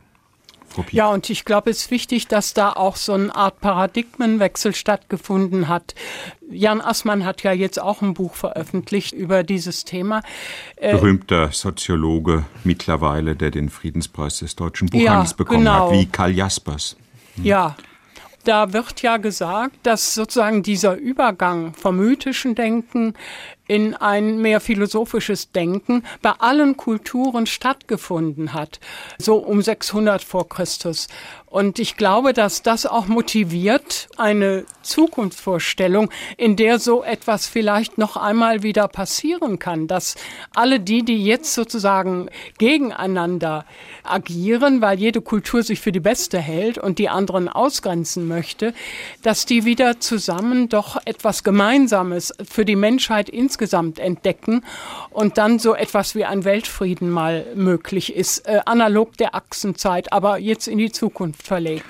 Ja, 0.91 1.09
und 1.11 1.31
ich 1.31 1.45
glaube, 1.45 1.71
es 1.71 1.83
ist 1.83 1.91
wichtig, 1.93 2.27
dass 2.27 2.53
da 2.53 2.73
auch 2.73 2.97
so 2.97 3.13
eine 3.13 3.33
Art 3.33 3.61
Paradigmenwechsel 3.61 4.75
stattgefunden 4.75 5.69
hat. 5.69 5.95
Jan 6.51 6.81
Assmann 6.81 7.25
hat 7.25 7.45
ja 7.45 7.53
jetzt 7.53 7.81
auch 7.81 8.03
ein 8.03 8.15
Buch 8.15 8.35
veröffentlicht 8.35 9.13
über 9.13 9.45
dieses 9.45 9.85
Thema. 9.85 10.21
Äh, 10.75 10.91
Berühmter 10.91 11.53
Soziologe 11.53 12.45
mittlerweile, 12.65 13.37
der 13.37 13.53
den 13.53 13.69
Friedenspreis 13.69 14.41
des 14.41 14.57
deutschen 14.57 14.89
Buchhandels 14.89 15.31
ja, 15.31 15.37
bekommen 15.37 15.61
genau. 15.61 15.93
hat, 15.93 15.93
wie 15.93 16.07
Karl 16.07 16.33
Jaspers. 16.33 16.97
Hm. 17.37 17.45
Ja, 17.45 17.77
da 18.45 18.73
wird 18.73 19.03
ja 19.03 19.17
gesagt, 19.17 19.77
dass 19.83 20.15
sozusagen 20.15 20.63
dieser 20.63 20.97
Übergang 20.97 21.75
vom 21.75 21.97
mythischen 21.97 22.55
Denken 22.55 23.15
in 23.67 23.95
ein 23.95 24.39
mehr 24.39 24.61
philosophisches 24.61 25.53
Denken 25.53 26.05
bei 26.21 26.33
allen 26.33 26.77
Kulturen 26.77 27.47
stattgefunden 27.47 28.53
hat, 28.53 28.79
so 29.19 29.37
um 29.37 29.63
600 29.63 30.23
vor 30.23 30.49
Christus. 30.49 31.09
Und 31.55 31.79
ich 31.79 31.97
glaube, 31.97 32.33
dass 32.33 32.63
das 32.63 32.85
auch 32.85 33.07
motiviert 33.07 34.09
eine 34.17 34.65
Zukunftsvorstellung, 34.83 36.11
in 36.37 36.57
der 36.57 36.81
so 36.81 37.05
etwas 37.05 37.47
vielleicht 37.47 37.97
noch 37.97 38.17
einmal 38.17 38.65
wieder 38.65 38.89
passieren 38.89 39.61
kann, 39.61 39.87
dass 39.87 40.17
alle 40.53 40.81
die, 40.81 41.05
die 41.05 41.25
jetzt 41.25 41.55
sozusagen 41.55 42.29
gegeneinander 42.59 43.67
agieren, 44.03 44.81
weil 44.81 44.99
jede 44.99 45.21
Kultur 45.21 45.63
sich 45.63 45.79
für 45.79 45.93
die 45.93 46.01
beste 46.01 46.41
hält 46.41 46.77
und 46.77 46.99
die 46.99 47.09
anderen 47.09 47.49
ausgrenzen 47.49 48.27
möchte, 48.27 48.75
dass 49.23 49.47
die 49.47 49.65
wieder 49.65 50.01
zusammen 50.01 50.69
doch 50.69 51.01
etwas 51.05 51.45
Gemeinsames 51.45 52.35
für 52.45 52.65
die 52.65 52.75
Menschheit 52.75 53.29
insgesamt 53.29 54.01
entdecken 54.01 54.65
und 55.11 55.39
dann 55.39 55.61
so 55.61 55.77
etwas 55.77 56.17
wie 56.17 56.25
ein 56.25 56.45
Weltfrieden 56.45 57.11
mal 57.11 57.47
möglich 57.55 58.13
ist, 58.17 58.41
äh, 58.49 58.61
analog 58.67 59.17
der 59.19 59.37
Achsenzeit, 59.37 60.13
aber 60.13 60.39
jetzt 60.39 60.67
in 60.67 60.79
die 60.79 60.91
Zukunft 60.91 61.44
verlegt. 61.47 61.87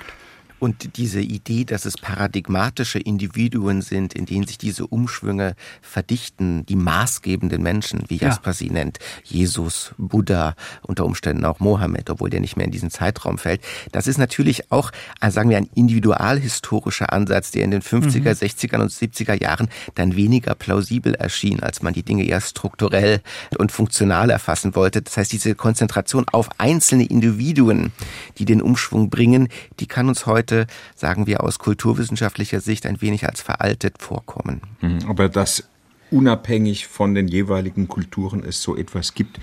Und 0.65 0.97
diese 0.97 1.21
Idee, 1.21 1.63
dass 1.63 1.85
es 1.85 1.95
paradigmatische 1.95 2.97
Individuen 2.97 3.83
sind, 3.83 4.15
in 4.15 4.25
denen 4.25 4.47
sich 4.47 4.57
diese 4.57 4.87
Umschwünge 4.87 5.55
verdichten, 5.83 6.65
die 6.65 6.75
maßgebenden 6.75 7.61
Menschen, 7.61 8.05
wie 8.07 8.17
Jasper 8.17 8.49
ja. 8.49 8.53
sie 8.53 8.71
nennt, 8.71 8.97
Jesus, 9.23 9.93
Buddha, 9.99 10.55
unter 10.81 11.05
Umständen 11.05 11.45
auch 11.45 11.59
Mohammed, 11.59 12.09
obwohl 12.09 12.31
der 12.31 12.39
nicht 12.39 12.57
mehr 12.57 12.65
in 12.65 12.71
diesen 12.71 12.89
Zeitraum 12.89 13.37
fällt, 13.37 13.61
das 13.91 14.07
ist 14.07 14.17
natürlich 14.17 14.71
auch, 14.71 14.89
äh, 15.21 15.29
sagen 15.29 15.51
wir, 15.51 15.57
ein 15.57 15.69
individualhistorischer 15.75 17.13
Ansatz, 17.13 17.51
der 17.51 17.63
in 17.63 17.69
den 17.69 17.83
50er, 17.83 18.21
mhm. 18.21 18.25
60er 18.25 18.81
und 18.81 18.91
70er 18.91 19.39
Jahren 19.39 19.69
dann 19.93 20.15
weniger 20.15 20.55
plausibel 20.55 21.13
erschien, 21.13 21.59
als 21.59 21.83
man 21.83 21.93
die 21.93 22.01
Dinge 22.01 22.23
eher 22.23 22.41
strukturell 22.41 23.21
und 23.59 23.71
funktional 23.71 24.31
erfassen 24.31 24.73
wollte. 24.73 25.03
Das 25.03 25.15
heißt, 25.15 25.31
diese 25.31 25.53
Konzentration 25.53 26.25
auf 26.31 26.49
einzelne 26.57 27.05
Individuen, 27.05 27.91
die 28.39 28.45
den 28.45 28.63
Umschwung 28.63 29.11
bringen, 29.11 29.49
die 29.79 29.85
kann 29.85 30.07
uns 30.07 30.25
heute 30.25 30.54
heute, 30.55 30.67
sagen 30.95 31.27
wir 31.27 31.43
aus 31.43 31.59
kulturwissenschaftlicher 31.59 32.61
Sicht, 32.61 32.85
ein 32.85 33.01
wenig 33.01 33.27
als 33.27 33.41
veraltet 33.41 34.01
vorkommen. 34.01 34.61
Mhm, 34.81 34.99
aber 35.07 35.29
dass 35.29 35.67
unabhängig 36.11 36.87
von 36.87 37.13
den 37.13 37.27
jeweiligen 37.27 37.87
Kulturen 37.87 38.43
es 38.43 38.61
so 38.61 38.75
etwas 38.75 39.13
gibt 39.13 39.39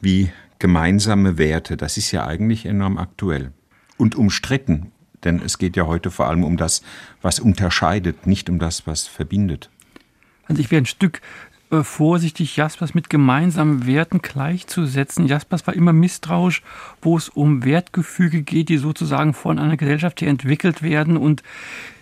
wie 0.00 0.30
gemeinsame 0.58 1.38
Werte, 1.38 1.76
das 1.76 1.96
ist 1.96 2.12
ja 2.12 2.26
eigentlich 2.26 2.64
enorm 2.64 2.98
aktuell 2.98 3.52
und 3.96 4.14
umstritten. 4.14 4.92
Denn 5.24 5.40
es 5.44 5.58
geht 5.58 5.76
ja 5.76 5.86
heute 5.86 6.10
vor 6.10 6.28
allem 6.28 6.44
um 6.44 6.56
das, 6.56 6.82
was 7.22 7.40
unterscheidet, 7.40 8.26
nicht 8.26 8.48
um 8.48 8.58
das, 8.58 8.86
was 8.86 9.06
verbindet. 9.06 9.70
Also 10.46 10.60
ich 10.60 10.70
wäre 10.70 10.82
ein 10.82 10.86
Stück 10.86 11.20
äh, 11.70 11.82
vorsichtig, 11.82 12.56
Jaspers 12.56 12.94
mit 12.94 13.10
gemeinsamen 13.10 13.86
Werten 13.86 14.22
gleichzusetzen. 14.22 15.26
Jaspers 15.26 15.66
war 15.66 15.74
immer 15.74 15.92
misstrauisch, 15.92 16.62
wo 17.02 17.16
es 17.16 17.28
um 17.28 17.64
Wertgefüge 17.64 18.42
geht, 18.42 18.68
die 18.68 18.78
sozusagen 18.78 19.34
von 19.34 19.58
einer 19.58 19.76
Gesellschaft 19.76 20.20
hier 20.20 20.28
entwickelt 20.28 20.82
werden 20.82 21.16
und 21.16 21.42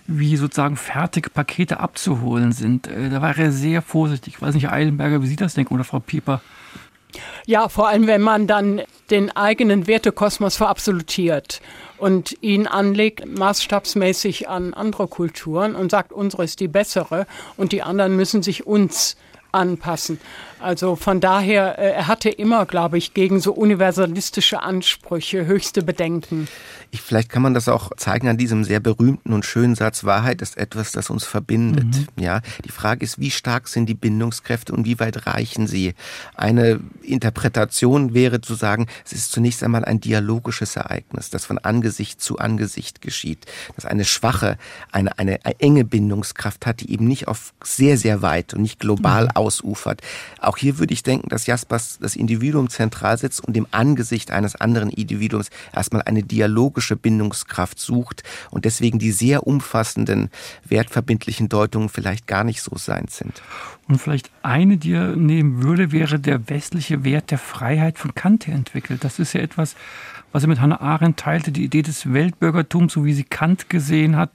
wie 0.07 0.37
sozusagen 0.37 0.77
fertige 0.77 1.31
Pakete 1.31 1.81
abzuholen 1.81 2.53
sind. 2.53 2.87
Äh, 2.89 3.09
da 3.09 3.23
war 3.23 3.37
er 3.37 3.53
sehr 3.53 3.81
vorsichtig. 3.81 4.35
Ich 4.35 4.43
weiß 4.43 4.55
nicht, 4.55 4.71
Eilenberger, 4.71 5.23
wie 5.23 5.27
Sie 5.27 5.37
das 5.37 5.55
denken 5.55 5.75
oder 5.75 5.85
Frau 5.85 6.01
Pieper? 6.01 6.43
Ja, 7.47 7.69
vor 7.69 7.89
allem, 7.89 8.07
wenn 8.07 8.21
man 8.21 8.47
dann 8.47 8.83
den 9.11 9.35
eigenen 9.35 9.87
Wertekosmos 9.87 10.57
verabsolutiert 10.57 11.61
und 11.97 12.37
ihn 12.43 12.67
anlegt 12.67 13.27
maßstabsmäßig 13.27 14.49
an 14.49 14.75
andere 14.75 15.07
Kulturen 15.07 15.75
und 15.77 15.91
sagt, 15.91 16.13
unsere 16.13 16.45
ist 16.45 16.61
die 16.61 16.69
bessere 16.69 17.27
und 17.57 17.73
die 17.73 17.83
anderen 17.83 18.17
müssen 18.17 18.43
sich 18.43 18.67
uns 18.67 19.17
anpassen. 19.55 20.21
Also 20.65 20.97
von 20.97 21.21
daher, 21.21 21.79
äh, 21.79 21.91
er 21.91 22.09
hatte 22.09 22.31
immer, 22.31 22.65
glaube 22.65 22.97
ich, 22.97 23.13
gegen 23.13 23.39
so 23.39 23.53
universalistische 23.53 24.63
Ansprüche 24.63 25.45
höchste 25.45 25.83
Bedenken. 25.83 26.49
Ich, 26.91 27.03
vielleicht 27.03 27.29
kann 27.29 27.43
man 27.43 27.55
das 27.55 27.69
auch 27.69 27.91
zeigen 27.97 28.29
an 28.29 28.39
diesem 28.39 28.63
sehr 28.63 28.79
berühmten 28.79 29.33
und 29.33 29.45
schönen 29.45 29.75
Satz, 29.75 30.05
Wahrheit 30.05 30.41
ist 30.41 30.57
etwas, 30.57 30.93
das 30.93 31.11
uns 31.11 31.25
verbindet. 31.25 31.87
Mhm. 31.87 32.23
Ja, 32.23 32.41
die 32.65 32.71
Frage 32.71 33.05
ist, 33.05 33.19
wie 33.19 33.33
stark 33.33 33.67
sind 33.67 33.87
die 33.87 33.95
Bindungskräfte 33.95 34.73
und 34.73 34.87
wie 34.87 35.01
weit 35.01 35.27
reichen 35.27 35.67
sie? 35.67 35.95
Eine 36.37 36.79
Interpretation 37.03 38.15
wäre 38.15 38.41
zu 38.41 38.55
sagen, 38.55 38.87
es 39.05 39.13
ist 39.13 39.33
zunächst 39.33 39.65
einmal 39.65 39.85
ein 39.85 40.01
dialogisches 40.01 40.77
Ereignis, 40.77 41.31
das 41.31 41.45
von 41.45 41.59
Angesicht 41.59 42.21
zu 42.21 42.39
Angesicht 42.39 43.03
geschieht, 43.03 43.45
das 43.75 43.87
eine 43.87 44.05
schwache, 44.05 44.57
eine, 44.93 45.19
eine, 45.19 45.41
eine 45.45 45.61
enge 45.61 45.85
Bindungskraft 45.85 46.65
hat, 46.65 46.81
die 46.81 46.93
eben 46.93 47.09
nicht 47.09 47.27
auf 47.27 47.55
sehr, 47.65 47.99
sehr 47.99 48.23
weit 48.23 48.55
und 48.55 48.63
nicht 48.63 48.79
global 48.79 49.25
mhm. 49.25 49.31
ausufert. 49.35 50.01
Auch 50.41 50.54
auch 50.55 50.59
hier 50.59 50.79
würde 50.79 50.95
ich 50.95 51.03
denken, 51.03 51.29
dass 51.29 51.47
Jaspers 51.47 51.99
das 52.01 52.15
Individuum 52.15 52.71
zentral 52.71 53.19
setzt 53.19 53.43
und 53.43 53.57
im 53.57 53.67
Angesicht 53.73 54.31
eines 54.31 54.55
anderen 54.55 54.89
Individuums 54.89 55.51
erstmal 55.73 56.03
eine 56.03 56.23
dialogische 56.23 56.95
Bindungskraft 56.95 57.81
sucht 57.81 58.23
und 58.53 58.65
deswegen 58.65 59.01
die 59.01 59.11
sehr 59.11 59.49
umfassenden 59.49 60.31
wertverbindlichen 60.65 61.49
Deutungen 61.49 61.89
vielleicht 61.89 62.29
gar 62.29 62.45
nicht 62.45 62.63
so 62.63 62.77
sein 62.77 63.07
sind. 63.09 63.43
Und 63.89 64.01
vielleicht 64.01 64.31
eine, 64.43 64.77
die 64.77 64.93
er 64.93 65.17
nehmen 65.17 65.65
würde, 65.65 65.91
wäre 65.91 66.21
der 66.21 66.49
westliche 66.49 67.03
Wert 67.03 67.33
der 67.33 67.39
Freiheit 67.39 67.99
von 67.99 68.15
Kant 68.15 68.47
entwickelt. 68.47 69.03
Das 69.03 69.19
ist 69.19 69.33
ja 69.33 69.41
etwas, 69.41 69.75
was 70.31 70.45
er 70.45 70.49
mit 70.49 70.61
Hannah 70.61 70.81
Arendt 70.81 71.19
teilte, 71.19 71.51
die 71.51 71.65
Idee 71.65 71.83
des 71.83 72.13
Weltbürgertums, 72.13 72.93
so 72.93 73.05
wie 73.05 73.13
sie 73.13 73.25
Kant 73.25 73.69
gesehen 73.69 74.15
hat 74.17 74.31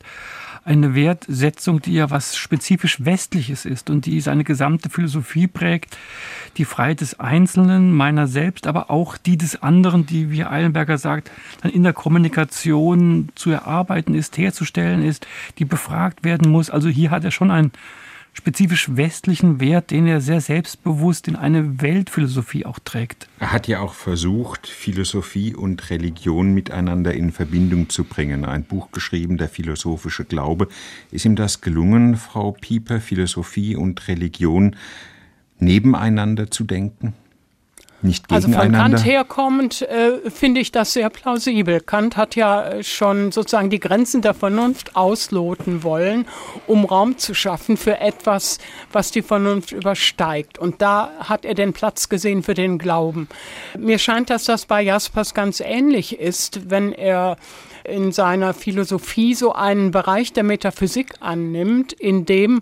eine 0.63 0.95
Wertsetzung, 0.95 1.81
die 1.81 1.93
ja 1.93 2.09
was 2.09 2.37
spezifisch 2.37 3.03
Westliches 3.03 3.65
ist 3.65 3.89
und 3.89 4.05
die 4.05 4.21
seine 4.21 4.43
gesamte 4.43 4.89
Philosophie 4.89 5.47
prägt. 5.47 5.97
Die 6.57 6.65
Freiheit 6.65 7.01
des 7.01 7.19
Einzelnen, 7.19 7.93
meiner 7.93 8.27
selbst, 8.27 8.67
aber 8.67 8.89
auch 8.89 9.17
die 9.17 9.37
des 9.37 9.61
anderen, 9.61 10.05
die, 10.05 10.31
wie 10.31 10.43
Eilenberger 10.43 10.97
sagt, 10.97 11.31
dann 11.61 11.71
in 11.71 11.83
der 11.83 11.93
Kommunikation 11.93 13.29
zu 13.35 13.51
erarbeiten 13.51 14.13
ist, 14.13 14.37
herzustellen 14.37 15.03
ist, 15.03 15.27
die 15.57 15.65
befragt 15.65 16.23
werden 16.23 16.51
muss. 16.51 16.69
Also 16.69 16.89
hier 16.89 17.11
hat 17.11 17.23
er 17.23 17.31
schon 17.31 17.51
ein 17.51 17.71
spezifisch 18.33 18.95
westlichen 18.95 19.59
Wert, 19.59 19.91
den 19.91 20.07
er 20.07 20.21
sehr 20.21 20.41
selbstbewusst 20.41 21.27
in 21.27 21.35
eine 21.35 21.81
Weltphilosophie 21.81 22.65
auch 22.65 22.79
trägt. 22.79 23.27
Er 23.39 23.51
hat 23.51 23.67
ja 23.67 23.81
auch 23.81 23.93
versucht, 23.93 24.67
Philosophie 24.67 25.53
und 25.53 25.89
Religion 25.89 26.53
miteinander 26.53 27.13
in 27.13 27.31
Verbindung 27.31 27.89
zu 27.89 28.03
bringen. 28.05 28.45
Ein 28.45 28.63
Buch 28.63 28.91
geschrieben, 28.91 29.37
der 29.37 29.49
philosophische 29.49 30.25
Glaube. 30.25 30.67
Ist 31.11 31.25
ihm 31.25 31.35
das 31.35 31.61
gelungen, 31.61 32.15
Frau 32.15 32.51
Pieper, 32.51 33.01
Philosophie 33.01 33.75
und 33.75 34.07
Religion 34.07 34.75
nebeneinander 35.59 36.49
zu 36.49 36.63
denken? 36.63 37.13
Nicht 38.01 38.27
gegeneinander. 38.27 38.59
Also 38.59 38.71
von 38.71 38.91
Kant 38.91 39.05
herkommend 39.05 39.81
äh, 39.83 40.29
finde 40.29 40.61
ich 40.61 40.71
das 40.71 40.93
sehr 40.93 41.09
plausibel. 41.09 41.79
Kant 41.79 42.17
hat 42.17 42.35
ja 42.35 42.69
äh, 42.69 42.83
schon 42.83 43.31
sozusagen 43.31 43.69
die 43.69 43.79
Grenzen 43.79 44.21
der 44.21 44.33
Vernunft 44.33 44.95
ausloten 44.95 45.83
wollen, 45.83 46.25
um 46.67 46.85
Raum 46.85 47.17
zu 47.17 47.33
schaffen 47.33 47.77
für 47.77 47.99
etwas, 47.99 48.59
was 48.91 49.11
die 49.11 49.21
Vernunft 49.21 49.71
übersteigt. 49.71 50.57
Und 50.57 50.81
da 50.81 51.11
hat 51.19 51.45
er 51.45 51.55
den 51.55 51.73
Platz 51.73 52.09
gesehen 52.09 52.43
für 52.43 52.53
den 52.53 52.77
Glauben. 52.77 53.27
Mir 53.77 53.99
scheint, 53.99 54.29
dass 54.29 54.45
das 54.45 54.65
bei 54.65 54.81
Jaspers 54.81 55.33
ganz 55.33 55.59
ähnlich 55.59 56.19
ist, 56.19 56.69
wenn 56.69 56.93
er 56.93 57.37
in 57.83 58.11
seiner 58.11 58.53
Philosophie 58.53 59.33
so 59.33 59.53
einen 59.53 59.91
Bereich 59.91 60.33
der 60.33 60.43
Metaphysik 60.43 61.15
annimmt, 61.19 61.93
in 61.93 62.25
dem 62.25 62.61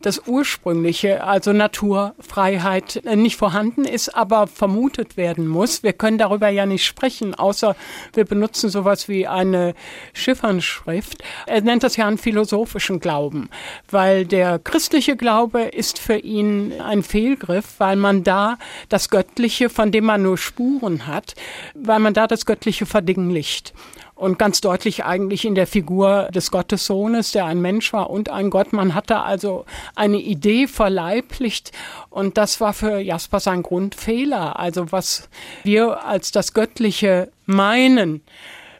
das 0.00 0.22
ursprüngliche, 0.26 1.24
also 1.24 1.52
Naturfreiheit, 1.52 3.04
äh, 3.04 3.16
nicht 3.16 3.36
vorhanden 3.36 3.84
ist, 3.84 4.14
aber 4.14 4.46
vermutet 4.46 5.16
werden 5.16 5.48
muss. 5.48 5.82
Wir 5.82 5.92
können 5.92 6.18
darüber 6.18 6.48
ja 6.48 6.66
nicht 6.66 6.84
sprechen, 6.84 7.34
außer 7.34 7.74
wir 8.14 8.24
benutzen 8.24 8.70
sowas 8.70 9.08
wie 9.08 9.26
eine 9.26 9.74
Schiffernschrift. 10.12 11.22
Er 11.46 11.62
nennt 11.62 11.82
das 11.82 11.96
ja 11.96 12.06
einen 12.06 12.18
philosophischen 12.18 13.00
Glauben, 13.00 13.50
weil 13.90 14.24
der 14.24 14.58
christliche 14.58 15.16
Glaube 15.16 15.62
ist 15.62 15.98
für 15.98 16.16
ihn 16.16 16.80
ein 16.80 17.02
Fehlgriff, 17.02 17.74
weil 17.78 17.96
man 17.96 18.22
da 18.22 18.58
das 18.88 19.10
Göttliche, 19.10 19.68
von 19.68 19.90
dem 19.90 20.04
man 20.04 20.22
nur 20.22 20.38
Spuren 20.38 21.06
hat, 21.06 21.34
weil 21.74 21.98
man 21.98 22.14
da 22.14 22.26
das 22.26 22.46
Göttliche 22.46 22.86
verdinglicht 22.86 23.72
und 24.18 24.36
ganz 24.36 24.60
deutlich 24.60 25.04
eigentlich 25.04 25.44
in 25.44 25.54
der 25.54 25.68
Figur 25.68 26.28
des 26.34 26.50
Gottessohnes, 26.50 27.30
der 27.30 27.46
ein 27.46 27.60
Mensch 27.60 27.92
war 27.92 28.10
und 28.10 28.30
ein 28.30 28.50
Gott. 28.50 28.72
Man 28.72 28.94
hatte 28.94 29.20
also 29.20 29.64
eine 29.94 30.18
Idee 30.18 30.66
verleiblicht 30.66 31.70
und 32.10 32.36
das 32.36 32.60
war 32.60 32.74
für 32.74 32.98
Jaspers 32.98 33.46
ein 33.46 33.62
Grundfehler. 33.62 34.58
Also 34.58 34.90
was 34.90 35.28
wir 35.62 36.04
als 36.04 36.32
das 36.32 36.52
Göttliche 36.52 37.30
meinen, 37.46 38.20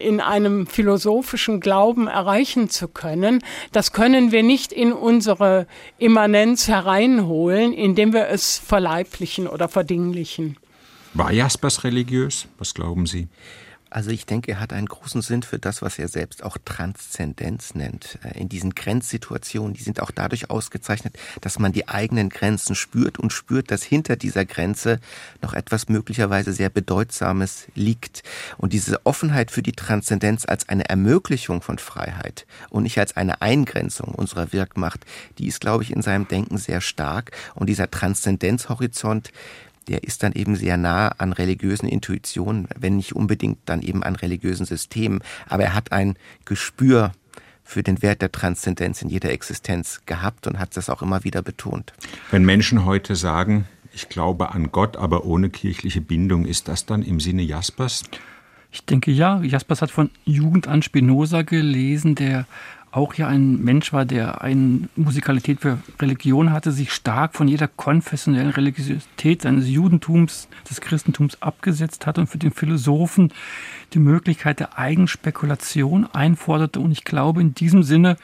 in 0.01 0.20
einem 0.20 0.66
philosophischen 0.66 1.61
Glauben 1.61 2.09
erreichen 2.09 2.68
zu 2.68 2.89
können, 2.89 3.43
das 3.72 3.93
können 3.93 4.32
wir 4.32 4.43
nicht 4.43 4.72
in 4.72 4.93
unsere 4.93 5.66
Immanenz 5.99 6.68
hereinholen, 6.68 7.72
indem 7.72 8.12
wir 8.12 8.28
es 8.28 8.59
verleiblichen 8.59 9.47
oder 9.47 9.68
verdinglichen. 9.68 10.57
War 11.14 11.32
Jaspers 11.32 11.84
religiös? 11.84 12.47
Was 12.59 12.74
glauben 12.74 13.07
Sie? 13.07 13.28
Also 13.91 14.11
ich 14.11 14.26
denke, 14.26 14.53
er 14.53 14.61
hat 14.61 14.72
einen 14.72 14.86
großen 14.86 15.22
Sinn 15.22 15.43
für 15.43 15.59
das, 15.59 15.80
was 15.80 15.99
er 15.99 16.09
selbst 16.09 16.45
auch 16.45 16.59
Transzendenz 16.64 17.74
nennt. 17.74 18.18
Äh, 18.22 18.39
in 18.39 18.49
diesen 18.49 18.74
Grenzsituationen, 18.74 19.74
die 19.74 19.82
sind 19.82 20.01
auch 20.01 20.11
dadurch 20.11 20.51
ausgezeichnet, 20.51 21.18
dass 21.41 21.59
man 21.59 21.72
die 21.72 21.89
eigenen 21.89 22.28
Grenzen 22.28 22.74
spürt 22.74 23.18
und 23.18 23.32
spürt, 23.32 23.70
dass 23.70 23.82
hinter 23.82 24.16
dieser 24.16 24.45
Grenze 24.45 25.01
noch 25.43 25.55
etwas 25.55 25.89
möglicherweise 25.89 26.53
sehr 26.53 26.68
Bedeutsames 26.68 27.66
liegt. 27.74 28.22
Und 28.59 28.72
diese 28.72 29.05
Offenheit 29.07 29.51
für 29.51 29.62
die 29.62 29.72
Transzendenz 29.72 30.45
als 30.47 30.68
eine 30.68 30.89
Ermöglichung 30.89 31.62
von 31.62 31.78
Freiheit 31.78 32.47
und 32.68 32.82
nicht 32.82 32.99
als 32.99 33.16
eine 33.16 33.41
Eingrenzung 33.41 34.14
unserer 34.14 34.53
Wirkmacht, 34.53 35.07
die 35.39 35.47
ist, 35.47 35.61
glaube 35.61 35.82
ich, 35.82 35.93
in 35.93 36.03
seinem 36.03 36.28
Denken 36.28 36.59
sehr 36.59 36.80
stark. 36.80 37.30
Und 37.55 37.68
dieser 37.68 37.91
Transzendenzhorizont, 37.91 39.30
der 39.89 40.05
ist 40.05 40.22
dann 40.22 40.32
eben 40.32 40.55
sehr 40.55 40.76
nah 40.76 41.09
an 41.18 41.32
religiösen 41.32 41.89
Intuitionen, 41.89 42.68
wenn 42.78 42.97
nicht 42.97 43.14
unbedingt 43.14 43.59
dann 43.64 43.82
eben 43.82 44.03
an 44.03 44.16
religiösen 44.16 44.66
Systemen. 44.66 45.20
Aber 45.49 45.64
er 45.64 45.74
hat 45.74 45.93
ein 45.93 46.16
Gespür 46.45 47.12
für 47.64 47.82
den 47.82 48.01
Wert 48.01 48.22
der 48.22 48.32
Transzendenz 48.32 49.03
in 49.03 49.09
jeder 49.09 49.30
Existenz 49.30 50.01
gehabt 50.07 50.47
und 50.47 50.59
hat 50.59 50.76
das 50.76 50.89
auch 50.89 51.03
immer 51.03 51.24
wieder 51.24 51.43
betont. 51.43 51.93
Wenn 52.30 52.45
Menschen 52.45 52.84
heute 52.84 53.16
sagen, 53.16 53.66
ich 53.93 54.09
glaube 54.09 54.53
an 54.53 54.70
Gott, 54.70 54.97
aber 54.97 55.24
ohne 55.24 55.51
kirchliche 55.51 56.01
Bindung, 56.01 56.47
ist 56.47 56.68
das 56.68 56.86
dann 56.86 57.03
im 57.03 57.20
Sinne 57.20 57.43
Jaspers? 57.43 58.05
Ich 58.70 58.84
denke 58.84 59.11
ja. 59.11 59.43
Jaspers 59.43 59.82
hat 59.82 59.91
von 59.91 60.11
Jugend 60.24 60.68
an 60.68 60.82
Spinoza 60.82 61.43
gelesen, 61.43 62.14
der 62.14 62.47
auch 62.91 63.14
ja 63.14 63.28
ein 63.28 63.62
Mensch 63.62 63.93
war, 63.93 64.05
der 64.05 64.41
eine 64.43 64.89
Musikalität 64.97 65.61
für 65.61 65.78
Religion 66.01 66.53
hatte, 66.53 66.72
sich 66.72 66.93
stark 66.93 67.34
von 67.34 67.49
jeder 67.49 67.68
konfessionellen 67.68 68.51
Religiosität 68.51 69.43
seines 69.43 69.68
Judentums, 69.68 70.49
des 70.68 70.80
Christentums 70.80 71.43
abgesetzt 71.43 72.07
hat 72.07 72.18
und 72.18 72.28
für 72.28 72.39
den 72.39 72.53
Philosophen 72.53 73.32
die 73.93 73.99
Möglichkeit 73.99 74.61
der 74.61 74.78
Eigenspekulation 74.78 76.07
einforderte. 76.12 76.80
Und 76.80 76.93
ich 76.93 77.05
glaube 77.05 77.41
in 77.41 77.55
diesem 77.55 77.82
Sinne 77.82 78.16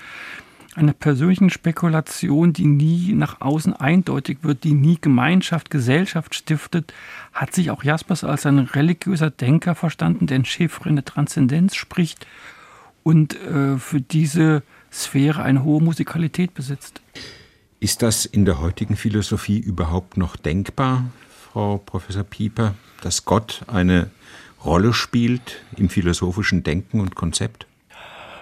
einer 0.74 0.92
persönlichen 0.92 1.50
Spekulation, 1.50 2.52
die 2.52 2.66
nie 2.66 3.12
nach 3.12 3.40
außen 3.40 3.74
eindeutig 3.74 4.38
wird, 4.42 4.64
die 4.64 4.72
nie 4.72 4.98
Gemeinschaft, 5.00 5.70
Gesellschaft 5.70 6.34
stiftet, 6.34 6.92
hat 7.32 7.54
sich 7.54 7.70
auch 7.70 7.84
Jaspers 7.84 8.24
als 8.24 8.44
ein 8.46 8.58
religiöser 8.58 9.30
Denker 9.30 9.74
verstanden, 9.74 10.26
der 10.26 10.38
in 10.38 10.44
Chiffre 10.44 10.92
der 10.92 11.04
Transzendenz 11.04 11.76
spricht 11.76 12.26
und 13.04 13.40
äh, 13.40 13.78
für 13.78 14.00
diese 14.00 14.64
Sphäre 14.92 15.42
eine 15.42 15.62
hohe 15.62 15.80
Musikalität 15.80 16.54
besitzt. 16.54 17.00
Ist 17.78 18.02
das 18.02 18.24
in 18.24 18.44
der 18.44 18.60
heutigen 18.60 18.96
Philosophie 18.96 19.58
überhaupt 19.58 20.16
noch 20.16 20.34
denkbar, 20.36 21.04
Frau 21.52 21.78
Professor 21.78 22.24
Pieper, 22.24 22.74
dass 23.02 23.24
Gott 23.24 23.62
eine 23.68 24.10
Rolle 24.64 24.92
spielt 24.92 25.62
im 25.76 25.90
philosophischen 25.90 26.62
Denken 26.64 27.00
und 27.00 27.14
Konzept? 27.14 27.66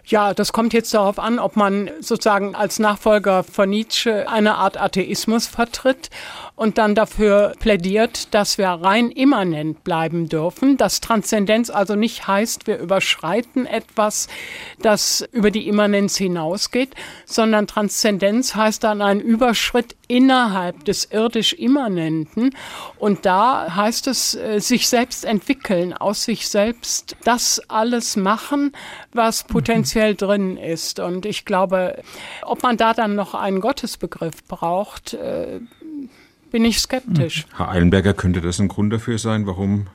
Ja, 0.05 0.35
das 0.35 0.53
kommt 0.53 0.73
jetzt 0.73 0.93
darauf 0.95 1.19
an, 1.21 1.39
ob 1.39 1.55
man 1.55 1.91
sozusagen 2.01 2.57
als 2.57 2.81
Nachfolger 2.81 3.45
von 3.45 3.71
Nietzsche 3.71 4.29
eine 4.29 4.57
Art 4.57 4.77
Atheismus 4.77 5.47
vertritt 5.47 6.11
und 6.57 6.77
dann 6.77 6.97
dafür 6.97 7.55
plädiert, 7.61 8.35
dass 8.35 8.59
wir 8.59 8.67
rein 8.67 9.11
immanent 9.11 9.85
bleiben 9.85 10.29
dürfen, 10.29 10.77
dass 10.77 11.01
Transzendenz 11.01 11.71
also 11.71 11.95
nicht 11.95 12.27
heißt, 12.27 12.67
wir 12.67 12.79
überschreiten 12.79 13.65
etwas, 13.65 14.27
das 14.81 15.27
über 15.31 15.53
die 15.53 15.69
Immanenz 15.69 16.17
hinausgeht, 16.17 16.95
sondern 17.25 17.69
Transzendenz 17.69 18.57
heißt 18.57 18.83
dann 18.83 19.03
ein 19.03 19.21
Überschritt 19.21 19.95
innerhalb 20.13 20.85
des 20.85 21.09
irdisch 21.11 21.55
Immanenten 21.55 22.51
und 22.99 23.25
da 23.25 23.75
heißt 23.75 24.07
es 24.09 24.35
äh, 24.35 24.61
sich 24.61 24.87
selbst 24.87 25.25
entwickeln, 25.25 25.95
aus 25.95 26.25
sich 26.25 26.49
selbst 26.49 27.17
das 27.25 27.63
alles 27.71 28.17
machen, 28.17 28.73
was 29.15 29.45
potenziell 29.45 30.15
drin 30.15 30.59
ist 30.59 31.01
und 31.01 31.25
ich 31.25 31.47
glaube, 31.47 32.03
ob 32.43 32.63
man 32.63 32.77
da 32.77 32.93
dann 32.93 33.15
noch 33.15 33.35
einen 33.35 33.61
Gottesbegriff 33.61 34.45
braucht, 34.49 35.15
äh, 35.15 35.61
bin 36.51 36.67
ich 36.67 36.79
skeptisch. 36.79 37.47
Herr 37.57 37.71
Eilenberger, 37.71 38.13
könnte 38.13 38.43
das 38.43 38.59
ein 38.59 38.69
Grund 38.69 38.93
dafür 38.93 39.17
sein, 39.17 39.47
warum 39.47 39.87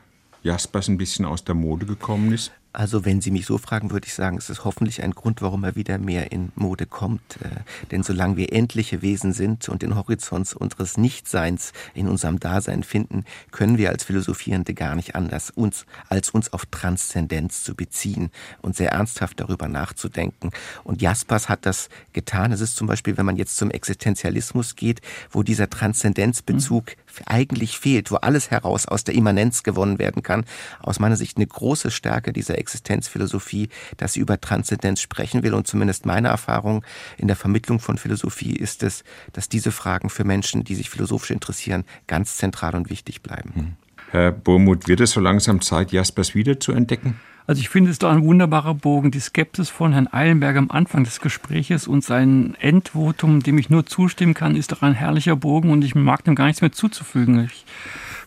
Jaspers 0.42 0.88
ein 0.88 0.98
bisschen 0.98 1.26
aus 1.26 1.44
der 1.44 1.54
Mode 1.54 1.86
gekommen 1.86 2.34
ist? 2.34 2.52
Also 2.78 3.06
wenn 3.06 3.22
Sie 3.22 3.32
mich 3.32 3.48
so 3.48 3.58
fragen, 3.58 3.90
würde 3.90 4.06
ich 4.06 4.14
sagen, 4.14 4.38
es 4.38 4.52
ist 4.52 4.64
hoffentlich 4.64 5.02
ein 5.02 5.14
Grund, 5.16 5.42
warum 5.42 5.64
er 5.64 5.76
wieder 5.76 5.98
mehr 5.98 6.32
in 6.32 6.52
Mode 6.54 6.86
kommt. 6.86 7.38
Äh, 7.42 7.62
denn 7.90 8.04
solange 8.04 8.38
wir 8.38 8.54
endliche 8.54 9.02
Wesen 9.02 9.34
sind 9.34 9.68
und 9.68 9.82
den 9.82 9.96
Horizont 9.96 10.54
unseres 10.54 10.96
Nichtseins 10.96 11.74
in 11.96 12.08
unserem 12.08 12.40
Dasein 12.40 12.84
finden, 12.84 13.26
können 13.50 13.80
wir 13.80 13.90
als 13.90 14.04
Philosophierende 14.04 14.76
gar 14.76 14.94
nicht 14.94 15.16
anders, 15.16 15.50
uns, 15.50 15.88
als 16.08 16.30
uns 16.30 16.54
auf 16.54 16.68
Transzendenz 16.68 17.64
zu 17.64 17.74
beziehen 17.74 18.30
und 18.62 18.76
sehr 18.76 18.92
ernsthaft 18.92 19.40
darüber 19.40 19.68
nachzudenken. 19.68 20.52
Und 20.84 21.02
Jaspers 21.02 21.50
hat 21.50 21.66
das 21.66 21.90
getan. 22.14 22.52
Es 22.52 22.62
ist 22.62 22.76
zum 22.76 22.86
Beispiel, 22.86 23.18
wenn 23.18 23.26
man 23.26 23.38
jetzt 23.38 23.58
zum 23.58 23.72
Existenzialismus 23.72 24.76
geht, 24.76 25.02
wo 25.32 25.42
dieser 25.42 25.68
Transzendenzbezug 25.68 26.86
mhm 26.86 27.07
eigentlich 27.26 27.78
fehlt, 27.78 28.12
wo 28.12 28.16
alles 28.16 28.52
heraus 28.52 28.86
aus 28.86 29.04
der 29.04 29.16
Immanenz 29.16 29.64
gewonnen 29.64 30.00
werden 30.00 30.24
kann. 30.24 30.46
Aus 30.80 31.00
meiner 31.00 31.16
Sicht 31.16 31.38
eine 31.38 31.48
große 31.48 31.92
Stärke 31.92 32.34
dieser 32.34 32.58
Existenzphilosophie, 32.58 33.70
dass 33.98 34.14
sie 34.14 34.20
über 34.20 34.40
Transzendenz 34.40 35.02
sprechen 35.02 35.44
will. 35.44 35.54
Und 35.54 35.68
zumindest 35.68 36.06
meine 36.06 36.30
Erfahrung 36.30 36.84
in 37.18 37.28
der 37.28 37.36
Vermittlung 37.36 37.80
von 37.80 37.98
Philosophie 37.98 38.56
ist 38.56 38.84
es, 38.84 39.04
dass 39.34 39.50
diese 39.50 39.72
Fragen 39.72 40.10
für 40.10 40.24
Menschen, 40.24 40.64
die 40.64 40.76
sich 40.76 40.90
philosophisch 40.90 41.32
interessieren, 41.32 41.86
ganz 42.08 42.38
zentral 42.38 42.76
und 42.76 42.90
wichtig 42.90 43.22
bleiben. 43.22 43.52
Hm. 43.54 43.74
Herr 44.12 44.32
Burmuth, 44.32 44.88
wird 44.88 45.02
es 45.02 45.12
so 45.12 45.20
langsam 45.20 45.62
Zeit, 45.62 45.92
Jaspers 45.92 46.34
wieder 46.34 46.60
zu 46.60 46.72
entdecken? 46.72 47.20
Also 47.48 47.62
ich 47.62 47.70
finde 47.70 47.92
es 47.92 47.98
doch 47.98 48.12
ein 48.12 48.26
wunderbarer 48.26 48.74
Bogen, 48.74 49.10
die 49.10 49.22
Skepsis 49.22 49.70
von 49.70 49.94
Herrn 49.94 50.12
Eilenberg 50.12 50.58
am 50.58 50.70
Anfang 50.70 51.06
des 51.06 51.22
Gespräches 51.22 51.88
und 51.88 52.04
sein 52.04 52.56
Endvotum, 52.60 53.42
dem 53.42 53.58
ich 53.58 53.70
nur 53.70 53.86
zustimmen 53.86 54.34
kann, 54.34 54.58
ist 54.58 54.74
doch 54.74 54.82
ein 54.82 54.94
herrlicher 54.94 55.38
Bogen 55.38 55.72
und 55.72 55.82
ich 55.86 55.96
mag 55.96 56.26
dem 56.26 56.36
gar 56.36 56.48
nichts 56.48 56.60
mehr 56.60 56.74
zuzufügen. 56.74 57.46
Ich 57.46 57.66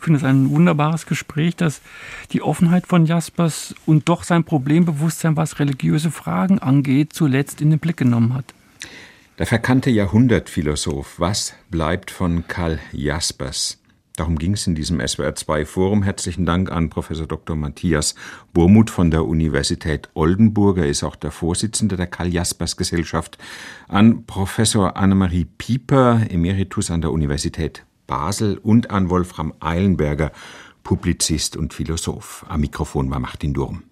finde 0.01 0.19
es 0.21 0.25
ein 0.25 0.49
wunderbares 0.49 1.05
Gespräch, 1.05 1.55
das 1.55 1.83
die 2.33 2.41
Offenheit 2.41 2.87
von 2.87 3.05
Jaspers 3.05 3.75
und 3.85 4.09
doch 4.09 4.23
sein 4.23 4.45
Problembewusstsein, 4.45 5.37
was 5.37 5.59
religiöse 5.59 6.11
Fragen 6.11 6.59
angeht, 6.59 7.13
zuletzt 7.13 7.61
in 7.61 7.69
den 7.69 7.79
Blick 7.79 7.99
genommen 7.99 8.33
hat. 8.33 8.47
Der 9.39 9.47
verkannte 9.47 9.91
Jahrhundertphilosoph, 9.91 11.21
was 11.21 11.53
bleibt 11.71 12.11
von 12.11 12.49
Karl 12.49 12.79
Jaspers? 12.93 13.80
Darum 14.21 14.39
ging 14.39 14.53
es 14.53 14.67
in 14.67 14.75
diesem 14.75 15.01
SWR2-Forum. 15.01 16.03
Herzlichen 16.03 16.45
Dank 16.45 16.71
an 16.71 16.91
Professor 16.91 17.27
Dr. 17.27 17.57
Matthias 17.57 18.15
Burmuth 18.53 18.91
von 18.91 19.11
der 19.11 19.25
Universität 19.25 20.11
Oldenburg. 20.13 20.77
Er 20.77 20.89
ist 20.89 21.05
auch 21.05 21.17
der 21.17 21.31
Vorsitzende 21.31 21.97
der 21.97 22.07
Karl-Jaspers-Gesellschaft. 22.07 23.39
An 23.89 24.27
Professor 24.27 24.99
Annemarie 24.99 25.47
Pieper, 25.47 26.21
Emeritus 26.29 26.91
an 26.91 27.01
der 27.01 27.13
Universität 27.13 27.87
Basel 28.07 28.59
und 28.59 28.91
an 28.91 29.09
Wolfram 29.09 29.55
Eilenberger, 29.59 30.33
Publizist 30.83 31.57
und 31.57 31.73
Philosoph. 31.73 32.45
Am 32.47 32.61
Mikrofon 32.61 33.11
war 33.11 33.21
Martin 33.21 33.55
Durm. 33.55 33.85